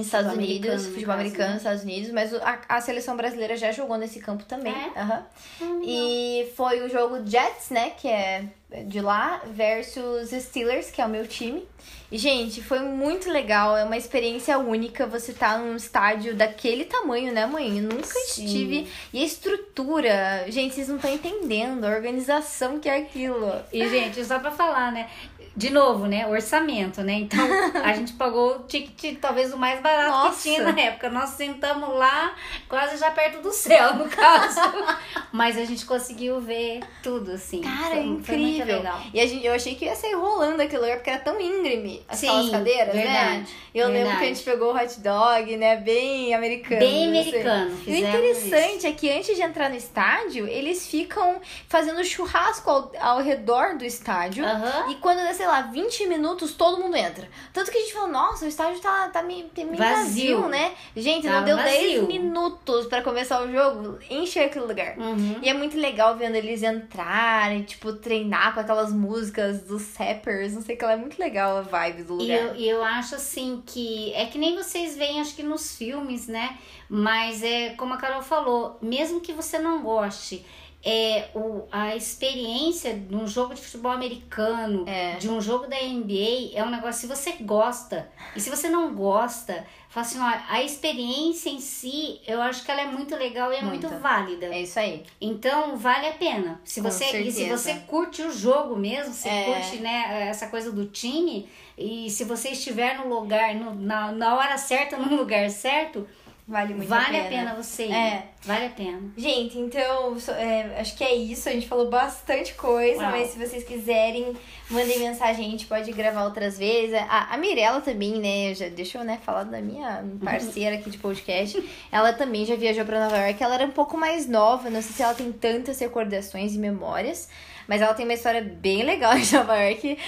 Estados 0.00 0.32
Futebol 0.32 0.48
Unidos, 0.48 0.68
americano, 0.68 0.82
no 0.82 0.94
futebol 0.94 1.14
americano 1.14 1.50
né? 1.50 1.56
Estados 1.56 1.82
Unidos, 1.82 2.10
mas 2.10 2.34
a, 2.34 2.58
a 2.68 2.80
seleção 2.80 3.16
brasileira 3.16 3.56
já 3.56 3.70
jogou 3.72 3.96
nesse 3.96 4.18
campo 4.20 4.44
também. 4.44 4.72
É? 4.72 4.98
aham. 4.98 5.26
Hum, 5.60 5.82
E 5.84 6.52
foi 6.56 6.82
o 6.82 6.88
jogo 6.88 7.24
Jets, 7.24 7.70
né, 7.70 7.90
que 7.90 8.08
é 8.08 8.44
de 8.86 9.00
lá, 9.00 9.40
versus 9.46 10.30
Steelers, 10.30 10.90
que 10.90 11.00
é 11.00 11.06
o 11.06 11.08
meu 11.08 11.26
time. 11.26 11.64
E, 12.10 12.18
gente, 12.18 12.62
foi 12.62 12.80
muito 12.80 13.30
legal, 13.30 13.76
é 13.76 13.84
uma 13.84 13.96
experiência 13.96 14.58
única 14.58 15.06
você 15.06 15.32
tá 15.32 15.58
num 15.58 15.76
estádio 15.76 16.34
daquele 16.34 16.84
tamanho, 16.84 17.32
né, 17.32 17.46
mãe? 17.46 17.78
Eu 17.78 17.84
nunca 17.84 18.06
Sim. 18.06 18.44
estive. 18.44 18.88
E 19.12 19.22
a 19.22 19.24
estrutura, 19.24 20.44
gente, 20.48 20.74
vocês 20.74 20.88
não 20.88 20.96
estão 20.96 21.12
entendendo 21.12 21.84
a 21.84 21.88
organização 21.88 22.78
que 22.78 22.88
é 22.88 22.98
aquilo. 22.98 23.52
E, 23.72 23.88
gente, 23.88 24.24
só 24.24 24.38
pra 24.38 24.50
falar, 24.50 24.92
né? 24.92 25.08
De 25.56 25.70
novo, 25.70 26.06
né? 26.06 26.26
Orçamento, 26.26 27.02
né? 27.02 27.12
Então, 27.14 27.38
a 27.82 27.92
gente 27.92 28.12
pagou 28.14 28.56
o 28.56 28.58
ticket 28.64 29.18
talvez 29.20 29.52
o 29.52 29.56
mais 29.56 29.80
barato 29.80 30.10
Nossa. 30.10 30.36
que 30.36 30.42
tinha 30.42 30.72
na 30.72 30.80
época. 30.80 31.08
Nós 31.10 31.30
sentamos 31.30 31.88
lá, 31.96 32.34
quase 32.68 32.96
já 32.96 33.10
perto 33.10 33.40
do 33.40 33.52
céu, 33.52 33.94
no 33.94 34.08
caso. 34.08 34.60
Mas 35.30 35.56
a 35.56 35.64
gente 35.64 35.84
conseguiu 35.86 36.40
ver 36.40 36.80
tudo, 37.02 37.32
assim. 37.32 37.60
Cara, 37.60 37.90
foi, 37.90 37.98
é 37.98 38.02
Foi 38.02 38.08
incrível. 38.36 38.76
legal. 38.78 39.00
E 39.12 39.20
a 39.20 39.26
gente, 39.26 39.44
eu 39.46 39.52
achei 39.52 39.74
que 39.74 39.84
ia 39.84 39.94
sair 39.94 40.14
rolando 40.14 40.60
aquele 40.62 40.82
lugar, 40.82 40.96
porque 40.96 41.10
era 41.10 41.20
tão 41.20 41.40
íngreme 41.40 42.04
Sim, 42.12 42.50
cadeiras, 42.50 42.94
né? 42.94 43.02
verdade, 43.02 43.54
Eu 43.74 43.86
lembro 43.86 43.98
verdade. 44.00 44.18
que 44.18 44.24
a 44.24 44.28
gente 44.28 44.42
pegou 44.42 44.72
o 44.72 44.76
hot 44.76 45.00
dog, 45.00 45.56
né? 45.56 45.76
Bem 45.76 46.34
americano. 46.34 46.80
Bem 46.80 47.18
assim. 47.20 47.28
americano. 47.28 47.78
E 47.86 47.92
o 47.92 47.96
interessante 47.96 48.86
é 48.86 48.92
que 48.92 49.10
antes 49.10 49.36
de 49.36 49.42
entrar 49.42 49.68
no 49.70 49.76
estádio, 49.76 50.46
eles 50.48 50.86
ficam 50.86 51.40
fazendo 51.68 52.02
churrasco 52.04 52.68
ao, 52.70 52.92
ao 53.00 53.18
redor 53.20 53.76
do 53.76 53.84
estádio. 53.84 54.44
isso. 54.44 54.52
Aham. 54.54 54.90
E 54.90 54.94
quando 54.96 55.20
você 55.26 55.43
sei 55.44 55.46
lá, 55.46 55.60
20 55.60 56.06
minutos 56.06 56.54
todo 56.54 56.82
mundo 56.82 56.96
entra. 56.96 57.28
Tanto 57.52 57.70
que 57.70 57.76
a 57.76 57.80
gente 57.82 57.92
falou, 57.92 58.08
nossa, 58.08 58.46
o 58.46 58.48
estádio 58.48 58.80
tá, 58.80 59.10
tá 59.10 59.22
meio, 59.22 59.50
meio 59.54 59.76
vazio. 59.76 60.36
vazio. 60.36 60.48
né? 60.48 60.72
Gente, 60.96 61.26
tá 61.26 61.34
não 61.34 61.44
deu 61.44 61.56
vazio. 61.56 62.06
10 62.06 62.08
minutos 62.08 62.86
para 62.86 63.02
começar 63.02 63.42
o 63.42 63.52
jogo, 63.52 63.98
encher 64.08 64.46
aquele 64.46 64.64
lugar. 64.64 64.96
Uhum. 64.96 65.38
E 65.42 65.48
é 65.48 65.52
muito 65.52 65.76
legal 65.76 66.16
vendo 66.16 66.36
eles 66.36 66.62
entrarem, 66.62 67.62
tipo, 67.62 67.92
treinar 67.92 68.54
com 68.54 68.60
aquelas 68.60 68.90
músicas 68.90 69.60
dos 69.60 69.94
rappers, 69.96 70.54
não 70.54 70.62
sei 70.62 70.76
o 70.76 70.78
que 70.78 70.84
lá, 70.84 70.92
é 70.92 70.96
muito 70.96 71.18
legal 71.18 71.58
a 71.58 71.60
vibe 71.60 72.04
do 72.04 72.14
lugar. 72.14 72.26
E 72.26 72.32
eu, 72.32 72.54
e 72.56 72.68
eu 72.68 72.82
acho 72.82 73.14
assim 73.16 73.62
que 73.66 74.14
é 74.14 74.24
que 74.24 74.38
nem 74.38 74.56
vocês 74.56 74.96
veem, 74.96 75.20
acho 75.20 75.36
que 75.36 75.42
nos 75.42 75.76
filmes, 75.76 76.26
né? 76.26 76.58
Mas 76.88 77.42
é 77.42 77.70
como 77.70 77.92
a 77.92 77.96
Carol 77.98 78.22
falou, 78.22 78.78
mesmo 78.80 79.20
que 79.20 79.32
você 79.32 79.58
não 79.58 79.82
goste, 79.82 80.44
é, 80.84 81.28
o, 81.34 81.62
a 81.72 81.96
experiência 81.96 82.92
de 82.94 83.16
um 83.16 83.26
jogo 83.26 83.54
de 83.54 83.60
futebol 83.62 83.90
americano, 83.90 84.84
é. 84.86 85.16
de 85.16 85.30
um 85.30 85.40
jogo 85.40 85.66
da 85.66 85.76
NBA, 85.80 86.50
é 86.54 86.62
um 86.62 86.70
negócio, 86.70 87.00
se 87.00 87.06
você 87.06 87.32
gosta, 87.40 88.10
e 88.36 88.40
se 88.40 88.50
você 88.50 88.68
não 88.68 88.94
gosta, 88.94 89.64
fala 89.88 90.06
assim, 90.06 90.18
ó, 90.20 90.32
a 90.48 90.62
experiência 90.62 91.48
em 91.48 91.58
si, 91.58 92.20
eu 92.26 92.42
acho 92.42 92.62
que 92.64 92.70
ela 92.70 92.82
é 92.82 92.86
muito 92.86 93.16
legal 93.16 93.50
e 93.50 93.56
é 93.56 93.62
muito, 93.62 93.88
muito 93.88 94.02
válida. 94.02 94.46
É 94.46 94.60
isso 94.60 94.78
aí. 94.78 95.04
Então, 95.18 95.76
vale 95.76 96.08
a 96.08 96.12
pena. 96.12 96.60
Se 96.64 96.82
Com 96.82 96.90
você, 96.90 97.04
certeza. 97.04 97.28
e 97.28 97.44
se 97.44 97.48
você 97.48 97.74
curte 97.86 98.20
o 98.20 98.30
jogo 98.30 98.76
mesmo, 98.76 99.14
se 99.14 99.28
É. 99.28 99.44
curte, 99.44 99.78
né, 99.78 100.28
essa 100.28 100.48
coisa 100.48 100.70
do 100.70 100.84
time, 100.86 101.48
e 101.78 102.10
se 102.10 102.24
você 102.24 102.50
estiver 102.50 102.98
no 102.98 103.08
lugar, 103.08 103.54
no, 103.54 103.74
na, 103.74 104.12
na 104.12 104.36
hora 104.36 104.58
certa, 104.58 104.98
no 104.98 105.16
lugar 105.16 105.48
certo, 105.48 106.06
Vale 106.46 106.74
muito 106.74 106.88
vale 106.88 107.16
a 107.16 107.20
a 107.20 107.24
pena. 107.24 107.50
pena 107.50 107.54
você 107.54 107.86
ir. 107.86 107.92
É. 107.92 108.28
Vale 108.42 108.66
a 108.66 108.70
pena. 108.70 109.00
Gente, 109.16 109.58
então, 109.58 110.14
é, 110.36 110.78
acho 110.78 110.94
que 110.94 111.02
é 111.02 111.14
isso. 111.14 111.48
A 111.48 111.52
gente 111.52 111.66
falou 111.66 111.88
bastante 111.88 112.52
coisa, 112.52 113.00
Uau. 113.00 113.10
mas 113.12 113.30
se 113.30 113.38
vocês 113.38 113.64
quiserem, 113.64 114.36
mandem 114.68 114.98
mensagem, 114.98 115.46
a 115.46 115.50
gente 115.50 115.66
pode 115.66 115.90
gravar 115.92 116.24
outras 116.24 116.58
vezes. 116.58 116.94
A, 117.08 117.32
a 117.32 117.36
Mirella 117.38 117.80
também, 117.80 118.20
né? 118.20 118.54
Já, 118.54 118.68
deixa 118.68 118.98
eu 118.98 119.04
né, 119.04 119.18
falar 119.24 119.44
da 119.44 119.62
minha 119.62 120.04
parceira 120.22 120.76
aqui 120.76 120.90
de 120.90 120.98
podcast. 120.98 121.64
ela 121.90 122.12
também 122.12 122.44
já 122.44 122.56
viajou 122.56 122.84
pra 122.84 123.02
Nova 123.02 123.16
York. 123.16 123.42
Ela 123.42 123.54
era 123.54 123.64
um 123.64 123.70
pouco 123.70 123.96
mais 123.96 124.28
nova, 124.28 124.68
não 124.68 124.82
sei 124.82 124.92
se 124.92 125.02
ela 125.02 125.14
tem 125.14 125.32
tantas 125.32 125.78
recordações 125.78 126.54
e 126.54 126.58
memórias. 126.58 127.26
Mas 127.66 127.80
ela 127.80 127.94
tem 127.94 128.04
uma 128.04 128.14
história 128.14 128.42
bem 128.42 128.82
legal 128.82 129.16
de 129.18 129.34
Nova 129.34 129.56
York, 129.56 129.98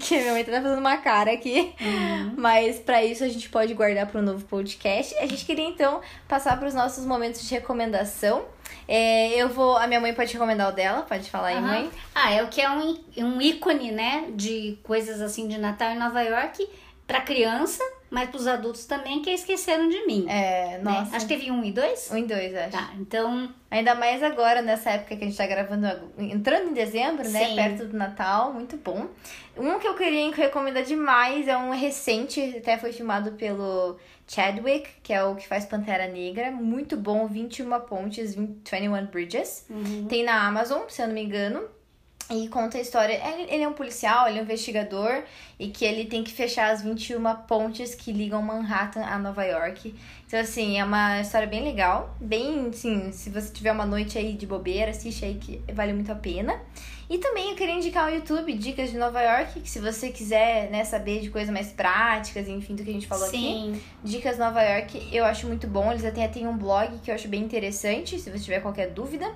que 0.00 0.14
a 0.14 0.18
minha 0.20 0.32
mãe 0.32 0.44
tá 0.44 0.52
fazendo 0.52 0.78
uma 0.78 0.96
cara 0.98 1.32
aqui. 1.32 1.74
Mas 2.36 2.78
pra 2.78 3.04
isso 3.04 3.24
a 3.24 3.28
gente 3.28 3.48
pode 3.48 3.74
guardar 3.74 4.06
para 4.06 4.20
um 4.20 4.24
novo 4.24 4.44
podcast. 4.44 5.14
A 5.18 5.26
gente 5.26 5.44
queria 5.44 5.66
então 5.66 6.00
passar 6.26 6.58
para 6.58 6.68
os 6.68 6.74
nossos 6.74 7.04
momentos 7.04 7.46
de 7.46 7.54
recomendação. 7.54 8.44
É, 8.86 9.30
eu 9.36 9.48
vou. 9.48 9.76
A 9.76 9.86
minha 9.86 10.00
mãe 10.00 10.14
pode 10.14 10.32
recomendar 10.32 10.70
o 10.70 10.72
dela, 10.72 11.02
pode 11.02 11.30
falar 11.30 11.48
aí, 11.48 11.56
Aham. 11.56 11.66
mãe. 11.66 11.90
Ah, 12.14 12.32
é 12.32 12.42
o 12.42 12.48
que 12.48 12.60
é 12.60 12.70
um, 12.70 12.98
um 13.18 13.40
ícone, 13.40 13.90
né? 13.90 14.26
De 14.34 14.78
coisas 14.82 15.20
assim 15.20 15.46
de 15.48 15.58
Natal 15.58 15.90
em 15.90 15.98
Nova 15.98 16.22
York 16.22 16.66
pra 17.06 17.20
criança, 17.20 17.82
mas 18.10 18.30
pros 18.30 18.46
adultos 18.46 18.84
também 18.84 19.20
que 19.22 19.30
esqueceram 19.30 19.88
de 19.88 20.06
mim. 20.06 20.26
É, 20.28 20.78
né? 20.78 20.80
nossa. 20.82 21.16
Acho 21.16 21.26
que 21.26 21.34
teve 21.34 21.50
um 21.50 21.64
e 21.64 21.72
dois? 21.72 22.10
Um 22.10 22.18
e 22.18 22.24
dois, 22.24 22.54
acho. 22.54 22.70
Tá, 22.70 22.92
então. 22.98 23.52
Ainda 23.70 23.94
mais 23.94 24.22
agora, 24.22 24.62
nessa 24.62 24.90
época 24.92 25.14
que 25.14 25.24
a 25.24 25.26
gente 25.26 25.36
tá 25.36 25.46
gravando, 25.46 25.86
entrando 26.18 26.70
em 26.70 26.72
dezembro, 26.72 27.28
né? 27.28 27.46
Sim. 27.48 27.54
Perto 27.54 27.84
do 27.84 27.96
Natal, 27.96 28.52
muito 28.52 28.78
bom. 28.78 29.08
Um 29.56 29.78
que 29.78 29.86
eu 29.86 29.94
queria 29.94 30.34
recomendar 30.34 30.84
demais 30.84 31.46
é 31.46 31.56
um 31.56 31.70
recente, 31.70 32.40
até 32.56 32.78
foi 32.78 32.92
filmado 32.92 33.32
pelo 33.32 33.98
Chadwick, 34.26 34.88
que 35.02 35.12
é 35.12 35.22
o 35.22 35.34
que 35.34 35.46
faz 35.46 35.66
Pantera 35.66 36.06
Negra. 36.06 36.50
Muito 36.50 36.96
bom, 36.96 37.26
21 37.26 37.80
pontes, 37.80 38.34
20, 38.34 38.70
21 38.70 39.06
bridges. 39.06 39.66
Tem 40.08 40.24
na 40.24 40.46
Amazon, 40.46 40.82
se 40.88 41.02
eu 41.02 41.08
não 41.08 41.14
me 41.14 41.24
engano. 41.24 41.62
E 42.30 42.46
conta 42.48 42.76
a 42.76 42.80
história. 42.80 43.20
Ele, 43.26 43.50
ele 43.50 43.62
é 43.62 43.68
um 43.68 43.72
policial, 43.72 44.28
ele 44.28 44.38
é 44.38 44.40
um 44.42 44.44
investigador. 44.44 45.22
E 45.58 45.68
que 45.68 45.84
ele 45.84 46.04
tem 46.04 46.22
que 46.22 46.32
fechar 46.32 46.70
as 46.70 46.82
21 46.82 47.22
pontes 47.46 47.94
que 47.94 48.12
ligam 48.12 48.42
Manhattan 48.42 49.02
a 49.02 49.18
Nova 49.18 49.44
York. 49.44 49.94
Então, 50.26 50.38
assim, 50.38 50.78
é 50.78 50.84
uma 50.84 51.20
história 51.20 51.46
bem 51.46 51.64
legal. 51.64 52.14
Bem, 52.20 52.68
assim, 52.68 53.10
se 53.12 53.30
você 53.30 53.52
tiver 53.52 53.72
uma 53.72 53.86
noite 53.86 54.18
aí 54.18 54.34
de 54.34 54.46
bobeira, 54.46 54.90
assiste 54.90 55.24
aí 55.24 55.36
que 55.36 55.62
vale 55.72 55.92
muito 55.92 56.12
a 56.12 56.14
pena. 56.14 56.60
E 57.10 57.16
também 57.16 57.50
eu 57.50 57.56
queria 57.56 57.74
indicar 57.74 58.06
o 58.06 58.14
YouTube, 58.14 58.52
Dicas 58.52 58.90
de 58.90 58.98
Nova 58.98 59.22
York, 59.22 59.60
que 59.60 59.70
se 59.70 59.80
você 59.80 60.10
quiser, 60.10 60.70
né, 60.70 60.84
saber 60.84 61.20
de 61.20 61.30
coisas 61.30 61.50
mais 61.50 61.68
práticas, 61.68 62.46
enfim, 62.46 62.74
do 62.74 62.84
que 62.84 62.90
a 62.90 62.92
gente 62.92 63.06
falou 63.06 63.26
aqui. 63.26 63.38
Sim. 63.38 63.82
Dicas 64.04 64.36
Nova 64.36 64.62
York, 64.62 65.08
eu 65.10 65.24
acho 65.24 65.46
muito 65.46 65.66
bom. 65.66 65.90
Eles 65.90 66.04
até 66.04 66.28
têm 66.28 66.46
um 66.46 66.58
blog 66.58 66.98
que 66.98 67.10
eu 67.10 67.14
acho 67.14 67.26
bem 67.26 67.42
interessante, 67.42 68.18
se 68.18 68.30
você 68.30 68.38
tiver 68.38 68.60
qualquer 68.60 68.90
dúvida. 68.90 69.34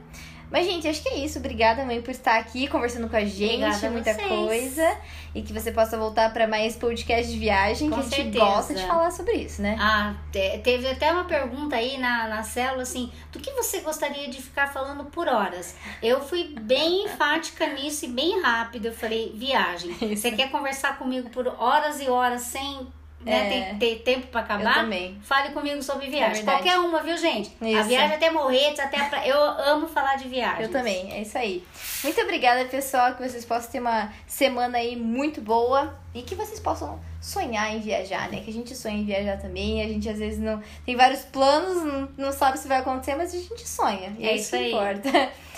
Mas, 0.53 0.67
gente, 0.67 0.87
acho 0.87 1.03
que 1.03 1.09
é 1.09 1.19
isso. 1.25 1.39
Obrigada, 1.39 1.83
mãe, 1.85 2.03
por 2.03 2.11
estar 2.11 2.39
aqui 2.39 2.69
conversando 2.69 3.09
com 3.09 3.17
a 3.17 3.25
gente. 3.25 3.55
Obrigada 3.65 3.91
muita 3.91 4.15
coisa. 4.15 4.97
E 5.35 5.41
que 5.41 5.51
você 5.51 5.73
possa 5.73 5.97
voltar 5.97 6.31
para 6.31 6.47
mais 6.47 6.77
podcast 6.77 7.33
de 7.33 7.39
viagem, 7.39 7.89
Com 7.89 7.95
que 7.97 8.01
a 8.01 8.03
gente 8.05 8.15
certeza. 8.17 8.45
gosta 8.45 8.75
de 8.75 8.87
falar 8.87 9.11
sobre 9.11 9.33
isso, 9.33 9.63
né? 9.63 9.79
Ah, 9.81 10.15
te- 10.31 10.59
teve 10.59 10.87
até 10.87 11.11
uma 11.11 11.25
pergunta 11.25 11.75
aí 11.77 11.97
na, 11.97 12.29
na 12.29 12.43
célula, 12.43 12.83
assim, 12.83 13.11
do 13.33 13.41
que 13.41 13.51
você 13.53 13.81
gostaria 13.81 14.29
de 14.29 14.43
ficar 14.43 14.67
falando 14.71 15.05
por 15.05 15.27
horas? 15.27 15.75
Eu 16.03 16.21
fui 16.21 16.55
bem 16.61 17.05
enfática 17.09 17.67
nisso 17.69 18.05
e 18.05 18.09
bem 18.09 18.43
rápido. 18.43 18.87
Eu 18.89 18.93
falei, 18.93 19.33
viagem. 19.35 19.95
Você 20.15 20.31
quer 20.33 20.51
conversar 20.51 20.99
comigo 20.99 21.31
por 21.31 21.47
horas 21.59 21.99
e 21.99 22.09
horas 22.11 22.43
sem 22.43 22.87
né, 23.25 23.71
É. 23.71 23.75
ter 23.75 23.97
tempo 24.01 24.27
pra 24.29 24.41
Eu 24.41 24.45
acabar? 24.45 24.75
também. 24.75 25.19
Fale 25.23 25.51
comigo 25.51 25.83
sobre 25.83 26.09
viagem. 26.09 26.37
verdade. 26.45 26.59
Qualquer 26.63 26.79
uma, 26.79 27.03
viu, 27.03 27.17
gente? 27.17 27.51
A 27.61 27.69
Isso. 27.69 27.89
viagem 27.89 28.17
até 28.17 28.31
morrer, 28.31 28.75
até 28.81 29.05
pra... 29.05 29.27
Eu 29.27 29.39
amo 29.41 29.87
falar 29.89 30.17
de 30.17 30.29
viagem. 30.29 30.63
Eu 30.63 30.71
também, 30.71 31.13
é 31.13 31.23
isso 31.23 31.37
aí. 31.39 31.65
Muito 32.03 32.21
obrigada, 32.21 32.65
pessoal. 32.67 33.15
Que 33.15 33.29
vocês 33.29 33.45
possam 33.45 33.71
ter 33.71 33.81
uma 33.81 34.13
semana 34.27 34.79
aí 34.79 34.97
muito 34.97 35.41
boa 35.41 35.99
e 36.15 36.23
que 36.23 36.35
vocês 36.35 36.59
possam 36.61 37.01
sonhar 37.21 37.73
em 37.75 37.79
viajar, 37.81 38.29
né? 38.29 38.41
Que 38.41 38.51
a 38.51 38.53
gente 38.53 38.75
sonha 38.75 38.97
em 38.97 39.05
viajar 39.05 39.39
também. 39.41 39.81
A 39.83 39.87
gente 39.89 40.09
às 40.09 40.19
vezes 40.19 40.39
não 40.41 40.61
tem 40.85 40.97
vários 40.97 41.21
planos, 41.21 41.83
não, 41.85 42.09
não 42.19 42.33
sabe 42.33 42.59
se 42.59 42.67
vai 42.67 42.79
acontecer, 42.79 43.15
mas 43.15 43.33
a 43.33 43.39
gente 43.39 43.69
sonha. 43.69 44.13
E 44.19 44.27
é, 44.27 44.33
É 44.33 44.37
isso 44.37 44.51
que 44.51 44.57
aí. 44.57 44.73
importa. 44.73 45.09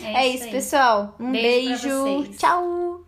É 0.03 0.13
É, 0.15 0.27
isso 0.27 0.49
pessoal. 0.51 1.15
Um 1.19 1.33
Beijo 1.33 2.05
beijo. 2.05 2.37
Tchau. 2.37 3.01